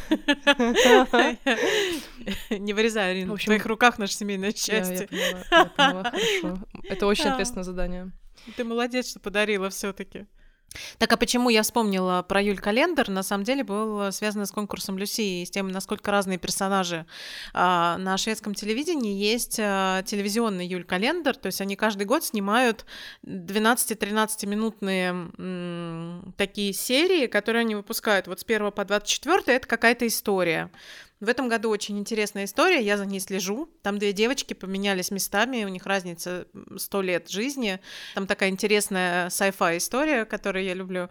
Не 2.50 2.74
вырезай, 2.74 3.12
Арин, 3.12 3.32
в 3.36 3.44
твоих 3.44 3.66
руках 3.66 4.00
наше 4.00 4.14
семейное 4.14 4.52
счастье. 4.52 5.08
Я 5.12 5.66
поняла, 5.66 6.04
хорошо. 6.04 6.60
Это 6.84 7.06
очень 7.06 7.26
ответственное 7.30 7.64
задание. 7.64 8.12
Ты 8.56 8.64
молодец, 8.64 9.10
что 9.10 9.20
подарила 9.20 9.70
все 9.70 9.94
таки 9.94 10.26
так 10.98 11.12
а 11.12 11.18
почему 11.18 11.50
я 11.50 11.64
вспомнила 11.64 12.24
про 12.28 12.42
Юль 12.42 12.60
Календар? 12.60 13.10
На 13.10 13.24
самом 13.24 13.44
деле 13.44 13.64
был 13.64 14.12
связано 14.12 14.46
с 14.46 14.52
конкурсом 14.52 14.98
Люси 14.98 15.42
и 15.42 15.46
с 15.46 15.50
тем, 15.50 15.70
насколько 15.70 16.12
разные 16.12 16.38
персонажи 16.38 17.06
а, 17.54 17.98
на 17.98 18.18
шведском 18.18 18.54
телевидении. 18.54 19.16
Есть 19.16 19.60
а, 19.60 20.04
телевизионный 20.04 20.68
Юль 20.68 20.84
Календар, 20.84 21.36
то 21.36 21.48
есть 21.48 21.62
они 21.62 21.76
каждый 21.76 22.06
год 22.06 22.24
снимают 22.24 22.86
12-13 23.26 24.46
минутные 24.46 25.10
м, 25.10 26.34
такие 26.38 26.74
серии, 26.74 27.28
которые 27.28 27.62
они 27.62 27.76
выпускают 27.76 28.28
вот 28.28 28.40
с 28.40 28.44
1 28.44 28.72
по 28.72 28.86
24, 28.86 29.44
это 29.48 29.68
какая-то 29.68 30.08
история. 30.08 30.70
В 31.20 31.28
этом 31.28 31.50
году 31.50 31.70
очень 31.70 32.00
интересная 32.00 32.46
история, 32.46 32.82
я 32.82 32.98
за 32.98 33.06
ней 33.06 33.20
слежу. 33.20 33.70
Там 33.82 34.00
две 34.00 34.14
девочки 34.14 34.54
поменялись 34.54 35.12
местами, 35.12 35.66
у 35.66 35.68
них 35.68 35.86
разница 35.86 36.48
100 36.78 37.02
лет 37.02 37.30
жизни. 37.30 37.82
Там 38.16 38.26
такая 38.26 38.50
интересная 38.50 39.28
sci-fi 39.28 39.78
история, 39.78 40.24
которую 40.24 40.64
я 40.64 40.74
люблю. 40.74 41.10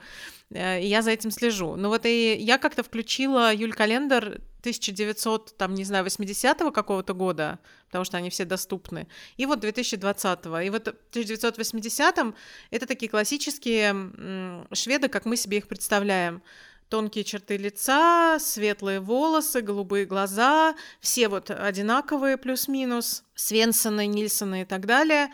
Э, 0.50 0.80
и 0.80 0.86
я 0.86 1.02
за 1.02 1.10
этим 1.10 1.30
слежу. 1.30 1.76
Ну 1.76 1.88
вот 1.88 2.06
и 2.06 2.34
я 2.36 2.56
как-то 2.56 2.82
включила 2.82 3.54
Юль 3.54 3.74
Календар 3.74 4.40
1900, 4.60 5.56
там, 5.56 5.74
не 5.74 5.84
знаю, 5.84 6.04
80-го 6.06 6.72
какого-то 6.72 7.12
года, 7.12 7.58
потому 7.86 8.04
что 8.04 8.16
они 8.16 8.30
все 8.30 8.44
доступны, 8.44 9.06
и 9.36 9.46
вот 9.46 9.64
2020-го. 9.64 10.58
И 10.60 10.70
вот 10.70 10.88
в 10.88 11.16
1980-м 11.16 12.34
это 12.70 12.86
такие 12.86 13.08
классические 13.08 14.66
шведы, 14.72 15.08
как 15.08 15.26
мы 15.26 15.36
себе 15.36 15.58
их 15.58 15.68
представляем 15.68 16.42
тонкие 16.88 17.24
черты 17.24 17.56
лица, 17.56 18.38
светлые 18.40 19.00
волосы, 19.00 19.60
голубые 19.60 20.04
глаза, 20.06 20.74
все 21.00 21.28
вот 21.28 21.50
одинаковые 21.50 22.36
плюс-минус, 22.36 23.24
Свенсоны, 23.34 24.06
Нильсоны 24.06 24.62
и 24.62 24.64
так 24.64 24.86
далее. 24.86 25.30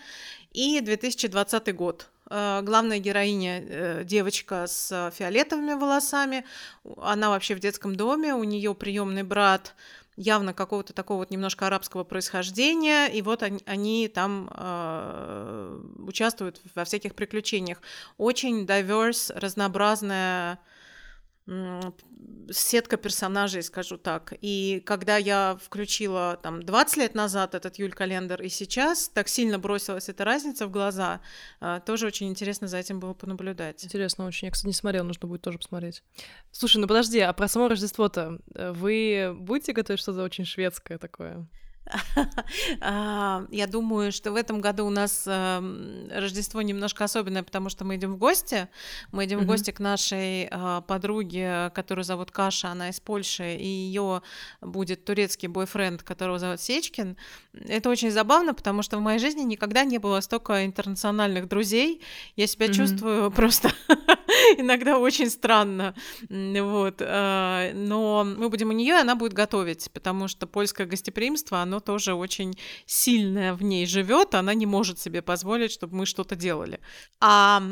И 0.53 0.81
2020 0.81 1.75
год. 1.75 2.09
Э, 2.31 2.61
главная 2.63 2.99
героиня 2.99 3.63
э, 3.63 4.05
девочка 4.05 4.67
с 4.67 5.13
фиолетовыми 5.15 5.75
волосами, 5.75 6.45
она 6.97 7.31
вообще 7.31 7.55
в 7.55 7.61
детском 7.61 7.97
доме, 7.97 8.35
у 8.35 8.45
нее 8.45 8.75
приемный 8.75 9.23
брат 9.23 9.75
явно 10.17 10.55
какого-то 10.55 10.93
такого 10.93 11.19
вот 11.19 11.31
немножко 11.31 11.67
арабского 11.67 12.05
происхождения, 12.05 13.07
и 13.09 13.21
вот 13.23 13.43
они, 13.43 13.63
они 13.67 14.09
там 14.09 14.49
э, 14.53 15.81
участвуют 15.99 16.61
во 16.75 16.85
всяких 16.85 17.15
приключениях. 17.15 17.81
Очень 18.17 18.65
diverse, 18.65 19.33
разнообразная 19.37 20.61
сетка 22.51 22.97
персонажей, 22.97 23.63
скажу 23.63 23.99
так. 23.99 24.33
И 24.41 24.83
когда 24.87 25.17
я 25.19 25.59
включила 25.63 26.39
там 26.43 26.63
20 26.63 26.97
лет 26.97 27.15
назад 27.15 27.55
этот 27.55 27.77
Юль 27.77 27.93
календар 27.93 28.41
и 28.41 28.49
сейчас, 28.49 29.09
так 29.09 29.29
сильно 29.29 29.59
бросилась 29.59 30.09
эта 30.09 30.25
разница 30.25 30.67
в 30.67 30.71
глаза, 30.71 31.21
а, 31.61 31.81
тоже 31.81 32.07
очень 32.07 32.29
интересно 32.29 32.67
за 32.67 32.79
этим 32.79 32.99
было 32.99 33.13
понаблюдать. 33.13 33.85
Интересно 33.85 34.27
очень. 34.27 34.47
Я, 34.47 34.53
кстати, 34.53 34.69
не 34.69 34.73
смотрела, 34.73 35.05
нужно 35.05 35.29
будет 35.29 35.43
тоже 35.43 35.59
посмотреть. 35.59 36.03
Слушай, 36.51 36.79
ну 36.79 36.87
подожди, 36.87 37.21
а 37.21 37.33
про 37.33 37.49
само 37.49 37.69
Рождество-то 37.69 38.39
э, 38.55 38.73
вы 38.73 39.35
будете 39.39 39.73
готовить 39.73 40.01
что-то 40.01 40.23
очень 40.23 40.45
шведское 40.45 40.99
такое? 40.99 41.47
А, 42.81 43.47
я 43.51 43.67
думаю, 43.67 44.13
что 44.13 44.33
в 44.33 44.37
этом 44.37 44.61
году 44.61 44.87
у 44.87 44.91
нас 44.91 45.25
эм, 45.27 46.09
Рождество 46.11 46.63
немножко 46.63 47.05
особенное, 47.05 47.43
потому 47.43 47.69
что 47.69 47.85
мы 47.85 47.97
идем 47.97 48.15
в 48.15 48.19
гости. 48.19 48.69
Мы 49.13 49.27
идем 49.27 49.41
в 49.41 49.47
гости 49.47 49.71
к 49.71 49.81
нашей 49.81 50.49
а, 50.51 50.81
подруге, 50.81 51.71
которую 51.75 52.05
зовут 52.05 52.31
Каша, 52.31 52.69
она 52.69 52.89
из 52.89 53.01
Польши, 53.01 53.55
и 53.55 53.67
ее 53.67 54.23
будет 54.61 55.05
турецкий 55.05 55.49
бойфренд, 55.49 56.03
которого 56.03 56.39
зовут 56.39 56.61
Сечкин. 56.61 57.17
Это 57.53 57.91
очень 57.91 58.11
забавно, 58.11 58.55
потому 58.55 58.83
что 58.83 58.99
в 58.99 59.01
моей 59.01 59.19
жизни 59.19 59.43
никогда 59.43 59.85
не 59.85 59.99
было 59.99 60.21
столько 60.21 60.65
интернациональных 60.65 61.49
друзей. 61.49 62.03
Я 62.37 62.47
себя 62.47 62.73
чувствую 62.73 63.31
просто 63.35 63.71
иногда 64.59 64.99
очень 64.99 65.31
странно. 65.31 65.95
Вот. 66.29 67.01
А, 67.01 67.73
но 67.75 68.25
мы 68.25 68.49
будем 68.49 68.71
у 68.71 68.73
нее, 68.73 68.95
и 68.95 69.01
она 69.01 69.15
будет 69.15 69.33
готовить, 69.33 69.91
потому 69.93 70.29
что 70.29 70.47
польское 70.47 70.87
гостеприимство, 70.87 71.61
оно 71.61 71.74
тоже 71.81 72.15
очень 72.15 72.59
сильное 72.87 73.55
в 73.55 73.63
ней 73.63 73.87
живет, 73.87 74.35
она 74.35 74.55
не 74.55 74.67
может 74.67 74.99
себе 74.99 75.23
позволить, 75.23 75.73
чтобы 75.73 75.97
мы 75.97 76.07
что-то 76.07 76.37
делали. 76.37 76.81
А 77.21 77.63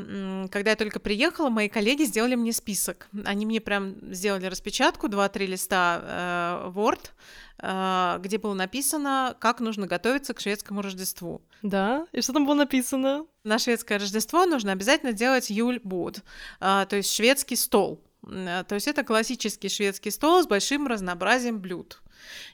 когда 0.51 0.71
я 0.71 0.77
только 0.77 1.01
приехала, 1.01 1.49
мои 1.49 1.69
коллеги 1.69 2.05
сделали 2.05 2.35
мне 2.35 2.53
список. 2.53 3.09
Они 3.25 3.47
мне 3.47 3.61
прям 3.61 3.95
сделали 4.13 4.47
распечатку, 4.47 5.09
2-3 5.09 5.47
листа 5.47 6.01
э, 6.03 6.71
Word, 6.75 7.11
э, 7.59 8.19
где 8.21 8.39
было 8.39 8.55
написано, 8.55 9.37
как 9.39 9.61
нужно 9.61 9.87
готовиться 9.87 10.35
к 10.35 10.41
шведскому 10.41 10.83
Рождеству. 10.83 11.43
Да, 11.63 12.07
и 12.13 12.21
что 12.21 12.33
там 12.33 12.47
было 12.47 12.55
написано? 12.55 13.27
На 13.45 13.59
шведское 13.59 13.99
Рождество 13.99 14.47
нужно 14.47 14.73
обязательно 14.73 15.13
делать 15.13 15.51
юльбуд, 15.51 16.19
э, 16.61 16.87
то 16.89 16.97
есть 16.97 17.13
шведский 17.13 17.57
стол. 17.57 18.01
Э, 18.27 18.65
то 18.67 18.75
есть 18.75 18.89
это 18.89 19.03
классический 19.05 19.69
шведский 19.69 20.11
стол 20.11 20.43
с 20.43 20.47
большим 20.47 20.87
разнообразием 20.87 21.61
блюд. 21.61 22.02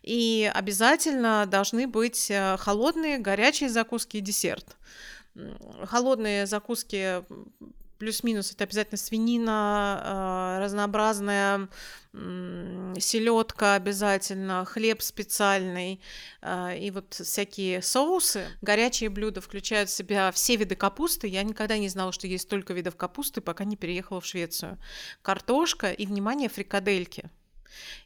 И 0.03 0.51
обязательно 0.53 1.47
должны 1.47 1.87
быть 1.87 2.31
э, 2.31 2.57
холодные, 2.59 3.19
горячие 3.19 3.69
закуски 3.69 4.19
и 4.19 4.21
десерт. 4.21 4.77
Холодные 5.85 6.47
закуски 6.47 7.23
плюс-минус 7.99 8.53
это 8.53 8.65
обязательно 8.65 8.99
свинина, 8.99 10.57
э, 10.59 10.65
разнообразная 10.65 11.69
селедка 12.99 13.75
обязательно, 13.75 14.65
хлеб 14.65 15.03
специальный 15.03 16.01
э, 16.41 16.79
и 16.79 16.91
вот 16.91 17.15
всякие 17.15 17.83
соусы. 17.83 18.47
Горячие 18.63 19.11
блюда 19.11 19.41
включают 19.41 19.91
в 19.91 19.95
себя 19.95 20.33
все 20.33 20.57
виды 20.57 20.75
капусты. 20.75 21.29
Я 21.29 21.43
никогда 21.43 21.79
не 21.79 21.89
знала, 21.89 22.13
что 22.13 22.27
есть 22.27 22.45
столько 22.45 22.73
видов 22.73 22.97
капусты, 22.97 23.41
пока 23.41 23.65
не 23.65 23.77
переехала 23.77 24.21
в 24.21 24.27
Швецию. 24.27 24.79
Картошка 25.23 25.93
и, 25.93 26.07
внимание, 26.07 26.49
фрикадельки. 26.49 27.31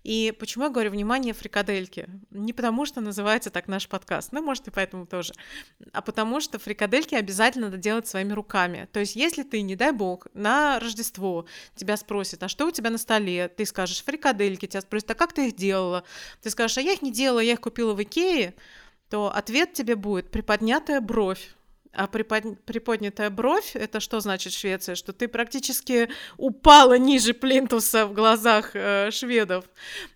И 0.03 0.35
почему 0.39 0.65
я 0.65 0.71
говорю 0.71 0.91
«внимание, 0.91 1.35
фрикадельки»? 1.35 2.09
Не 2.31 2.53
потому, 2.53 2.87
что 2.87 3.01
называется 3.01 3.51
так 3.51 3.69
наш 3.69 3.89
подкаст, 3.89 4.33
ну, 4.33 4.43
может, 4.43 4.69
и 4.69 4.71
поэтому 4.71 5.07
тоже, 5.07 5.33
а 5.93 6.03
потому 6.03 6.41
что 6.41 6.59
фрикадельки 6.59 7.15
обязательно 7.15 7.67
надо 7.67 7.79
делать 7.79 8.07
своими 8.07 8.33
руками. 8.33 8.89
То 8.93 9.01
есть, 9.01 9.17
если 9.17 9.43
ты, 9.43 9.63
не 9.63 9.77
дай 9.77 9.93
бог, 9.93 10.27
на 10.35 10.79
Рождество 10.81 11.47
тебя 11.77 11.97
спросят, 11.97 12.43
а 12.43 12.49
что 12.49 12.67
у 12.67 12.71
тебя 12.71 12.91
на 12.91 12.99
столе? 12.99 13.49
Ты 13.49 13.67
скажешь 13.67 14.05
«фрикадельки», 14.05 14.67
тебя 14.67 14.81
спросят, 14.81 15.11
а 15.13 15.15
как 15.15 15.33
ты 15.33 15.49
их 15.49 15.57
делала? 15.57 16.05
Ты 16.43 16.51
скажешь, 16.51 16.79
а 16.79 16.83
я 16.83 16.93
их 16.93 17.03
не 17.03 17.13
делала, 17.13 17.41
я 17.41 17.53
их 17.53 17.61
купила 17.61 17.95
в 17.95 18.03
Икее, 18.03 18.55
то 19.09 19.33
ответ 19.35 19.73
тебе 19.73 19.95
будет 19.95 20.31
«приподнятая 20.31 21.01
бровь». 21.01 21.55
А 21.95 22.07
припод... 22.07 22.65
приподнятая 22.65 23.29
бровь, 23.29 23.77
это 23.77 24.01
что 24.01 24.21
значит 24.21 24.55
Швеция? 24.55 24.95
Что 24.95 25.13
ты 25.13 25.29
практически 25.29 26.09
упала 26.39 26.97
ниже 26.97 27.35
плинтуса 27.35 28.07
в 28.07 28.15
глазах 28.15 28.71
э, 28.75 29.11
шведов. 29.11 29.67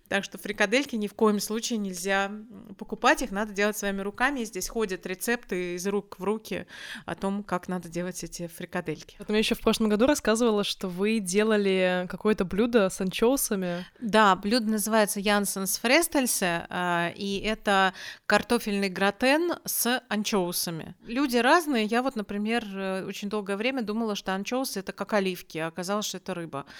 Так 0.09 0.23
что 0.23 0.37
фрикадельки 0.37 0.95
ни 0.95 1.07
в 1.07 1.13
коем 1.13 1.39
случае 1.39 1.79
нельзя 1.79 2.31
покупать, 2.77 3.21
их 3.21 3.31
надо 3.31 3.53
делать 3.53 3.77
своими 3.77 4.01
руками. 4.01 4.43
Здесь 4.43 4.69
ходят 4.69 5.05
рецепты 5.05 5.75
из 5.75 5.85
рук 5.87 6.15
в 6.17 6.23
руки 6.23 6.65
о 7.05 7.15
том, 7.15 7.43
как 7.43 7.67
надо 7.67 7.89
делать 7.89 8.23
эти 8.23 8.47
фрикадельки. 8.47 9.17
Вот 9.19 9.29
я 9.29 9.37
еще 9.37 9.55
в 9.55 9.61
прошлом 9.61 9.89
году 9.89 10.05
рассказывала, 10.05 10.63
что 10.63 10.87
вы 10.87 11.19
делали 11.19 12.07
какое-то 12.09 12.45
блюдо 12.45 12.89
с 12.89 13.01
анчоусами. 13.01 13.85
Да, 13.99 14.35
блюдо 14.35 14.67
называется 14.67 15.19
Янсенс 15.19 15.77
Фрестельсе, 15.79 16.65
а, 16.69 17.11
и 17.15 17.39
это 17.39 17.93
картофельный 18.25 18.89
гратен 18.89 19.53
с 19.65 20.01
анчоусами. 20.07 20.95
Люди 21.05 21.37
разные. 21.37 21.85
Я 21.85 22.01
вот, 22.01 22.15
например, 22.15 22.65
э, 22.73 23.05
очень 23.05 23.29
долгое 23.29 23.57
время 23.57 23.81
думала, 23.81 24.15
что 24.15 24.33
анчоусы— 24.33 24.79
это 24.81 24.93
как 24.93 25.13
оливки, 25.13 25.57
а 25.57 25.67
оказалось, 25.67 26.05
что 26.05 26.17
это 26.17 26.33
рыба. 26.33 26.65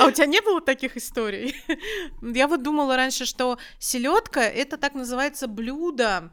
А 0.00 0.06
у 0.06 0.10
тебя 0.10 0.26
не 0.26 0.40
было 0.40 0.61
таких 0.64 0.96
историй. 0.96 1.54
Я 2.22 2.48
вот 2.48 2.62
думала 2.62 2.96
раньше, 2.96 3.26
что 3.26 3.58
селедка 3.78 4.42
это 4.42 4.76
так 4.76 4.94
называется 4.94 5.46
блюдо 5.46 6.30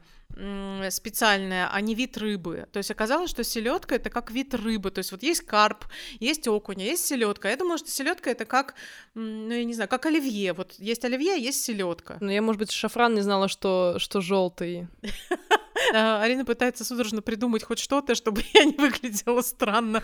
специальное, 0.90 1.68
а 1.72 1.82
не 1.82 1.96
вид 1.96 2.18
рыбы. 2.18 2.68
То 2.72 2.78
есть 2.78 2.92
оказалось, 2.92 3.30
что 3.30 3.44
селедка 3.44 3.96
это 3.96 4.10
как 4.10 4.32
вид 4.32 4.54
рыбы. 4.54 4.92
То 4.92 5.00
есть 5.00 5.12
вот 5.12 5.24
есть 5.24 5.42
карп, 5.42 5.86
есть 6.20 6.48
окунь, 6.48 6.82
есть 6.82 7.06
селедка. 7.06 7.50
Я 7.50 7.58
думала, 7.58 7.78
что 7.78 7.90
селедка 7.90 8.30
это 8.30 8.46
как, 8.46 8.76
ну 9.16 9.52
я 9.52 9.64
не 9.66 9.74
знаю, 9.74 9.90
как 9.90 10.06
оливье. 10.06 10.54
Вот 10.54 10.74
есть 10.74 11.04
оливье, 11.04 11.42
есть 11.42 11.64
селедка. 11.64 12.18
Ну 12.22 12.30
я, 12.30 12.42
может 12.42 12.60
быть, 12.60 12.72
шафран 12.72 13.16
не 13.16 13.22
знала, 13.22 13.48
что, 13.48 13.96
что 13.98 14.22
желтый. 14.22 14.88
А, 15.94 16.22
Арина 16.22 16.46
пытается 16.46 16.86
судорожно 16.86 17.22
придумать 17.22 17.64
хоть 17.64 17.80
что-то, 17.80 18.16
чтобы 18.16 18.44
я 18.54 18.66
не 18.66 18.76
выглядела 18.76 19.42
странно. 19.42 20.04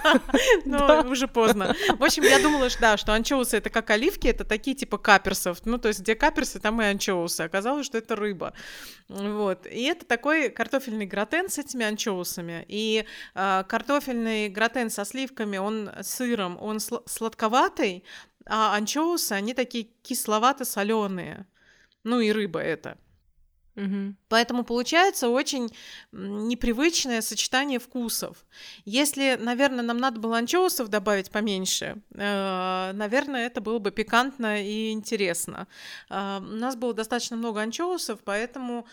Но 0.64 1.04
уже 1.08 1.28
поздно. 1.28 1.74
В 1.98 2.02
общем, 2.02 2.22
я 2.24 2.40
думала, 2.40 2.68
что 2.70 2.80
да, 2.80 2.96
что 2.96 3.12
анчоусы 3.12 3.56
это 3.56 3.70
как 3.70 3.90
оливки, 3.90 4.26
это 4.26 4.44
такие 4.44 4.76
типа 4.76 4.98
каперсов. 4.98 5.58
Ну, 5.64 5.78
то 5.78 5.88
есть, 5.88 6.00
где 6.00 6.14
каперсы, 6.14 6.58
там 6.60 6.80
и 6.82 6.84
анчоусы. 6.84 7.42
Оказалось, 7.42 7.86
что 7.86 7.98
это 7.98 8.16
рыба. 8.16 8.54
Вот. 9.08 9.66
И 9.66 9.84
это 9.84 10.04
такой 10.04 10.50
картофельный 10.50 11.06
гратен 11.06 11.48
с 11.48 11.58
этими 11.58 11.84
анчоусами. 11.84 12.64
И 12.68 13.04
э, 13.34 13.64
картофельный 13.68 14.48
гратен 14.48 14.90
со 14.90 15.04
сливками, 15.04 15.58
он 15.58 15.90
сыром, 16.02 16.58
он 16.60 16.78
сл- 16.78 17.02
сладковатый, 17.06 18.04
а 18.46 18.74
анчоусы, 18.74 19.32
они 19.32 19.54
такие 19.54 19.88
кисловато-соленые. 20.02 21.46
Ну 22.04 22.20
и 22.20 22.32
рыба 22.32 22.60
это. 22.60 22.98
Угу. 23.76 24.14
Поэтому 24.28 24.64
получается 24.64 25.28
очень 25.28 25.70
непривычное 26.12 27.22
сочетание 27.22 27.78
вкусов. 27.78 28.44
Если, 28.84 29.38
наверное, 29.40 29.82
нам 29.82 29.96
надо 29.96 30.20
было 30.20 30.38
анчоусов 30.38 30.88
добавить 30.88 31.30
поменьше, 31.30 32.02
э, 32.14 32.90
наверное, 32.92 33.46
это 33.46 33.60
было 33.60 33.78
бы 33.78 33.90
пикантно 33.90 34.62
и 34.62 34.90
интересно. 34.90 35.68
Э, 36.10 36.38
у 36.38 36.56
нас 36.56 36.76
было 36.76 36.92
достаточно 36.92 37.36
много 37.36 37.60
анчоусов, 37.60 38.20
поэтому 38.24 38.86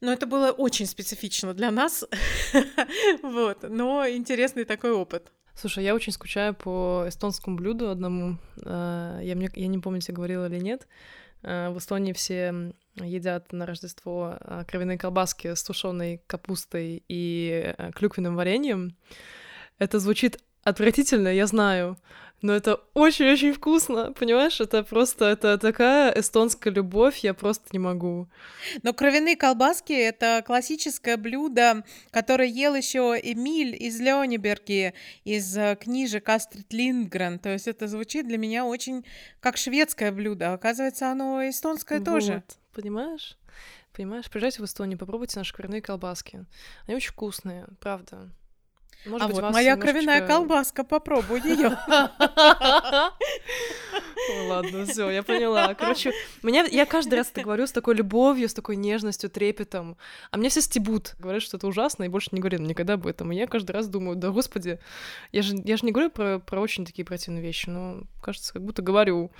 но 0.00 0.12
это 0.12 0.26
было 0.26 0.52
очень 0.52 0.86
специфично 0.86 1.54
для 1.54 1.72
нас, 1.72 2.04
вот, 3.22 3.64
но 3.68 4.08
интересный 4.08 4.64
такой 4.64 4.92
опыт. 4.92 5.32
Слушай, 5.54 5.82
я 5.82 5.94
очень 5.96 6.12
скучаю 6.12 6.54
по 6.54 7.06
эстонскому 7.08 7.56
блюду 7.56 7.90
одному. 7.90 8.38
Э, 8.62 9.18
я, 9.24 9.34
мне, 9.34 9.50
я 9.56 9.66
не 9.66 9.80
помню, 9.80 10.00
тебе 10.00 10.14
говорила 10.14 10.46
или 10.46 10.60
нет. 10.60 10.86
В 11.42 11.78
Эстонии 11.78 12.12
все 12.12 12.72
едят 12.96 13.52
на 13.52 13.66
Рождество 13.66 14.36
а, 14.40 14.64
кровяные 14.64 14.98
колбаски 14.98 15.54
с 15.54 15.62
тушеной 15.62 16.20
капустой 16.26 17.04
и 17.08 17.74
э, 17.76 17.92
клюквенным 17.92 18.34
вареньем. 18.34 18.96
Это 19.78 20.00
звучит 20.00 20.42
отвратительно, 20.64 21.28
я 21.28 21.46
знаю, 21.46 21.96
но 22.40 22.52
это 22.52 22.80
очень-очень 22.94 23.52
вкусно, 23.52 24.12
понимаешь? 24.12 24.60
Это 24.60 24.84
просто, 24.84 25.24
это 25.24 25.58
такая 25.58 26.12
эстонская 26.12 26.72
любовь, 26.72 27.18
я 27.18 27.34
просто 27.34 27.64
не 27.72 27.78
могу. 27.78 28.28
Но 28.82 28.92
кровяные 28.92 29.36
колбаски— 29.36 29.92
это 29.94 30.42
классическое 30.46 31.16
блюдо, 31.16 31.84
которое 32.10 32.48
ел 32.48 32.74
еще 32.74 33.18
Эмиль 33.20 33.74
из 33.74 34.00
Леониберги, 34.00 34.94
из 35.24 35.56
э, 35.56 35.76
книжек 35.80 36.28
Астрид 36.28 36.72
Линдгрен. 36.72 37.38
То 37.40 37.50
есть 37.50 37.66
это 37.66 37.88
звучит 37.88 38.28
для 38.28 38.38
меня 38.38 38.64
очень 38.64 39.04
как 39.40 39.56
шведское 39.56 40.12
блюдо. 40.12 40.52
Оказывается, 40.52 41.10
оно 41.10 41.48
эстонское 41.48 41.98
вот, 41.98 42.04
тоже. 42.04 42.44
Понимаешь? 42.72 43.36
Понимаешь? 43.92 44.30
Приезжайте 44.30 44.62
в 44.62 44.64
Эстонию, 44.64 44.96
попробуйте 44.96 45.40
наши 45.40 45.52
кровяные 45.52 45.82
колбаски. 45.82 46.46
Они 46.86 46.94
очень 46.94 47.10
вкусные, 47.10 47.66
правда. 47.80 48.30
Может 49.06 49.22
а 49.22 49.28
быть, 49.28 49.36
вот 49.36 49.52
моя 49.52 49.72
немножечко... 49.72 49.92
кровяная 49.92 50.26
колбаска, 50.26 50.84
попробуй 50.84 51.40
ее. 51.40 51.78
ладно, 54.48 54.86
все, 54.86 55.08
я 55.10 55.22
поняла. 55.22 55.74
Короче, 55.74 56.12
меня, 56.42 56.64
я 56.64 56.84
каждый 56.84 57.14
раз 57.14 57.30
это 57.30 57.42
говорю 57.42 57.66
с 57.66 57.72
такой 57.72 57.94
любовью, 57.94 58.48
с 58.48 58.54
такой 58.54 58.76
нежностью, 58.76 59.30
трепетом. 59.30 59.96
А 60.30 60.36
мне 60.36 60.48
все 60.48 60.60
стебут. 60.60 61.14
Говорят, 61.18 61.42
что 61.42 61.56
это 61.56 61.66
ужасно, 61.68 62.04
и 62.04 62.08
больше 62.08 62.30
не 62.32 62.40
говорят 62.40 62.60
никогда 62.60 62.94
об 62.94 63.06
этом. 63.06 63.32
И 63.32 63.36
я 63.36 63.46
каждый 63.46 63.72
раз 63.72 63.86
думаю, 63.88 64.16
да 64.16 64.30
господи, 64.30 64.80
я 65.32 65.42
же, 65.42 65.56
я 65.64 65.76
же 65.76 65.86
не 65.86 65.92
говорю 65.92 66.10
про, 66.10 66.40
про 66.40 66.60
очень 66.60 66.84
такие 66.84 67.04
противные 67.04 67.42
вещи, 67.42 67.68
но 67.68 68.02
кажется, 68.20 68.52
как 68.52 68.64
будто 68.64 68.82
говорю. 68.82 69.30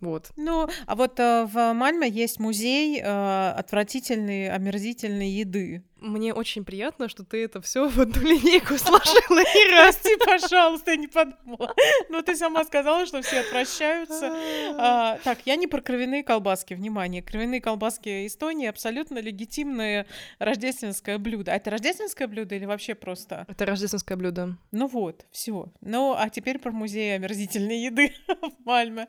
Вот. 0.00 0.30
Ну, 0.36 0.66
а 0.86 0.96
вот 0.96 1.20
э, 1.20 1.44
в 1.44 1.74
Мальме 1.74 2.08
есть 2.08 2.40
музей 2.40 3.00
э, 3.00 3.50
отвратительной, 3.50 4.48
омерзительной 4.48 5.28
еды. 5.28 5.82
Мне 6.00 6.32
очень 6.32 6.64
приятно, 6.64 7.08
что 7.08 7.24
ты 7.24 7.44
это 7.44 7.60
все 7.60 7.88
в 7.88 7.98
одну 8.00 8.22
линейку 8.28 8.78
сложила. 8.78 9.40
И 9.40 9.70
Прости, 9.70 10.16
пожалуйста, 10.16 10.92
я 10.92 10.96
не 10.96 11.08
подумала. 11.08 11.74
Но 12.08 12.22
ты 12.22 12.36
сама 12.36 12.64
сказала, 12.64 13.06
что 13.06 13.22
все 13.22 13.40
отвращаются. 13.40 14.34
А, 14.78 15.18
так, 15.24 15.38
я 15.44 15.56
не 15.56 15.66
про 15.66 15.80
кровяные 15.80 16.22
колбаски, 16.22 16.74
внимание. 16.74 17.22
Кровяные 17.22 17.60
колбаски 17.60 18.26
Эстонии 18.26 18.66
абсолютно 18.66 19.18
легитимное 19.18 20.06
рождественское 20.38 21.18
блюдо. 21.18 21.52
А 21.52 21.56
это 21.56 21.70
рождественское 21.70 22.28
блюдо 22.28 22.54
или 22.54 22.64
вообще 22.64 22.94
просто? 22.94 23.44
Это 23.48 23.66
рождественское 23.66 24.16
блюдо. 24.16 24.56
Ну 24.72 24.86
вот, 24.86 25.26
все. 25.30 25.72
Ну, 25.80 26.14
а 26.16 26.30
теперь 26.30 26.58
про 26.58 26.70
музей 26.70 27.14
омерзительной 27.14 27.82
еды 27.82 28.14
в 28.28 28.64
Мальме. 28.64 29.08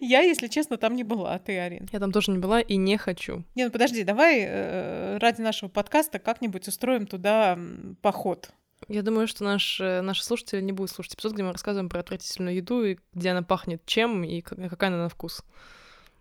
Я, 0.00 0.20
если 0.20 0.46
честно, 0.48 0.76
там 0.76 0.94
не 0.94 1.04
была. 1.04 1.34
А 1.34 1.38
ты, 1.38 1.58
Арин? 1.58 1.88
Я 1.92 2.00
там 2.00 2.12
тоже 2.12 2.30
не 2.32 2.38
была 2.38 2.60
и 2.60 2.76
не 2.76 2.96
хочу. 2.96 3.44
Не, 3.54 3.64
ну 3.64 3.70
подожди, 3.70 4.04
давай 4.04 4.44
э, 4.46 5.18
ради 5.18 5.40
нашего 5.40 5.65
подкаста 5.68 6.18
как-нибудь 6.18 6.68
устроим 6.68 7.06
туда 7.06 7.58
поход. 8.02 8.50
Я 8.88 9.02
думаю, 9.02 9.26
что 9.26 9.44
наш, 9.44 9.80
э, 9.80 10.00
наши 10.02 10.24
слушатели 10.24 10.60
не 10.60 10.72
будут 10.72 10.90
слушать 10.90 11.14
эпизод, 11.14 11.32
где 11.32 11.42
мы 11.42 11.52
рассказываем 11.52 11.88
про 11.88 12.00
отвратительную 12.00 12.56
еду, 12.56 12.84
и 12.84 12.98
где 13.14 13.30
она 13.30 13.42
пахнет 13.42 13.84
чем, 13.86 14.22
и 14.22 14.42
какая 14.42 14.90
она 14.90 15.04
на 15.04 15.08
вкус. 15.08 15.42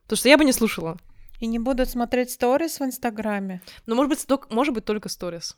Потому 0.04 0.18
что 0.18 0.30
я 0.30 0.38
бы 0.38 0.46
не 0.46 0.54
слушала. 0.54 0.98
И 1.40 1.48
не 1.48 1.60
будут 1.60 1.90
смотреть 1.90 2.32
сторис 2.32 2.80
в 2.80 2.84
Инстаграме. 2.84 3.62
Ну, 3.86 3.96
может 3.96 4.10
быть, 4.10 4.26
только, 4.26 4.54
может 4.54 4.74
быть, 4.74 4.86
только 4.86 5.10
сторис. 5.10 5.58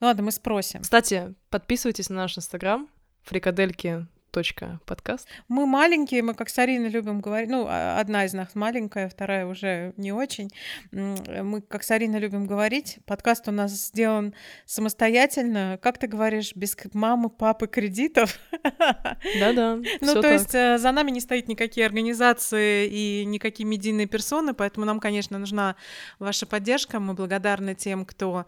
Ну 0.00 0.08
ладно, 0.08 0.24
мы 0.24 0.32
спросим. 0.32 0.82
Кстати, 0.82 1.34
подписывайтесь 1.48 2.10
на 2.10 2.16
наш 2.16 2.36
Инстаграм, 2.36 2.88
фрикадельки 3.22 4.08
точка 4.32 4.80
подкаст. 4.86 5.28
Мы 5.48 5.66
маленькие, 5.66 6.22
мы 6.22 6.34
как 6.34 6.48
с 6.48 6.58
Ариной 6.58 6.88
любим 6.88 7.20
говорить, 7.20 7.50
ну, 7.50 7.66
а, 7.68 8.00
одна 8.00 8.24
из 8.24 8.32
нас 8.32 8.54
маленькая, 8.54 9.08
вторая 9.10 9.44
уже 9.46 9.92
не 9.98 10.10
очень. 10.10 10.50
Мы 10.90 11.60
как 11.60 11.82
с 11.82 11.90
Ариной 11.90 12.18
любим 12.18 12.46
говорить, 12.46 12.98
подкаст 13.04 13.46
у 13.48 13.52
нас 13.52 13.72
сделан 13.72 14.34
самостоятельно, 14.64 15.78
как 15.82 15.98
ты 15.98 16.06
говоришь, 16.06 16.56
без 16.56 16.74
мамы, 16.94 17.28
папы, 17.28 17.66
кредитов. 17.66 18.40
Да-да. 19.38 19.78
Ну, 20.00 20.22
то 20.22 20.32
есть 20.32 20.54
э, 20.54 20.78
за 20.78 20.92
нами 20.92 21.10
не 21.10 21.20
стоит 21.20 21.46
никакие 21.48 21.84
организации 21.84 22.88
и 22.88 23.24
никакие 23.26 23.68
медийные 23.68 24.06
персоны, 24.06 24.54
поэтому 24.54 24.86
нам, 24.86 24.98
конечно, 24.98 25.38
нужна 25.38 25.76
ваша 26.18 26.46
поддержка. 26.46 27.00
Мы 27.00 27.12
благодарны 27.12 27.74
тем, 27.74 28.06
кто 28.06 28.46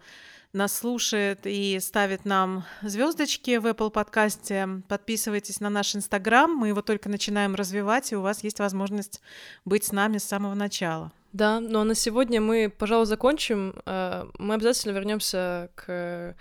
нас 0.55 0.75
слушает 0.75 1.41
и 1.43 1.77
ставит 1.79 2.25
нам 2.25 2.65
звездочки 2.81 3.57
в 3.57 3.67
Apple 3.67 3.91
подкасте. 3.91 4.67
Подписывайтесь 4.87 5.59
на 5.59 5.69
наш 5.69 5.95
Инстаграм, 5.95 6.49
мы 6.49 6.69
его 6.69 6.81
только 6.81 7.09
начинаем 7.09 7.53
развивать, 7.53 8.11
и 8.11 8.15
у 8.15 8.21
вас 8.21 8.43
есть 8.43 8.59
возможность 8.59 9.21
быть 9.65 9.83
с 9.83 9.91
нами 9.91 10.17
с 10.17 10.23
самого 10.23 10.55
начала. 10.55 11.11
Да, 11.33 11.59
но 11.59 11.83
на 11.83 11.95
сегодня 11.95 12.39
мы, 12.39 12.73
пожалуй, 12.75 13.05
закончим. 13.05 13.75
Э, 13.85 14.25
мы 14.39 14.55
обязательно 14.55 14.93
вернемся 14.93 15.69
к 15.75 16.35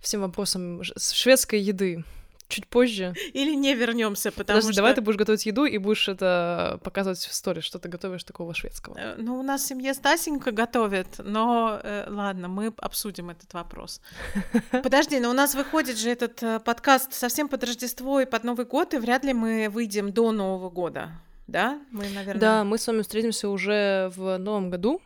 всем 0.00 0.22
вопросам 0.22 0.82
шведской 0.96 1.60
еды 1.60 2.04
чуть 2.52 2.68
позже. 2.68 3.14
Или 3.32 3.54
не 3.54 3.74
вернемся, 3.74 4.30
потому 4.30 4.58
Подожди, 4.58 4.72
что... 4.72 4.76
давай 4.76 4.94
ты 4.94 5.00
будешь 5.00 5.16
готовить 5.16 5.46
еду 5.46 5.64
и 5.64 5.78
будешь 5.78 6.08
это 6.08 6.78
показывать 6.84 7.18
в 7.18 7.34
сторис, 7.34 7.64
что 7.64 7.78
ты 7.78 7.88
готовишь 7.88 8.24
такого 8.24 8.54
шведского. 8.54 8.96
Э, 8.98 9.14
ну, 9.16 9.38
у 9.38 9.42
нас 9.42 9.62
в 9.62 9.66
семье 9.66 9.94
Стасенька 9.94 10.52
готовит, 10.52 11.06
но 11.18 11.80
э, 11.82 12.06
ладно, 12.08 12.48
мы 12.48 12.72
обсудим 12.76 13.30
этот 13.30 13.52
вопрос. 13.54 14.00
Подожди, 14.70 15.18
но 15.18 15.30
у 15.30 15.32
нас 15.32 15.54
выходит 15.54 15.98
же 15.98 16.10
этот 16.10 16.42
э, 16.42 16.60
подкаст 16.60 17.14
совсем 17.14 17.48
под 17.48 17.64
Рождество 17.64 18.20
и 18.20 18.26
под 18.26 18.44
Новый 18.44 18.66
год, 18.66 18.94
и 18.94 18.98
вряд 18.98 19.24
ли 19.24 19.32
мы 19.32 19.68
выйдем 19.70 20.12
до 20.12 20.30
Нового 20.32 20.70
года. 20.70 21.10
Да, 21.46 21.80
мы, 21.90 22.08
наверное... 22.10 22.40
Да, 22.40 22.64
мы 22.64 22.78
с 22.78 22.86
вами 22.86 23.02
встретимся 23.02 23.48
уже 23.48 24.10
в 24.14 24.38
новом 24.38 24.70
году. 24.70 25.00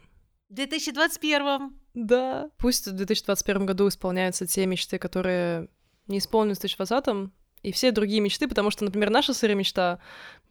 В 0.48 0.54
2021. 0.54 1.72
Да. 1.94 2.50
Пусть 2.58 2.86
в 2.86 2.92
2021 2.92 3.66
году 3.66 3.88
исполняются 3.88 4.46
те 4.46 4.66
мечты, 4.66 4.98
которые 4.98 5.68
не 6.06 6.18
исполнилось 6.18 6.58
в 6.58 6.62
2020 6.62 7.30
и 7.62 7.72
все 7.72 7.90
другие 7.90 8.20
мечты, 8.20 8.46
потому 8.46 8.70
что, 8.70 8.84
например, 8.84 9.10
наша 9.10 9.34
сырая 9.34 9.56
мечта 9.56 9.98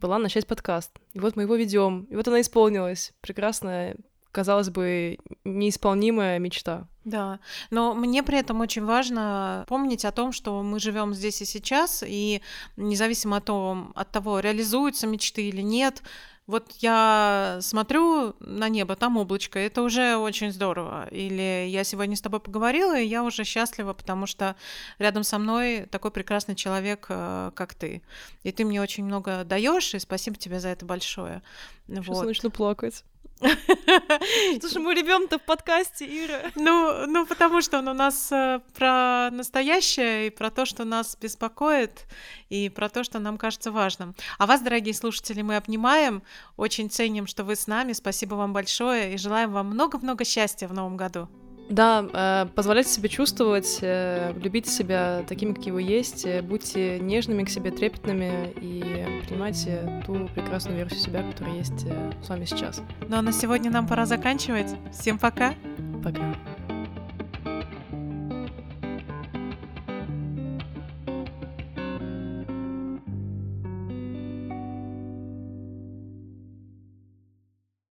была 0.01 0.17
начать 0.17 0.47
подкаст. 0.47 0.91
И 1.13 1.19
вот 1.19 1.37
мы 1.37 1.43
его 1.43 1.55
ведем, 1.55 2.03
и 2.09 2.15
вот 2.15 2.27
она 2.27 2.41
исполнилась. 2.41 3.13
Прекрасная, 3.21 3.95
казалось 4.31 4.69
бы, 4.69 5.17
неисполнимая 5.45 6.39
мечта. 6.39 6.89
Да, 7.05 7.39
но 7.69 7.93
мне 7.93 8.21
при 8.21 8.39
этом 8.39 8.59
очень 8.59 8.83
важно 8.83 9.63
помнить 9.69 10.03
о 10.03 10.11
том, 10.11 10.33
что 10.33 10.61
мы 10.61 10.79
живем 10.79 11.13
здесь 11.13 11.41
и 11.41 11.45
сейчас, 11.45 12.03
и 12.05 12.41
независимо 12.75 13.37
от 13.37 13.45
того, 13.45 13.91
от 13.95 14.11
того, 14.11 14.39
реализуются 14.39 15.07
мечты 15.07 15.47
или 15.47 15.61
нет, 15.61 16.01
вот 16.47 16.71
я 16.79 17.57
смотрю 17.61 18.35
на 18.39 18.69
небо, 18.69 18.95
там 18.95 19.17
облачко, 19.17 19.57
это 19.57 19.81
уже 19.81 20.15
очень 20.15 20.51
здорово. 20.51 21.07
Или 21.09 21.67
я 21.67 21.83
сегодня 21.83 22.15
с 22.15 22.21
тобой 22.21 22.39
поговорила, 22.39 22.99
и 22.99 23.05
я 23.05 23.23
уже 23.23 23.43
счастлива, 23.43 23.93
потому 23.93 24.27
что 24.27 24.55
рядом 24.99 25.23
со 25.23 25.39
мной 25.39 25.87
такой 25.89 26.11
прекрасный 26.11 26.55
человек, 26.55 27.07
э, 27.09 27.51
как 27.55 27.73
ты. 27.73 28.03
И 28.43 28.51
ты 28.51 28.63
мне 28.63 28.79
очень 28.79 29.05
много 29.05 29.43
даешь, 29.43 29.95
и 29.95 29.99
спасибо 29.99 30.37
тебе 30.37 30.59
за 30.59 30.69
это 30.69 30.85
большое. 30.85 31.41
Сейчас 31.87 32.07
вот. 32.07 32.25
начну 32.25 32.51
плакать. 32.51 33.03
Слушай, 34.59 34.81
мы 34.81 34.93
ребем-то 34.93 35.37
в 35.37 35.41
подкасте, 35.41 36.05
Ира. 36.05 36.51
Ну, 36.55 37.05
ну, 37.07 37.25
потому 37.25 37.61
что 37.61 37.79
он 37.79 37.87
у 37.87 37.93
нас 37.93 38.31
э, 38.31 38.61
про 38.75 39.29
настоящее 39.31 40.27
и 40.27 40.29
про 40.29 40.49
то, 40.49 40.65
что 40.65 40.83
нас 40.85 41.17
беспокоит, 41.19 42.05
и 42.49 42.69
про 42.69 42.89
то, 42.89 43.03
что 43.03 43.19
нам 43.19 43.37
кажется 43.37 43.71
важным. 43.71 44.15
А 44.37 44.45
вас, 44.45 44.61
дорогие 44.61 44.93
слушатели, 44.93 45.41
мы 45.41 45.57
обнимаем, 45.57 46.23
очень 46.57 46.89
ценим, 46.89 47.27
что 47.27 47.43
вы 47.43 47.55
с 47.55 47.67
нами. 47.67 47.93
Спасибо 47.93 48.35
вам 48.35 48.53
большое 48.53 49.13
и 49.13 49.17
желаем 49.17 49.51
вам 49.51 49.67
много-много 49.67 50.25
счастья 50.25 50.67
в 50.67 50.73
новом 50.73 50.97
году. 50.97 51.29
Да, 51.69 52.05
э, 52.13 52.47
позволяйте 52.53 52.89
себе 52.89 53.09
чувствовать, 53.09 53.79
э, 53.81 54.33
любите 54.39 54.69
себя 54.69 55.23
такими, 55.27 55.53
какие 55.53 55.71
вы 55.71 55.81
есть, 55.81 56.25
э, 56.25 56.41
будьте 56.41 56.99
нежными 56.99 57.43
к 57.43 57.49
себе, 57.49 57.71
трепетными 57.71 58.53
и 58.61 59.23
принимайте 59.27 60.03
ту 60.05 60.29
прекрасную 60.35 60.77
версию 60.77 60.99
себя, 60.99 61.23
которая 61.23 61.55
есть 61.55 61.87
с 62.23 62.29
вами 62.29 62.45
сейчас. 62.45 62.81
Ну 63.07 63.17
а 63.17 63.21
на 63.21 63.31
сегодня 63.31 63.71
нам 63.71 63.87
пора 63.87 64.05
заканчивать. 64.05 64.75
Всем 64.91 65.17
пока. 65.17 65.55
Пока. 66.03 66.35